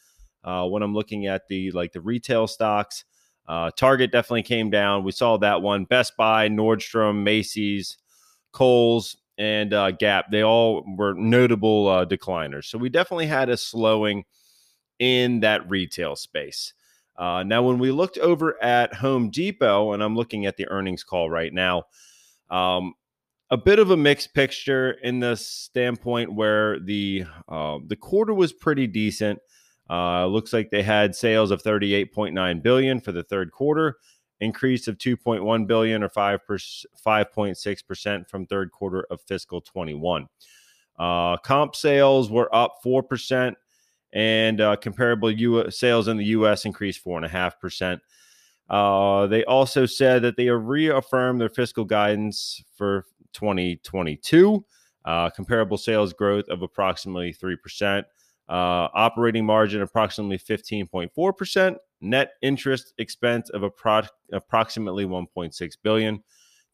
uh, 0.43 0.67
when 0.67 0.83
I'm 0.83 0.95
looking 0.95 1.27
at 1.27 1.47
the 1.49 1.71
like 1.71 1.93
the 1.93 2.01
retail 2.01 2.47
stocks. 2.47 3.05
Uh, 3.47 3.71
Target 3.77 4.11
definitely 4.11 4.43
came 4.43 4.71
down. 4.71 5.05
We 5.05 5.13
saw 5.13 5.37
that 5.39 5.63
one. 5.63 5.85
Best 5.85 6.17
Buy, 6.17 6.49
Nordstrom, 6.49 7.23
Macy's, 7.23 7.99
Kohl's, 8.53 9.17
and 9.39 9.73
uh, 9.73 9.91
Gap. 9.93 10.31
They 10.31 10.43
all 10.43 10.85
were 10.97 11.15
notable 11.15 11.89
uh, 11.89 12.07
decliners. 12.07 12.65
So 12.65 12.79
we 12.79 12.89
definitely 12.89 13.27
had 13.27 13.51
a 13.51 13.57
slowing 13.57 14.25
in 14.99 15.41
that 15.41 15.69
retail 15.69 16.17
space. 16.17 16.73
now, 17.19 17.63
when 17.63 17.79
we 17.79 17.91
looked 17.91 18.19
over 18.19 18.63
at 18.63 18.95
Home 18.95 19.31
Depot, 19.31 19.93
and 19.93 20.03
I'm 20.03 20.17
looking 20.17 20.47
at 20.47 20.57
the 20.57 20.67
earnings 20.69 21.05
call 21.05 21.31
right 21.31 21.53
now. 21.53 21.85
Um, 22.51 22.95
a 23.51 23.57
bit 23.57 23.79
of 23.79 23.91
a 23.91 23.97
mixed 23.97 24.35
picture 24.35 24.93
in 25.03 25.21
the 25.21 25.37
standpoint 25.37 26.33
where 26.35 26.81
the 26.81 27.25
uh, 27.49 27.79
the 27.87 27.97
quarter 27.97 28.35
was 28.35 28.53
pretty 28.53 28.87
decent. 28.87 29.39
Uh, 29.89 30.27
looks 30.27 30.53
like 30.53 30.71
they 30.71 30.83
had 30.83 31.15
sales 31.15 31.51
of 31.51 31.63
38.9 31.63 32.63
billion 32.63 33.01
for 33.01 33.13
the 33.13 33.23
third 33.23 33.53
quarter, 33.53 33.99
increase 34.41 34.89
of 34.89 34.97
2.1 34.97 35.67
billion 35.67 36.03
or 36.03 36.09
5 36.09 36.41
5.6% 36.49 38.29
from 38.29 38.47
third 38.47 38.73
quarter 38.73 39.07
of 39.11 39.21
fiscal 39.21 39.61
21. 39.61 40.27
Uh, 40.99 41.37
comp 41.39 41.77
sales 41.77 42.31
were 42.31 42.55
up 42.55 42.77
4%, 42.85 43.55
and 44.13 44.61
uh, 44.61 44.77
comparable 44.77 45.31
U- 45.31 45.71
sales 45.71 46.09
in 46.09 46.17
the 46.17 46.25
U.S. 46.27 46.65
increased 46.65 47.05
4.5%. 47.05 48.01
Uh, 48.71 49.27
they 49.27 49.45
also 49.45 49.85
said 49.85 50.23
that 50.23 50.37
they 50.37 50.49
reaffirmed 50.49 51.41
their 51.41 51.51
fiscal 51.51 51.85
guidance 51.85 52.63
for 52.77 53.05
2022, 53.35 54.65
uh, 55.05 55.31
comparable 55.31 55.77
sales 55.77 56.13
growth 56.13 56.49
of 56.49 56.63
approximately 56.63 57.33
3%, 57.35 58.05
uh, 58.49 58.53
operating 58.95 59.45
margin 59.45 59.83
approximately 59.83 60.39
15.4%, 60.39 61.77
net 62.01 62.33
interest 62.43 62.95
expense 62.99 63.51
of 63.51 63.63
appro- 63.63 64.09
approximately 64.33 65.05
1.6 65.05 65.77
billion, 65.83 66.23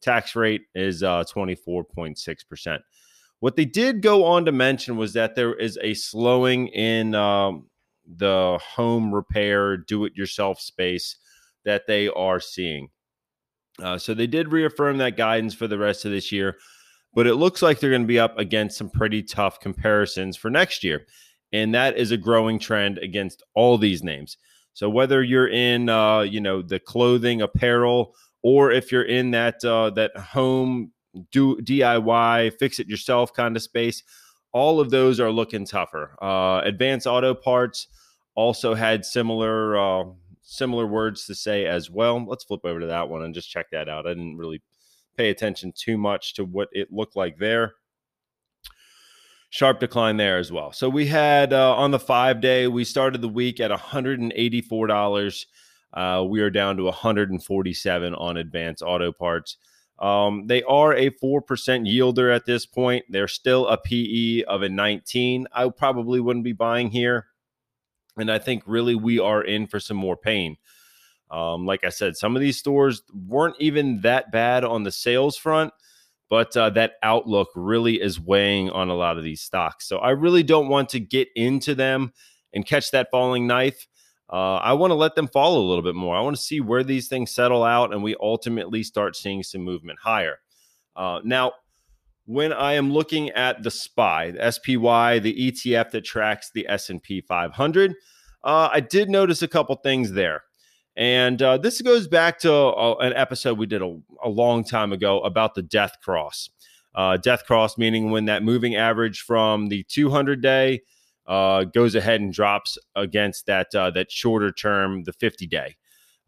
tax 0.01 0.35
rate 0.35 0.63
is 0.75 1.03
uh, 1.03 1.23
24.6%. 1.23 2.79
What 3.39 3.55
they 3.55 3.65
did 3.65 4.01
go 4.01 4.23
on 4.25 4.45
to 4.45 4.51
mention 4.51 4.97
was 4.97 5.13
that 5.13 5.35
there 5.35 5.55
is 5.55 5.79
a 5.81 5.93
slowing 5.95 6.67
in 6.67 7.15
um, 7.15 7.67
the 8.17 8.59
home 8.63 9.13
repair, 9.13 9.77
do 9.77 10.05
it 10.05 10.15
yourself 10.15 10.59
space 10.59 11.17
that 11.65 11.87
they 11.87 12.07
are 12.09 12.39
seeing. 12.39 12.89
Uh, 13.79 13.97
so 13.97 14.13
they 14.13 14.27
did 14.27 14.51
reaffirm 14.51 14.97
that 14.97 15.17
guidance 15.17 15.53
for 15.53 15.67
the 15.67 15.77
rest 15.77 16.05
of 16.05 16.11
this 16.11 16.31
year, 16.31 16.57
but 17.13 17.27
it 17.27 17.35
looks 17.35 17.61
like 17.61 17.79
they're 17.79 17.89
going 17.89 18.01
to 18.03 18.07
be 18.07 18.19
up 18.19 18.37
against 18.37 18.77
some 18.77 18.89
pretty 18.89 19.23
tough 19.23 19.59
comparisons 19.59 20.37
for 20.37 20.49
next 20.49 20.83
year. 20.83 21.05
And 21.53 21.73
that 21.75 21.97
is 21.97 22.11
a 22.11 22.17
growing 22.17 22.59
trend 22.59 22.97
against 22.99 23.43
all 23.55 23.77
these 23.77 24.03
names. 24.03 24.37
So 24.73 24.89
whether 24.89 25.21
you're 25.21 25.49
in, 25.49 25.89
uh, 25.89 26.21
you 26.21 26.39
know, 26.39 26.61
the 26.61 26.79
clothing, 26.79 27.41
apparel, 27.41 28.15
or 28.41 28.71
if 28.71 28.91
you're 28.91 29.03
in 29.03 29.31
that 29.31 29.63
uh, 29.63 29.89
that 29.91 30.15
home 30.17 30.91
do 31.31 31.57
DIY, 31.57 32.57
fix 32.57 32.79
it 32.79 32.87
yourself 32.87 33.33
kind 33.33 33.55
of 33.55 33.61
space. 33.61 34.03
All 34.53 34.79
of 34.79 34.89
those 34.89 35.19
are 35.19 35.31
looking 35.31 35.65
tougher. 35.65 36.15
Uh, 36.21 36.61
Advanced 36.63 37.07
Auto 37.07 37.33
Parts 37.33 37.87
also 38.35 38.73
had 38.73 39.05
similar 39.05 39.77
uh, 39.77 40.03
similar 40.51 40.85
words 40.85 41.25
to 41.25 41.33
say 41.33 41.65
as 41.65 41.89
well. 41.89 42.23
Let's 42.27 42.43
flip 42.43 42.65
over 42.65 42.81
to 42.81 42.87
that 42.87 43.07
one 43.07 43.23
and 43.23 43.33
just 43.33 43.49
check 43.49 43.67
that 43.71 43.87
out. 43.87 44.05
I 44.05 44.09
didn't 44.09 44.37
really 44.37 44.61
pay 45.15 45.29
attention 45.29 45.73
too 45.73 45.97
much 45.97 46.33
to 46.33 46.43
what 46.43 46.67
it 46.73 46.91
looked 46.91 47.15
like 47.15 47.37
there. 47.37 47.73
Sharp 49.49 49.79
decline 49.79 50.17
there 50.17 50.37
as 50.37 50.51
well. 50.51 50.73
So 50.73 50.89
we 50.89 51.07
had 51.07 51.53
uh, 51.53 51.75
on 51.75 51.91
the 51.91 51.99
five 51.99 52.41
day, 52.41 52.67
we 52.67 52.83
started 52.83 53.21
the 53.21 53.29
week 53.29 53.59
at 53.59 53.71
$184. 53.71 55.45
Uh, 55.93 56.25
we 56.27 56.41
are 56.41 56.49
down 56.49 56.77
to 56.77 56.83
147 56.83 58.15
on 58.15 58.37
advanced 58.37 58.83
auto 58.83 59.11
parts. 59.11 59.57
Um, 59.99 60.47
they 60.47 60.63
are 60.63 60.93
a 60.93 61.11
4% 61.11 61.41
yielder 61.45 62.33
at 62.33 62.45
this 62.45 62.65
point. 62.65 63.05
They're 63.09 63.27
still 63.27 63.67
a 63.67 63.77
PE 63.77 64.43
of 64.43 64.63
a 64.63 64.69
19. 64.69 65.47
I 65.53 65.69
probably 65.69 66.19
wouldn't 66.19 66.45
be 66.45 66.53
buying 66.53 66.89
here. 66.89 67.27
And 68.17 68.31
I 68.31 68.39
think 68.39 68.63
really 68.65 68.95
we 68.95 69.19
are 69.19 69.43
in 69.43 69.67
for 69.67 69.79
some 69.79 69.97
more 69.97 70.17
pain. 70.17 70.57
Um, 71.29 71.65
like 71.65 71.85
I 71.85 71.89
said, 71.89 72.17
some 72.17 72.35
of 72.35 72.41
these 72.41 72.57
stores 72.57 73.03
weren't 73.13 73.55
even 73.59 74.01
that 74.01 74.31
bad 74.31 74.65
on 74.65 74.83
the 74.83 74.91
sales 74.91 75.37
front, 75.37 75.73
but 76.29 76.55
uh, 76.57 76.69
that 76.71 76.93
outlook 77.03 77.49
really 77.55 78.01
is 78.01 78.19
weighing 78.19 78.69
on 78.69 78.89
a 78.89 78.95
lot 78.95 79.17
of 79.17 79.23
these 79.23 79.41
stocks. 79.41 79.87
So 79.87 79.97
I 79.97 80.09
really 80.09 80.43
don't 80.43 80.67
want 80.67 80.89
to 80.89 80.99
get 80.99 81.29
into 81.35 81.73
them 81.73 82.11
and 82.53 82.65
catch 82.65 82.91
that 82.91 83.09
falling 83.11 83.47
knife. 83.47 83.87
Uh, 84.31 84.55
I 84.55 84.73
want 84.73 84.91
to 84.91 84.95
let 84.95 85.15
them 85.15 85.27
fall 85.27 85.57
a 85.57 85.67
little 85.67 85.83
bit 85.83 85.95
more. 85.95 86.15
I 86.15 86.21
want 86.21 86.35
to 86.35 86.41
see 86.41 86.61
where 86.61 86.83
these 86.83 87.07
things 87.07 87.31
settle 87.31 87.63
out, 87.63 87.93
and 87.93 88.01
we 88.01 88.15
ultimately 88.21 88.83
start 88.83 89.15
seeing 89.15 89.43
some 89.43 89.61
movement 89.61 89.99
higher. 89.99 90.39
Uh, 90.95 91.19
now, 91.23 91.53
when 92.25 92.53
I 92.53 92.73
am 92.73 92.91
looking 92.91 93.29
at 93.31 93.63
the 93.63 93.71
SPY, 93.71 94.31
the 94.31 94.51
SPY, 94.51 95.19
the 95.19 95.51
ETF 95.51 95.91
that 95.91 96.05
tracks 96.05 96.51
the 96.53 96.67
S&P 96.69 97.21
500, 97.21 97.95
uh, 98.43 98.69
I 98.71 98.79
did 98.79 99.09
notice 99.09 99.41
a 99.41 99.47
couple 99.47 99.75
things 99.75 100.11
there. 100.11 100.43
And 100.95 101.41
uh, 101.41 101.57
this 101.57 101.81
goes 101.81 102.07
back 102.07 102.39
to 102.39 102.51
a, 102.51 102.97
an 102.97 103.13
episode 103.13 103.57
we 103.57 103.65
did 103.65 103.81
a, 103.81 103.97
a, 104.23 104.29
long 104.29 104.63
time 104.63 104.91
ago 104.91 105.21
about 105.21 105.55
the 105.55 105.61
death 105.61 105.95
cross. 106.03 106.49
Uh, 106.93 107.15
death 107.15 107.45
cross 107.45 107.77
meaning 107.77 108.11
when 108.11 108.25
that 108.25 108.43
moving 108.43 108.75
average 108.75 109.21
from 109.21 109.69
the 109.69 109.83
200 109.83 110.41
day 110.41 110.81
uh, 111.27 111.63
goes 111.63 111.95
ahead 111.95 112.19
and 112.19 112.33
drops 112.33 112.77
against 112.95 113.45
that 113.45 113.73
uh, 113.73 113.89
that 113.91 114.11
shorter 114.11 114.51
term, 114.51 115.03
the 115.03 115.13
50 115.13 115.47
day. 115.47 115.77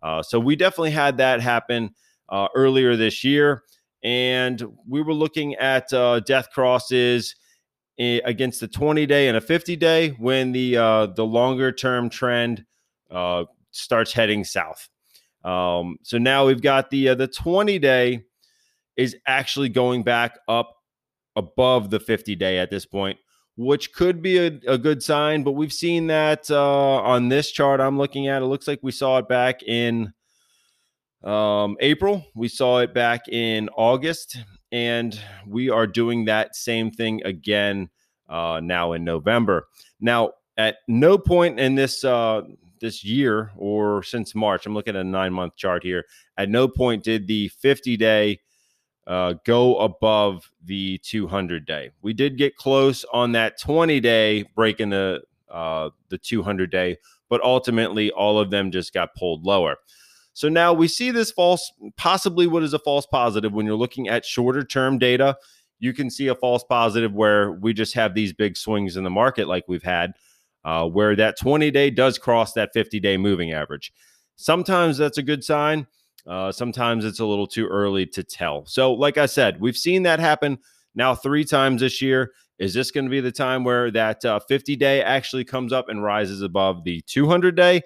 Uh, 0.01 0.23
so 0.23 0.39
we 0.39 0.55
definitely 0.55 0.91
had 0.91 1.17
that 1.17 1.41
happen 1.41 1.89
uh, 2.29 2.47
earlier 2.55 2.95
this 2.95 3.23
year, 3.23 3.63
and 4.03 4.63
we 4.87 5.01
were 5.01 5.13
looking 5.13 5.55
at 5.55 5.91
uh, 5.93 6.19
death 6.21 6.49
crosses 6.51 7.35
against 7.99 8.59
the 8.59 8.67
20 8.67 9.05
day 9.05 9.27
and 9.27 9.37
a 9.37 9.41
50 9.41 9.75
day 9.75 10.09
when 10.17 10.51
the 10.51 10.77
uh, 10.77 11.05
the 11.07 11.25
longer 11.25 11.71
term 11.71 12.09
trend 12.09 12.65
starts 13.71 14.11
heading 14.11 14.43
south. 14.43 14.89
Um, 15.43 15.97
so 16.03 16.17
now 16.17 16.45
we've 16.45 16.61
got 16.61 16.89
the 16.89 17.13
the 17.13 17.27
20 17.27 17.79
day 17.79 18.23
is 18.97 19.15
actually 19.27 19.69
going 19.69 20.03
back 20.03 20.39
up 20.47 20.75
above 21.35 21.89
the 21.89 21.99
50 21.99 22.35
day 22.35 22.59
at 22.59 22.69
this 22.69 22.85
point 22.85 23.17
which 23.55 23.93
could 23.93 24.21
be 24.21 24.37
a, 24.37 24.59
a 24.67 24.77
good 24.77 25.03
sign. 25.03 25.43
But 25.43 25.53
we've 25.53 25.73
seen 25.73 26.07
that 26.07 26.49
uh, 26.49 27.01
on 27.01 27.29
this 27.29 27.51
chart 27.51 27.79
I'm 27.79 27.97
looking 27.97 28.27
at. 28.27 28.41
It 28.41 28.45
looks 28.45 28.67
like 28.67 28.79
we 28.81 28.91
saw 28.91 29.17
it 29.19 29.27
back 29.27 29.63
in 29.63 30.13
um, 31.23 31.77
April, 31.79 32.25
we 32.35 32.47
saw 32.47 32.79
it 32.79 32.93
back 32.93 33.27
in 33.29 33.69
August, 33.75 34.37
and 34.71 35.19
we 35.47 35.69
are 35.69 35.87
doing 35.87 36.25
that 36.25 36.55
same 36.55 36.91
thing 36.91 37.21
again 37.23 37.89
uh, 38.29 38.59
now 38.63 38.93
in 38.93 39.03
November. 39.03 39.67
Now, 40.01 40.31
at 40.57 40.77
no 40.87 41.17
point 41.17 41.59
in 41.59 41.75
this 41.75 42.03
uh, 42.03 42.41
this 42.79 43.03
year 43.03 43.51
or 43.55 44.03
since 44.03 44.35
March, 44.35 44.65
I'm 44.65 44.73
looking 44.73 44.95
at 44.95 45.01
a 45.01 45.03
nine 45.03 45.33
month 45.33 45.55
chart 45.55 45.83
here. 45.83 46.05
At 46.37 46.49
no 46.49 46.67
point 46.67 47.03
did 47.03 47.27
the 47.27 47.47
50 47.47 47.97
day 47.97 48.39
uh, 49.07 49.35
go 49.45 49.77
above 49.77 50.49
the 50.63 50.99
200 50.99 51.65
day. 51.65 51.91
We 52.01 52.13
did 52.13 52.37
get 52.37 52.55
close 52.55 53.05
on 53.13 53.31
that 53.33 53.59
20 53.59 53.99
day 53.99 54.43
breaking 54.55 54.89
the 54.89 55.21
uh, 55.49 55.91
the 56.09 56.17
200 56.17 56.71
day, 56.71 56.97
but 57.29 57.41
ultimately 57.43 58.11
all 58.11 58.39
of 58.39 58.49
them 58.49 58.71
just 58.71 58.93
got 58.93 59.15
pulled 59.15 59.45
lower. 59.45 59.77
So 60.33 60.49
now 60.49 60.73
we 60.73 60.87
see 60.87 61.11
this 61.11 61.31
false, 61.31 61.71
possibly 61.95 62.47
what 62.47 62.63
is 62.63 62.73
a 62.73 62.79
false 62.79 63.05
positive 63.05 63.53
when 63.53 63.65
you're 63.65 63.75
looking 63.75 64.09
at 64.09 64.25
shorter 64.25 64.63
term 64.63 64.97
data. 64.97 65.37
You 65.79 65.93
can 65.93 66.09
see 66.09 66.27
a 66.27 66.35
false 66.35 66.63
positive 66.63 67.13
where 67.13 67.51
we 67.51 67.73
just 67.73 67.93
have 67.93 68.15
these 68.15 68.33
big 68.33 68.57
swings 68.57 68.97
in 68.97 69.03
the 69.03 69.09
market 69.09 69.47
like 69.47 69.65
we've 69.67 69.83
had, 69.83 70.13
uh, 70.65 70.87
where 70.87 71.15
that 71.15 71.37
20 71.39 71.69
day 71.71 71.89
does 71.89 72.17
cross 72.17 72.53
that 72.53 72.71
50 72.73 72.99
day 72.99 73.17
moving 73.17 73.51
average. 73.51 73.93
Sometimes 74.35 74.97
that's 74.97 75.17
a 75.17 75.23
good 75.23 75.43
sign. 75.43 75.85
Uh, 76.25 76.51
sometimes 76.51 77.05
it's 77.05 77.19
a 77.19 77.25
little 77.25 77.47
too 77.47 77.67
early 77.67 78.05
to 78.05 78.23
tell. 78.23 78.65
So, 78.65 78.93
like 78.93 79.17
I 79.17 79.25
said, 79.25 79.59
we've 79.59 79.77
seen 79.77 80.03
that 80.03 80.19
happen 80.19 80.57
now 80.95 81.15
three 81.15 81.43
times 81.43 81.81
this 81.81 82.01
year. 82.01 82.31
Is 82.59 82.73
this 82.73 82.91
going 82.91 83.05
to 83.05 83.11
be 83.11 83.19
the 83.19 83.31
time 83.31 83.63
where 83.63 83.91
that 83.91 84.23
uh, 84.23 84.39
50 84.39 84.75
day 84.77 85.01
actually 85.01 85.43
comes 85.43 85.73
up 85.73 85.89
and 85.89 86.01
rises 86.01 86.41
above 86.41 86.83
the 86.85 87.01
200 87.07 87.55
day? 87.55 87.81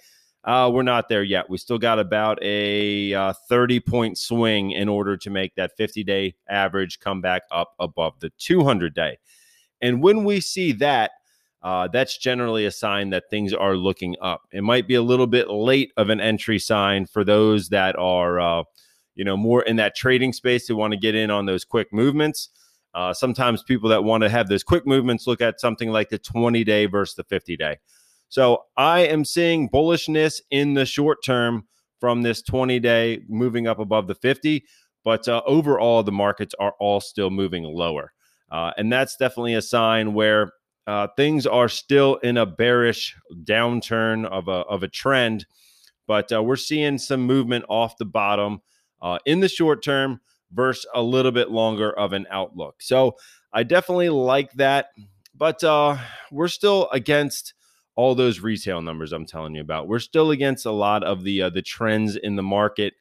Uh, 0.48 0.72
we're 0.74 0.82
not 0.82 1.10
there 1.10 1.24
yet. 1.24 1.50
We 1.50 1.58
still 1.58 1.78
got 1.78 2.00
about 2.00 2.41
a 2.41 3.14
uh, 3.14 3.34
30 3.50 3.82
point 3.82 4.18
swing 4.18 4.72
in 4.72 4.88
order 4.88 5.18
to 5.18 5.30
make 5.30 5.54
that 5.56 5.76
50 5.76 6.06
day 6.06 6.36
average 6.48 7.02
come 7.02 7.20
back 7.20 7.41
up 7.52 7.74
above 7.80 8.14
the 8.22 8.30
200 8.38 8.95
day. 8.95 9.18
And 9.82 10.02
when 10.02 10.24
we 10.24 10.39
see 10.39 10.72
that, 10.74 11.12
uh, 11.64 11.89
that's 11.89 12.18
generally 12.18 12.66
a 12.66 12.72
sign 12.72 13.10
that 13.10 13.30
things 13.30 13.54
are 13.54 13.76
looking 13.76 14.16
up. 14.22 14.43
It 14.54 14.64
might 14.64 14.88
be 14.88 14.95
a 14.95 15.02
little 15.02 15.28
bit 15.28 15.50
late 15.50 15.91
of 15.98 16.10
an 16.10 16.22
entry 16.22 16.60
sign 16.60 17.08
for 17.08 17.26
those 17.26 17.68
that 17.70 17.98
are, 17.98 18.39
uh, 18.39 18.64
you 19.16 19.26
know, 19.26 19.36
more 19.36 19.64
in 19.64 19.76
that 19.76 19.98
trading 19.98 20.32
space 20.32 20.66
who 20.66 20.78
want 20.78 20.93
to 20.93 20.98
get 20.98 21.14
in 21.14 21.30
on 21.30 21.45
those 21.45 21.66
quick 21.66 21.91
movements. 21.91 22.50
Uh, 22.93 23.14
sometimes 23.14 23.64
people 23.64 23.89
that 23.89 24.06
want 24.06 24.24
to 24.24 24.30
have 24.30 24.48
those 24.48 24.64
quick 24.64 24.88
movements 24.88 25.28
look 25.28 25.41
at 25.41 25.60
something 25.60 25.91
like 25.91 26.08
the 26.08 26.18
20 26.18 26.64
day 26.64 26.86
versus 26.86 27.16
the 27.16 27.24
50 27.26 27.58
day. 27.58 27.78
So 28.30 28.63
I 28.75 29.01
am 29.01 29.25
seeing 29.25 29.69
bullishness 29.69 30.41
in 30.51 30.73
the 30.73 30.86
short 30.86 31.23
term 31.23 31.67
from 31.99 32.21
this 32.21 32.41
20 32.41 32.80
day 32.80 33.21
moving 33.28 33.67
up 33.67 33.80
above 33.80 34.07
the 34.07 34.15
50, 34.15 34.63
but 35.03 35.28
uh, 35.28 35.41
overall, 35.45 36.03
the 36.03 36.11
markets 36.11 36.53
are 36.59 36.73
all 36.80 36.99
still 36.99 37.30
moving 37.30 37.63
lower. 37.63 38.13
Uh, 38.51 38.71
and 38.78 38.91
that's 38.91 39.15
definitely 39.17 39.53
a 39.55 39.61
sign 39.61 40.13
where 40.13 40.51
uh, 40.86 41.07
things 41.17 41.45
are 41.45 41.67
still 41.69 42.15
in 42.17 42.38
a 42.38 42.45
bearish 42.45 43.15
downturn 43.43 44.25
of 44.25 44.47
a, 44.47 44.51
of 44.67 44.84
a 44.84 44.88
trend, 44.88 45.45
but 46.07 46.32
uh, 46.32 46.41
we're 46.41 46.55
seeing 46.55 46.97
some 46.97 47.21
movement 47.21 47.65
off 47.69 47.97
the 47.97 48.05
bottom 48.05 48.61
uh, 49.01 49.19
in 49.25 49.39
the 49.41 49.49
short 49.49 49.84
term. 49.84 50.21
versus 50.51 50.86
a 50.93 51.01
little 51.01 51.32
bit 51.34 51.51
longer 51.51 51.91
of 51.91 52.13
an 52.13 52.25
outlook. 52.32 52.75
So 52.82 53.17
I 53.51 53.63
definitely 53.63 54.09
like 54.09 54.53
that, 54.53 54.88
but 55.36 55.61
uh, 55.63 55.97
we're 56.32 56.47
still 56.47 56.88
against 56.93 57.53
all 57.98 58.16
those 58.16 58.39
retail 58.39 58.82
numbers 58.82 59.12
I'm 59.12 59.26
telling 59.26 59.56
you 59.56 59.62
about. 59.62 59.88
We're 59.89 60.00
still 60.00 60.32
against 60.32 60.66
a 60.66 60.72
lot 60.72 61.04
of 61.04 61.24
the 61.24 61.41
uh, 61.41 61.50
the 61.50 61.62
trends 61.62 62.16
in 62.16 62.38
the 62.38 62.43
market 62.43 62.93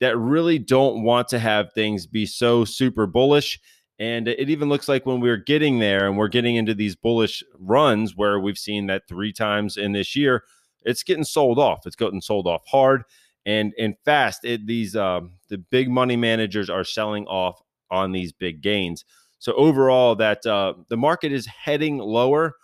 that 0.00 0.16
really 0.16 0.58
don't 0.58 1.02
want 1.02 1.28
to 1.28 1.38
have 1.38 1.72
things 1.72 2.06
be 2.06 2.24
so 2.24 2.64
super 2.64 3.06
bullish. 3.06 3.60
And 3.98 4.28
it 4.28 4.48
even 4.48 4.68
looks 4.68 4.88
like 4.88 5.04
when 5.04 5.20
we're 5.20 5.36
getting 5.36 5.80
there 5.80 6.06
and 6.06 6.16
we're 6.16 6.28
getting 6.28 6.54
into 6.54 6.72
these 6.72 6.94
bullish 6.94 7.42
runs 7.58 8.16
where 8.16 8.38
we've 8.38 8.56
seen 8.56 8.86
that 8.86 9.08
three 9.08 9.32
times 9.32 9.76
in 9.76 9.90
this 9.90 10.14
year, 10.14 10.44
it's 10.84 11.02
getting 11.02 11.24
sold 11.24 11.58
off. 11.58 11.84
It's 11.84 11.96
getting 11.96 12.20
sold 12.20 12.46
off 12.46 12.62
hard 12.66 13.02
and 13.44 13.74
and 13.76 13.96
fast. 14.04 14.44
It, 14.44 14.66
these 14.68 14.94
uh, 14.94 15.22
the 15.48 15.58
big 15.58 15.90
money 15.90 16.16
managers 16.16 16.70
are 16.70 16.84
selling 16.84 17.26
off 17.26 17.60
on 17.90 18.12
these 18.12 18.32
big 18.32 18.62
gains. 18.62 19.04
So 19.40 19.52
overall, 19.54 20.14
that 20.16 20.46
uh, 20.46 20.74
the 20.88 20.96
market 20.96 21.32
is 21.32 21.46
heading 21.46 21.98
lower, 21.98 22.54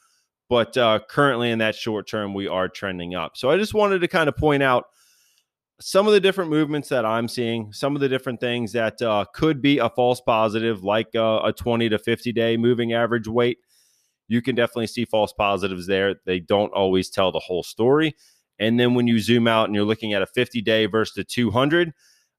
but 0.49 0.76
uh, 0.76 1.01
currently 1.09 1.51
in 1.51 1.59
that 1.59 1.74
short 1.74 2.09
term, 2.09 2.34
we 2.34 2.47
are 2.47 2.68
trending 2.68 3.14
up. 3.14 3.36
So 3.36 3.51
I 3.51 3.57
just 3.57 3.74
wanted 3.74 4.01
to 4.01 4.09
kind 4.09 4.28
of 4.28 4.36
point 4.36 4.62
out 4.62 4.84
some 5.80 6.07
of 6.07 6.12
the 6.12 6.20
different 6.20 6.51
movements 6.51 6.88
that 6.88 7.05
I'm 7.05 7.28
seeing, 7.28 7.72
some 7.72 7.95
of 7.95 8.01
the 8.01 8.09
different 8.09 8.40
things 8.40 8.72
that 8.72 9.01
uh, 9.03 9.24
could 9.34 9.61
be 9.61 9.78
a 9.78 9.88
false 9.88 10.20
positive, 10.20 10.84
like 10.84 11.09
uh, 11.14 11.40
a 11.45 11.53
20 11.53 11.88
to 11.88 11.99
50 11.99 12.32
day 12.32 12.57
moving 12.57 12.92
average 12.92 13.26
weight. 13.26 13.59
You 14.28 14.40
can 14.40 14.55
definitely 14.55 14.86
see 14.86 15.05
false 15.05 15.32
positives 15.32 15.86
there. 15.86 16.14
They 16.24 16.40
don't 16.40 16.72
always 16.72 17.11
tell 17.11 17.32
the 17.32 17.40
whole 17.40 17.62
story. 17.62 18.14
And 18.59 18.78
then 18.78 18.95
when 18.95 19.07
you 19.07 19.18
zoom 19.18 19.49
out 19.49 19.66
and 19.66 19.74
you're 19.74 19.84
looking 19.84 20.12
at 20.12 20.22
a 20.22 20.26
50 20.26 20.62
day 20.62 20.86
versus 20.86 21.14
the 21.14 21.24
200, 21.24 21.92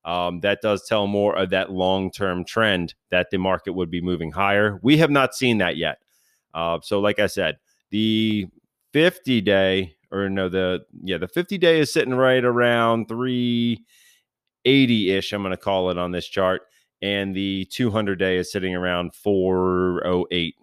um, 0.06 0.40
that 0.42 0.62
does 0.62 0.86
tell 0.88 1.08
more 1.08 1.36
of 1.36 1.50
that 1.50 1.72
long 1.72 2.12
term 2.12 2.46
trend 2.46 2.94
that 3.12 3.28
the 3.32 3.38
market 3.38 3.74
would 3.74 3.90
be 3.90 4.02
moving 4.02 4.32
higher. 4.32 4.80
We 4.82 4.98
have 4.98 5.10
not 5.10 5.36
seen 5.36 5.58
that 5.58 5.78
yet. 5.78 5.98
Uh, 6.54 6.80
so, 6.82 7.00
like 7.00 7.20
I 7.20 7.28
said, 7.28 7.58
the 7.96 8.48
50 8.92 9.40
day 9.40 9.96
or 10.12 10.30
no, 10.30 10.50
the 10.50 10.86
yeah, 11.02 11.18
the 11.18 11.30
50 11.30 11.58
day 11.58 11.80
is 11.80 11.94
sitting 11.94 12.14
right 12.14 12.44
around 12.44 13.08
380 13.08 15.12
ish. 15.12 15.32
I'm 15.32 15.42
going 15.42 15.52
to 15.52 15.58
call 15.58 15.90
it 15.90 15.98
on 15.98 16.12
this 16.12 16.28
chart, 16.28 16.64
and 17.02 17.34
the 17.34 17.64
200 17.72 18.20
day 18.20 18.36
is 18.36 18.52
sitting 18.52 18.76
around 18.76 19.16
408. 19.16 20.56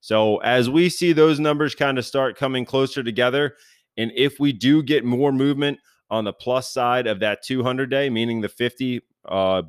So 0.00 0.38
as 0.38 0.70
we 0.70 0.88
see 0.88 1.12
those 1.12 1.38
numbers 1.38 1.74
kind 1.74 1.98
of 1.98 2.06
start 2.06 2.38
coming 2.38 2.64
closer 2.64 3.02
together, 3.02 3.56
and 3.98 4.10
if 4.16 4.40
we 4.40 4.54
do 4.54 4.82
get 4.82 5.04
more 5.04 5.30
movement 5.30 5.78
on 6.08 6.24
the 6.24 6.32
plus 6.32 6.72
side 6.72 7.06
of 7.06 7.20
that 7.20 7.42
200 7.42 7.90
day, 7.90 8.08
meaning 8.08 8.40
the 8.40 8.48
50 8.48 9.02
uh, 9.26 9.60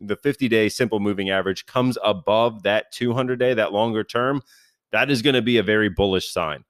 the 0.00 0.16
50 0.16 0.48
day 0.48 0.68
simple 0.68 0.98
moving 0.98 1.30
average 1.30 1.66
comes 1.66 1.96
above 2.02 2.64
that 2.64 2.90
200 2.90 3.38
day, 3.38 3.54
that 3.54 3.72
longer 3.72 4.02
term, 4.02 4.42
that 4.92 5.10
is 5.10 5.22
going 5.22 5.34
to 5.34 5.42
be 5.42 5.58
a 5.58 5.62
very 5.62 5.88
bullish 5.88 6.32
sign. 6.32 6.64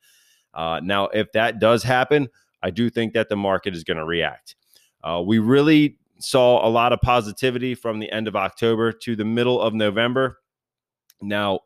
Uh, 0.52 0.80
now, 0.82 1.06
if 1.08 1.32
that 1.32 1.58
does 1.58 1.82
happen, 1.82 2.28
I 2.62 2.70
do 2.70 2.90
think 2.90 3.14
that 3.14 3.28
the 3.28 3.36
market 3.36 3.74
is 3.74 3.84
going 3.84 3.96
to 3.96 4.04
react. 4.04 4.56
Uh, 5.02 5.22
we 5.24 5.38
really 5.38 5.96
saw 6.18 6.66
a 6.66 6.68
lot 6.68 6.92
of 6.92 7.00
positivity 7.00 7.74
from 7.74 7.98
the 7.98 8.10
end 8.10 8.28
of 8.28 8.36
October 8.36 8.92
to 8.92 9.16
the 9.16 9.24
middle 9.24 9.60
of 9.60 9.72
November. 9.72 10.38
Now, 11.22 11.60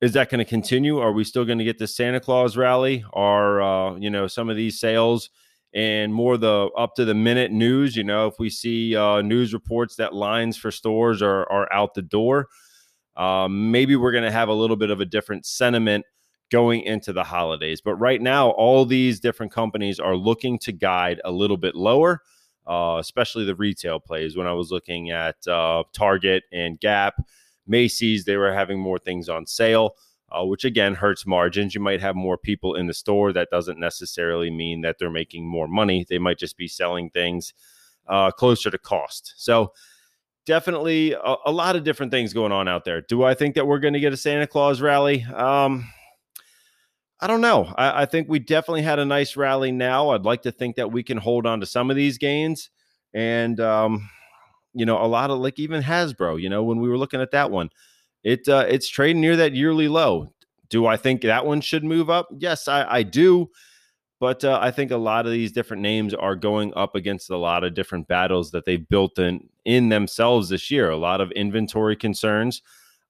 is 0.00 0.12
that 0.12 0.30
going 0.30 0.38
to 0.38 0.44
continue? 0.44 0.98
Are 0.98 1.12
we 1.12 1.24
still 1.24 1.44
going 1.44 1.58
to 1.58 1.64
get 1.64 1.78
the 1.78 1.86
Santa 1.86 2.20
Claus 2.20 2.56
rally? 2.56 3.04
Are 3.12 3.60
uh, 3.60 3.96
you 3.96 4.10
know 4.10 4.26
some 4.26 4.48
of 4.48 4.56
these 4.56 4.78
sales 4.78 5.30
and 5.74 6.14
more 6.14 6.36
the 6.36 6.70
up 6.76 6.94
to 6.96 7.04
the 7.04 7.14
minute 7.14 7.50
news? 7.50 7.96
You 7.96 8.04
know, 8.04 8.26
if 8.26 8.34
we 8.38 8.50
see 8.50 8.94
uh, 8.94 9.22
news 9.22 9.52
reports 9.52 9.96
that 9.96 10.14
lines 10.14 10.56
for 10.56 10.70
stores 10.70 11.20
are 11.20 11.50
are 11.50 11.72
out 11.72 11.94
the 11.94 12.02
door, 12.02 12.48
um, 13.18 13.70
maybe 13.72 13.96
we're 13.96 14.12
going 14.12 14.24
to 14.24 14.30
have 14.30 14.48
a 14.48 14.54
little 14.54 14.76
bit 14.76 14.90
of 14.90 15.00
a 15.00 15.04
different 15.04 15.44
sentiment 15.44 16.06
going 16.50 16.82
into 16.82 17.12
the 17.12 17.24
holidays. 17.24 17.80
But 17.80 17.96
right 17.96 18.22
now, 18.22 18.50
all 18.50 18.86
these 18.86 19.20
different 19.20 19.52
companies 19.52 20.00
are 20.00 20.16
looking 20.16 20.58
to 20.60 20.72
guide 20.72 21.20
a 21.24 21.30
little 21.30 21.58
bit 21.58 21.74
lower, 21.74 22.22
uh, 22.66 22.96
especially 22.98 23.44
the 23.44 23.56
retail 23.56 24.00
plays. 24.00 24.36
When 24.36 24.46
I 24.46 24.52
was 24.52 24.70
looking 24.70 25.10
at 25.10 25.46
uh, 25.46 25.82
Target 25.92 26.44
and 26.52 26.80
Gap, 26.80 27.16
Macy's, 27.66 28.24
they 28.24 28.36
were 28.36 28.52
having 28.52 28.78
more 28.78 28.98
things 28.98 29.28
on 29.28 29.46
sale. 29.46 29.96
Uh, 30.30 30.44
which 30.44 30.62
again 30.62 30.94
hurts 30.94 31.26
margins. 31.26 31.74
You 31.74 31.80
might 31.80 32.02
have 32.02 32.14
more 32.14 32.36
people 32.36 32.74
in 32.74 32.86
the 32.86 32.92
store. 32.92 33.32
That 33.32 33.48
doesn't 33.50 33.80
necessarily 33.80 34.50
mean 34.50 34.82
that 34.82 34.96
they're 34.98 35.08
making 35.08 35.48
more 35.48 35.66
money. 35.66 36.04
They 36.06 36.18
might 36.18 36.36
just 36.36 36.58
be 36.58 36.68
selling 36.68 37.08
things 37.08 37.54
uh, 38.06 38.30
closer 38.32 38.70
to 38.70 38.76
cost. 38.76 39.32
So, 39.38 39.72
definitely 40.48 41.12
a, 41.12 41.36
a, 41.44 41.52
lot 41.52 41.76
of 41.76 41.84
different 41.84 42.10
things 42.10 42.32
going 42.32 42.52
on 42.52 42.66
out 42.68 42.86
there. 42.86 43.02
Do 43.02 43.22
I 43.22 43.34
think 43.34 43.54
that 43.54 43.66
we're 43.66 43.80
going 43.80 43.92
to 43.92 44.00
get 44.00 44.14
a 44.14 44.16
Santa 44.16 44.46
Claus 44.46 44.80
rally? 44.80 45.22
Um, 45.22 45.86
I 47.20 47.26
don't 47.26 47.42
know. 47.42 47.74
I, 47.76 48.02
I, 48.02 48.06
think 48.06 48.30
we 48.30 48.38
definitely 48.38 48.80
had 48.80 48.98
a 48.98 49.04
nice 49.04 49.36
rally 49.36 49.70
now. 49.70 50.08
I'd 50.08 50.24
like 50.24 50.40
to 50.42 50.50
think 50.50 50.76
that 50.76 50.90
we 50.90 51.02
can 51.02 51.18
hold 51.18 51.44
on 51.46 51.60
to 51.60 51.66
some 51.66 51.90
of 51.90 51.96
these 51.96 52.16
gains. 52.16 52.70
And, 53.12 53.60
um, 53.60 54.08
you 54.72 54.86
know, 54.86 54.96
a 55.02 55.06
lot 55.06 55.28
of 55.28 55.38
like 55.38 55.58
even 55.58 55.82
Hasbro, 55.82 56.40
you 56.40 56.48
know, 56.48 56.62
when 56.64 56.80
we 56.80 56.88
were 56.88 56.96
looking 56.96 57.20
at 57.20 57.32
that 57.32 57.50
one, 57.50 57.68
it 58.24 58.48
uh, 58.48 58.64
it's 58.68 58.88
trading 58.88 59.20
near 59.20 59.36
that 59.36 59.52
yearly 59.52 59.88
low. 59.88 60.32
Do 60.70 60.86
I 60.86 60.96
think 60.96 61.22
that 61.22 61.44
one 61.44 61.60
should 61.60 61.84
move 61.84 62.08
up? 62.08 62.28
Yes, 62.38 62.68
I, 62.68 62.84
I 62.90 63.02
do. 63.02 63.50
But 64.20 64.44
uh, 64.44 64.58
I 64.60 64.70
think 64.70 64.90
a 64.90 64.96
lot 64.96 65.26
of 65.26 65.32
these 65.32 65.52
different 65.52 65.82
names 65.82 66.12
are 66.12 66.34
going 66.34 66.72
up 66.74 66.94
against 66.94 67.30
a 67.30 67.36
lot 67.36 67.62
of 67.64 67.74
different 67.74 68.08
battles 68.08 68.50
that 68.50 68.64
they've 68.64 68.88
built 68.88 69.18
in 69.18 69.48
in 69.68 69.90
themselves 69.90 70.48
this 70.48 70.70
year. 70.70 70.88
A 70.88 70.96
lot 70.96 71.20
of 71.20 71.30
inventory 71.32 71.94
concerns, 71.94 72.62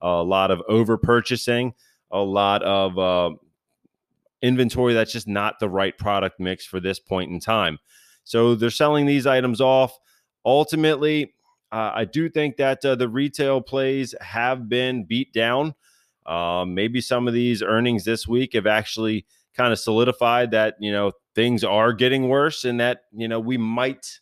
a 0.02 0.24
lot 0.24 0.50
of 0.50 0.60
over 0.68 0.98
purchasing, 0.98 1.72
a 2.10 2.18
lot 2.18 2.64
of 2.64 2.98
uh, 2.98 3.30
inventory 4.42 4.92
that's 4.92 5.12
just 5.12 5.28
not 5.28 5.60
the 5.60 5.68
right 5.68 5.96
product 5.96 6.40
mix 6.40 6.66
for 6.66 6.80
this 6.80 6.98
point 6.98 7.30
in 7.30 7.38
time. 7.38 7.78
So 8.24 8.56
they're 8.56 8.70
selling 8.70 9.06
these 9.06 9.24
items 9.24 9.60
off. 9.60 9.96
Ultimately, 10.44 11.32
uh, 11.70 11.92
I 11.94 12.04
do 12.04 12.28
think 12.28 12.56
that 12.56 12.84
uh, 12.84 12.96
the 12.96 13.08
retail 13.08 13.60
plays 13.60 14.16
have 14.20 14.68
been 14.68 15.04
beat 15.04 15.32
down. 15.32 15.76
Uh, 16.26 16.64
maybe 16.66 17.00
some 17.00 17.28
of 17.28 17.34
these 17.34 17.62
earnings 17.62 18.04
this 18.04 18.26
week 18.26 18.54
have 18.54 18.66
actually 18.66 19.26
kind 19.56 19.72
of 19.72 19.78
solidified 19.78 20.50
that 20.50 20.74
you 20.80 20.90
know 20.90 21.12
things 21.36 21.62
are 21.62 21.92
getting 21.92 22.28
worse, 22.28 22.64
and 22.64 22.80
that 22.80 23.02
you 23.12 23.28
know 23.28 23.38
we 23.38 23.56
might 23.56 24.18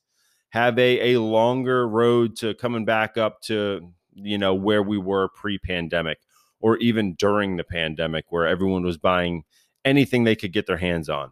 have 0.56 0.78
a 0.78 1.14
a 1.14 1.20
longer 1.20 1.86
road 1.86 2.36
to 2.36 2.54
coming 2.54 2.84
back 2.84 3.16
up 3.16 3.40
to 3.42 3.92
you 4.14 4.38
know 4.38 4.54
where 4.54 4.82
we 4.82 4.98
were 4.98 5.28
pre-pandemic 5.28 6.18
or 6.60 6.78
even 6.78 7.14
during 7.14 7.56
the 7.56 7.64
pandemic, 7.64 8.24
where 8.30 8.46
everyone 8.46 8.82
was 8.82 8.96
buying 8.96 9.44
anything 9.84 10.24
they 10.24 10.34
could 10.34 10.52
get 10.52 10.66
their 10.66 10.78
hands 10.78 11.08
on. 11.08 11.30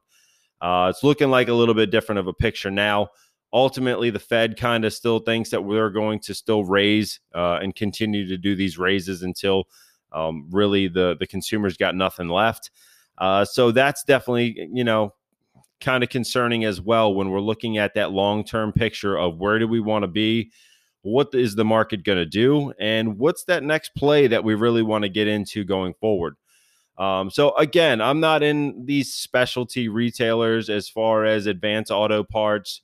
Uh, 0.60 0.88
it's 0.90 1.02
looking 1.02 1.30
like 1.30 1.48
a 1.48 1.54
little 1.54 1.74
bit 1.74 1.90
different 1.90 2.18
of 2.18 2.26
a 2.26 2.32
picture 2.32 2.70
now. 2.70 3.08
Ultimately, 3.52 4.10
the 4.10 4.18
Fed 4.18 4.58
kind 4.58 4.84
of 4.84 4.92
still 4.92 5.18
thinks 5.20 5.50
that 5.50 5.64
we're 5.64 5.90
going 5.90 6.20
to 6.20 6.34
still 6.34 6.64
raise 6.64 7.20
uh, 7.34 7.58
and 7.62 7.74
continue 7.74 8.28
to 8.28 8.36
do 8.36 8.54
these 8.54 8.78
raises 8.78 9.22
until 9.22 9.64
um, 10.12 10.48
really 10.50 10.88
the 10.88 11.16
the 11.18 11.26
consumers 11.26 11.76
got 11.76 11.94
nothing 11.94 12.28
left. 12.28 12.70
Uh, 13.16 13.44
so 13.44 13.70
that's 13.70 14.04
definitely 14.04 14.68
you 14.72 14.84
know 14.84 15.14
kind 15.84 16.02
of 16.02 16.08
concerning 16.08 16.64
as 16.64 16.80
well 16.80 17.14
when 17.14 17.30
we're 17.30 17.40
looking 17.40 17.78
at 17.78 17.94
that 17.94 18.10
long 18.10 18.42
term 18.42 18.72
picture 18.72 19.16
of 19.16 19.38
where 19.38 19.58
do 19.58 19.68
we 19.68 19.80
want 19.80 20.02
to 20.02 20.08
be, 20.08 20.50
what 21.02 21.28
is 21.34 21.54
the 21.54 21.64
market 21.64 22.02
going 22.02 22.18
to 22.18 22.26
do, 22.26 22.72
and 22.80 23.18
what's 23.18 23.44
that 23.44 23.62
next 23.62 23.90
play 23.94 24.26
that 24.26 24.42
we 24.42 24.54
really 24.54 24.82
want 24.82 25.02
to 25.02 25.08
get 25.08 25.28
into 25.28 25.62
going 25.62 25.94
forward. 26.00 26.36
Um, 26.96 27.30
so 27.30 27.54
again, 27.56 28.00
I'm 28.00 28.20
not 28.20 28.42
in 28.42 28.86
these 28.86 29.12
specialty 29.12 29.88
retailers 29.88 30.70
as 30.70 30.88
far 30.88 31.24
as 31.24 31.46
advanced 31.46 31.90
auto 31.90 32.22
parts 32.24 32.80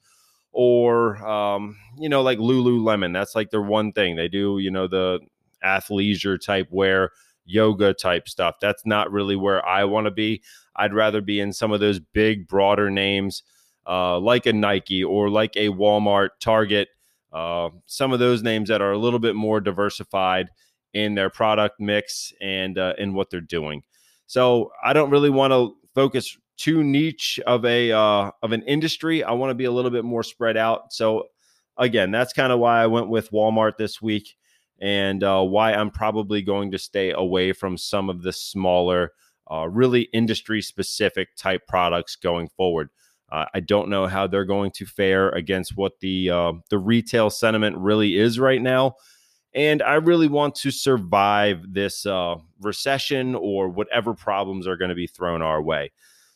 or 0.53 1.25
um, 1.27 1.77
you 1.97 2.09
know, 2.09 2.23
like 2.23 2.39
Lululemon. 2.39 3.13
That's 3.13 3.35
like 3.35 3.51
their 3.51 3.63
one 3.63 3.93
thing. 3.93 4.17
They 4.17 4.29
do, 4.29 4.59
you 4.59 4.71
know, 4.71 4.89
the 4.89 5.21
athleisure 5.65 6.39
type 6.45 6.69
wear, 6.71 7.11
yoga 7.51 7.93
type 7.95 8.29
stuff. 8.29 8.57
That's 8.61 8.87
not 8.87 9.11
really 9.11 9.37
where 9.37 9.67
I 9.67 9.85
want 9.85 10.07
to 10.07 10.11
be. 10.11 10.43
I'd 10.77 10.95
rather 10.95 11.21
be 11.21 11.41
in 11.41 11.53
some 11.53 11.73
of 11.73 11.81
those 11.81 12.01
big, 12.01 12.47
broader 12.47 12.91
names, 12.91 13.43
uh, 13.87 14.19
like 14.19 14.47
a 14.47 14.53
Nike 14.53 15.03
or 15.05 15.29
like 15.29 15.57
a 15.57 15.69
Walmart, 15.69 16.31
Target. 16.41 16.89
Uh, 17.33 17.71
some 17.87 18.13
of 18.13 18.19
those 18.19 18.43
names 18.43 18.69
that 18.69 18.81
are 18.81 18.93
a 18.93 18.99
little 18.99 19.19
bit 19.19 19.35
more 19.35 19.61
diversified 19.61 20.51
in 20.95 21.15
their 21.15 21.31
product 21.31 21.79
mix 21.79 22.33
and 22.41 22.79
uh, 22.79 22.95
in 22.99 23.15
what 23.15 23.31
they're 23.31 23.41
doing. 23.41 23.83
So 24.27 24.71
I 24.85 24.93
don't 24.93 25.11
really 25.11 25.31
want 25.31 25.53
to 25.53 25.75
focus 25.95 26.37
too 26.57 26.85
niche 26.85 27.41
of 27.47 27.65
a 27.65 27.91
uh, 27.91 28.31
of 28.43 28.53
an 28.53 28.63
industry. 28.63 29.25
I 29.25 29.33
want 29.33 29.51
to 29.51 29.55
be 29.55 29.65
a 29.65 29.73
little 29.73 29.91
bit 29.91 30.05
more 30.05 30.23
spread 30.23 30.57
out. 30.57 30.93
So 30.93 31.25
again, 31.77 32.11
that's 32.11 32.33
kind 32.33 32.53
of 32.53 32.59
why 32.59 32.83
I 32.83 32.87
went 32.87 33.09
with 33.09 33.31
Walmart 33.31 33.77
this 33.77 34.01
week, 34.03 34.37
and 34.81 35.23
uh, 35.23 35.43
why 35.43 35.73
I'm 35.73 35.91
probably 35.91 36.43
going 36.43 36.71
to 36.71 36.79
stay 36.79 37.13
away 37.13 37.53
from 37.53 37.77
some 37.77 38.09
of 38.09 38.23
the 38.23 38.33
smaller, 38.33 39.13
uh, 39.51 39.69
really 39.69 40.03
industry 40.13 40.63
specific 40.63 41.37
type 41.37 41.67
products 41.67 42.17
going 42.17 42.49
forward. 42.49 42.91
Uh, 43.31 43.45
I 43.55 43.61
don't 43.61 43.89
know 43.89 44.07
how 44.07 44.27
they're 44.27 44.45
going 44.45 44.73
to 44.73 44.87
fare 44.87 45.29
against 45.31 45.77
what 45.77 46.01
the 46.01 46.31
uh, 46.31 46.53
the 46.69 46.79
retail 46.79 47.31
sentiment 47.31 47.77
really 47.79 48.17
is 48.17 48.41
right 48.41 48.61
now, 48.61 48.97
And 49.53 49.83
I 49.83 49.95
really 49.95 50.29
want 50.29 50.55
to 50.57 50.71
survive 50.71 51.73
this 51.73 52.07
uh, 52.07 52.37
recession 52.61 53.35
or 53.35 53.69
whatever 53.69 54.15
problems 54.15 54.67
are 54.67 54.77
going 54.77 54.91
to 54.91 54.95
be 54.95 55.09
thrown 55.09 55.43
our 55.43 55.61
way. 55.61 55.91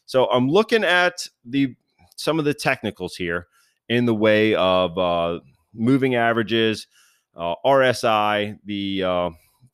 So 0.07 0.27
I'm 0.27 0.49
looking 0.49 0.85
at 0.85 1.29
the 1.45 1.77
some 2.17 2.39
of 2.39 2.45
the 2.45 2.55
technicals 2.55 3.17
here 3.17 3.47
in 3.89 4.07
the 4.07 4.15
way 4.15 4.55
of 4.55 4.99
uh, 4.99 5.41
moving 5.73 6.15
averages, 6.17 6.87
uh, 7.37 7.55
RSI, 7.65 8.59
the 8.65 9.03
uh, 9.03 9.31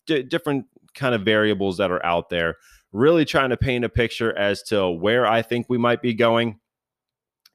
d- 0.07 0.23
different 0.23 0.67
kind 0.95 1.15
of 1.15 1.23
variables 1.23 1.77
that 1.79 1.91
are 1.91 2.05
out 2.05 2.29
there. 2.29 2.57
Really 2.93 3.25
trying 3.25 3.51
to 3.51 3.57
paint 3.57 3.85
a 3.85 3.89
picture 3.89 4.37
as 4.37 4.63
to 4.65 4.91
where 4.91 5.27
I 5.27 5.43
think 5.43 5.67
we 5.69 5.79
might 5.79 6.03
be 6.03 6.15
going, 6.15 6.59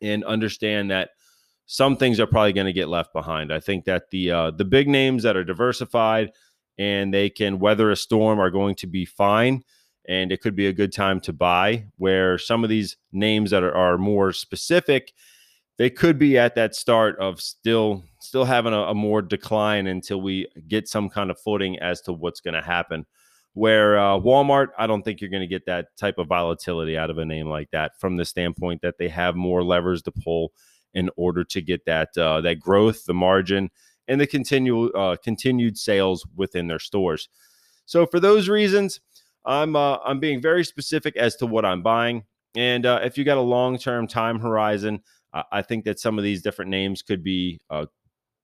and 0.02 0.24
understand 0.24 0.92
that 0.92 1.10
some 1.66 1.98
things 1.98 2.20
are 2.20 2.28
probably 2.28 2.54
going 2.54 2.68
to 2.68 2.74
get 2.74 2.88
left 2.88 3.12
behind. 3.12 3.52
I 3.52 3.60
think 3.60 3.86
that 3.86 4.10
the 4.12 4.32
uh, 4.32 4.52
the 4.52 4.66
big 4.66 4.88
names 4.88 5.24
that 5.24 5.36
are 5.36 5.44
diversified 5.44 6.32
and 6.78 7.14
they 7.14 7.30
can 7.30 7.60
weather 7.60 7.92
a 7.92 7.96
storm 7.96 8.40
are 8.40 8.50
going 8.50 8.76
to 8.76 8.88
be 8.88 9.06
fine 9.06 9.64
and 10.08 10.32
it 10.32 10.42
could 10.42 10.56
be 10.56 10.68
a 10.68 10.74
good 10.74 10.94
time 10.94 11.20
to 11.22 11.34
buy 11.34 11.86
where 11.98 12.38
some 12.38 12.64
of 12.64 12.70
these 12.70 12.98
names 13.12 13.52
that 13.52 13.64
are, 13.64 13.74
are 13.74 13.98
more 13.98 14.32
specific 14.32 15.14
they 15.78 15.90
could 15.90 16.18
be 16.18 16.38
at 16.38 16.56
that 16.56 16.76
start 16.76 17.18
of 17.20 17.42
still 17.42 18.04
still 18.20 18.46
having 18.46 18.74
a, 18.74 18.80
a 18.80 18.96
more 18.96 19.22
decline 19.22 19.88
until 19.88 20.22
we 20.22 20.48
get 20.68 20.88
some 20.88 21.10
kind 21.10 21.30
of 21.30 21.40
footing 21.40 21.78
as 21.80 22.02
to 22.02 22.14
what's 22.14 22.42
going 22.42 22.54
to 22.54 22.62
happen. 22.62 23.06
Where 23.54 23.98
uh, 23.98 24.20
walmart 24.20 24.68
i 24.78 24.86
don't 24.86 25.02
think 25.02 25.22
you're 25.22 25.30
going 25.30 25.40
to 25.40 25.48
get 25.48 25.66
that 25.68 25.96
type 25.96 26.18
of 26.18 26.28
volatility 26.28 26.98
out 26.98 27.10
of 27.10 27.18
a 27.18 27.26
name 27.26 27.48
like 27.48 27.72
that 27.72 27.98
from 28.02 28.18
the 28.18 28.26
standpoint 28.26 28.82
that 28.82 28.98
they 28.98 29.08
have 29.08 29.38
more 29.38 29.64
levers 29.64 30.02
to 30.04 30.12
pull 30.12 30.52
in 30.94 31.10
order 31.16 31.46
to 31.46 31.62
get 31.62 31.86
that 31.86 32.18
uh, 32.18 32.42
that 32.42 32.60
growth 32.60 33.06
the 33.06 33.14
margin 33.14 33.70
and 34.10 34.20
the 34.20 34.28
continual 34.28 34.92
uh, 34.94 35.16
continued 35.24 35.78
sales 35.78 36.28
within 36.36 36.68
their 36.68 36.80
stores. 36.80 37.30
So 37.86 38.06
for 38.06 38.20
those 38.20 38.50
reasons 38.50 39.00
I'm 39.46 39.76
uh, 39.76 39.98
I'm 40.04 40.20
being 40.20 40.42
very 40.42 40.66
specific 40.66 41.16
as 41.16 41.36
to 41.38 41.46
what 41.46 41.66
I'm 41.66 41.82
buying, 41.82 42.24
and 42.56 42.86
uh, 42.86 43.00
if 43.04 43.18
you 43.18 43.24
got 43.24 43.38
a 43.38 43.42
long 43.42 43.78
term 43.78 44.08
time 44.08 44.40
horizon, 44.40 45.02
I 45.52 45.62
think 45.62 45.86
that 45.86 46.00
some 46.00 46.18
of 46.18 46.24
these 46.24 46.42
different 46.42 46.72
names 46.72 47.02
could 47.02 47.24
be 47.24 47.60
uh, 47.70 47.86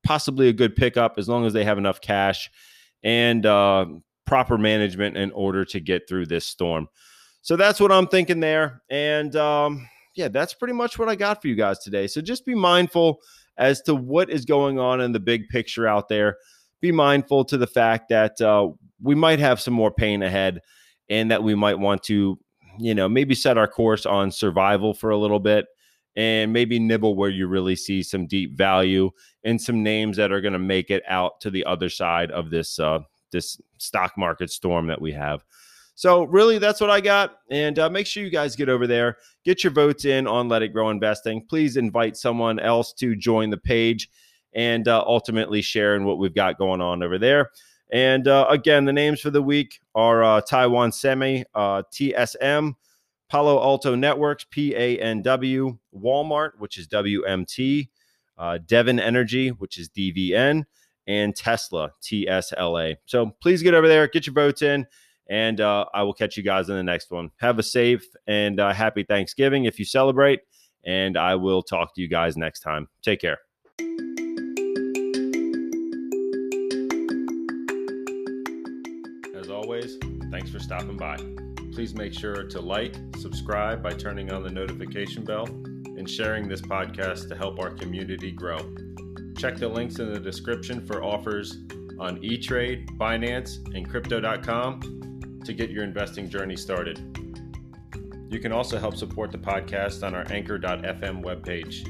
possibly 0.03 0.49
a 0.49 0.53
good 0.53 0.75
pickup 0.75 1.15
as 1.17 1.29
long 1.29 1.45
as 1.45 1.53
they 1.53 1.63
have 1.63 1.77
enough 1.77 2.01
cash 2.01 2.49
and 3.03 3.45
uh, 3.45 3.85
proper 4.25 4.57
management 4.57 5.17
in 5.17 5.31
order 5.31 5.65
to 5.65 5.79
get 5.79 6.07
through 6.07 6.25
this 6.25 6.45
storm. 6.45 6.87
So 7.41 7.55
that's 7.55 7.79
what 7.79 7.91
I'm 7.91 8.07
thinking 8.07 8.39
there, 8.39 8.83
and 8.89 9.35
um, 9.35 9.87
yeah, 10.15 10.27
that's 10.27 10.53
pretty 10.53 10.73
much 10.73 10.99
what 10.99 11.09
I 11.09 11.15
got 11.15 11.41
for 11.41 11.47
you 11.47 11.55
guys 11.55 11.79
today. 11.79 12.07
So 12.07 12.21
just 12.21 12.45
be 12.45 12.55
mindful 12.55 13.19
as 13.57 13.81
to 13.83 13.95
what 13.95 14.29
is 14.29 14.45
going 14.45 14.79
on 14.79 15.01
in 15.01 15.11
the 15.11 15.19
big 15.19 15.47
picture 15.49 15.87
out 15.87 16.07
there. 16.09 16.37
Be 16.81 16.91
mindful 16.91 17.45
to 17.45 17.57
the 17.57 17.67
fact 17.67 18.09
that 18.09 18.39
uh, 18.41 18.69
we 19.01 19.15
might 19.15 19.39
have 19.39 19.59
some 19.61 19.73
more 19.73 19.91
pain 19.91 20.23
ahead 20.23 20.59
and 21.09 21.31
that 21.31 21.43
we 21.43 21.55
might 21.55 21.79
want 21.79 22.03
to, 22.03 22.39
you 22.79 22.95
know, 22.95 23.07
maybe 23.07 23.35
set 23.35 23.57
our 23.57 23.67
course 23.67 24.05
on 24.05 24.31
survival 24.31 24.93
for 24.93 25.09
a 25.09 25.17
little 25.17 25.39
bit 25.39 25.65
and 26.15 26.51
maybe 26.51 26.79
nibble 26.79 27.15
where 27.15 27.29
you 27.29 27.47
really 27.47 27.75
see 27.75 28.03
some 28.03 28.27
deep 28.27 28.57
value 28.57 29.09
and 29.43 29.61
some 29.61 29.81
names 29.83 30.17
that 30.17 30.31
are 30.31 30.41
going 30.41 30.53
to 30.53 30.59
make 30.59 30.89
it 30.89 31.03
out 31.07 31.39
to 31.41 31.49
the 31.49 31.65
other 31.65 31.89
side 31.89 32.31
of 32.31 32.49
this 32.49 32.79
uh, 32.79 32.99
this 33.31 33.59
stock 33.77 34.17
market 34.17 34.49
storm 34.49 34.87
that 34.87 35.01
we 35.01 35.11
have. 35.13 35.43
So 35.95 36.23
really, 36.23 36.57
that's 36.57 36.81
what 36.81 36.89
I 36.89 36.99
got. 36.99 37.37
And 37.49 37.77
uh, 37.77 37.89
make 37.89 38.07
sure 38.07 38.23
you 38.23 38.29
guys 38.29 38.55
get 38.55 38.69
over 38.69 38.87
there, 38.87 39.17
get 39.45 39.63
your 39.63 39.71
votes 39.71 40.05
in 40.05 40.25
on 40.27 40.49
Let 40.49 40.63
It 40.63 40.69
Grow 40.69 40.89
Investing. 40.89 41.45
Please 41.47 41.77
invite 41.77 42.17
someone 42.17 42.59
else 42.59 42.93
to 42.93 43.15
join 43.15 43.49
the 43.49 43.57
page 43.57 44.09
and 44.53 44.87
uh, 44.87 45.03
ultimately 45.05 45.61
sharing 45.61 46.03
what 46.05 46.17
we've 46.17 46.33
got 46.33 46.57
going 46.57 46.81
on 46.81 47.03
over 47.03 47.17
there. 47.17 47.51
And 47.91 48.27
uh, 48.27 48.47
again, 48.49 48.85
the 48.85 48.93
names 48.93 49.19
for 49.19 49.29
the 49.29 49.41
week 49.41 49.79
are 49.93 50.23
uh, 50.23 50.41
Taiwan 50.41 50.91
Semi, 50.91 51.43
uh, 51.53 51.83
TSM, 51.91 52.73
Palo 53.31 53.61
Alto 53.61 53.95
Networks, 53.95 54.45
PANW, 54.53 55.79
Walmart, 55.95 56.51
which 56.57 56.77
is 56.77 56.85
WMT, 56.89 57.87
uh, 58.37 58.57
Devon 58.65 58.99
Energy, 58.99 59.47
which 59.51 59.77
is 59.77 59.87
DVN, 59.87 60.65
and 61.07 61.33
Tesla, 61.33 61.91
TSLA. 62.03 62.97
So 63.05 63.33
please 63.41 63.63
get 63.63 63.73
over 63.73 63.87
there, 63.87 64.05
get 64.09 64.27
your 64.27 64.33
votes 64.33 64.61
in, 64.61 64.85
and 65.29 65.61
uh, 65.61 65.85
I 65.93 66.03
will 66.03 66.13
catch 66.13 66.35
you 66.35 66.43
guys 66.43 66.67
in 66.67 66.75
the 66.75 66.83
next 66.83 67.09
one. 67.09 67.31
Have 67.37 67.57
a 67.57 67.63
safe 67.63 68.03
and 68.27 68.59
uh, 68.59 68.73
happy 68.73 69.03
Thanksgiving 69.03 69.63
if 69.63 69.79
you 69.79 69.85
celebrate, 69.85 70.41
and 70.83 71.15
I 71.15 71.35
will 71.35 71.63
talk 71.63 71.95
to 71.95 72.01
you 72.01 72.09
guys 72.09 72.35
next 72.35 72.59
time. 72.59 72.89
Take 73.01 73.21
care. 73.21 73.37
As 79.33 79.49
always, 79.49 79.97
thanks 80.29 80.49
for 80.51 80.59
stopping 80.59 80.97
by. 80.97 81.50
Please 81.73 81.93
make 81.95 82.13
sure 82.13 82.43
to 82.43 82.59
like, 82.59 82.95
subscribe 83.17 83.81
by 83.81 83.91
turning 83.91 84.31
on 84.31 84.43
the 84.43 84.49
notification 84.49 85.23
bell, 85.23 85.45
and 85.45 86.09
sharing 86.09 86.47
this 86.47 86.61
podcast 86.61 87.27
to 87.29 87.35
help 87.35 87.59
our 87.59 87.69
community 87.69 88.31
grow. 88.31 88.57
Check 89.37 89.57
the 89.57 89.67
links 89.67 89.99
in 89.99 90.11
the 90.11 90.19
description 90.19 90.85
for 90.85 91.03
offers 91.03 91.57
on 91.99 92.19
eTrade, 92.21 92.97
Binance, 92.97 93.57
and 93.75 93.89
Crypto.com 93.89 95.39
to 95.45 95.53
get 95.53 95.69
your 95.69 95.83
investing 95.83 96.29
journey 96.29 96.55
started. 96.55 96.99
You 98.29 98.39
can 98.39 98.51
also 98.51 98.79
help 98.79 98.95
support 98.95 99.31
the 99.31 99.37
podcast 99.37 100.05
on 100.05 100.15
our 100.15 100.25
Anchor.fm 100.31 101.23
webpage. 101.23 101.85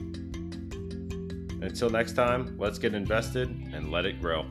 Until 1.64 1.90
next 1.90 2.14
time, 2.14 2.56
let's 2.58 2.80
get 2.80 2.96
invested 2.96 3.50
and 3.74 3.92
let 3.92 4.06
it 4.06 4.20
grow. 4.20 4.46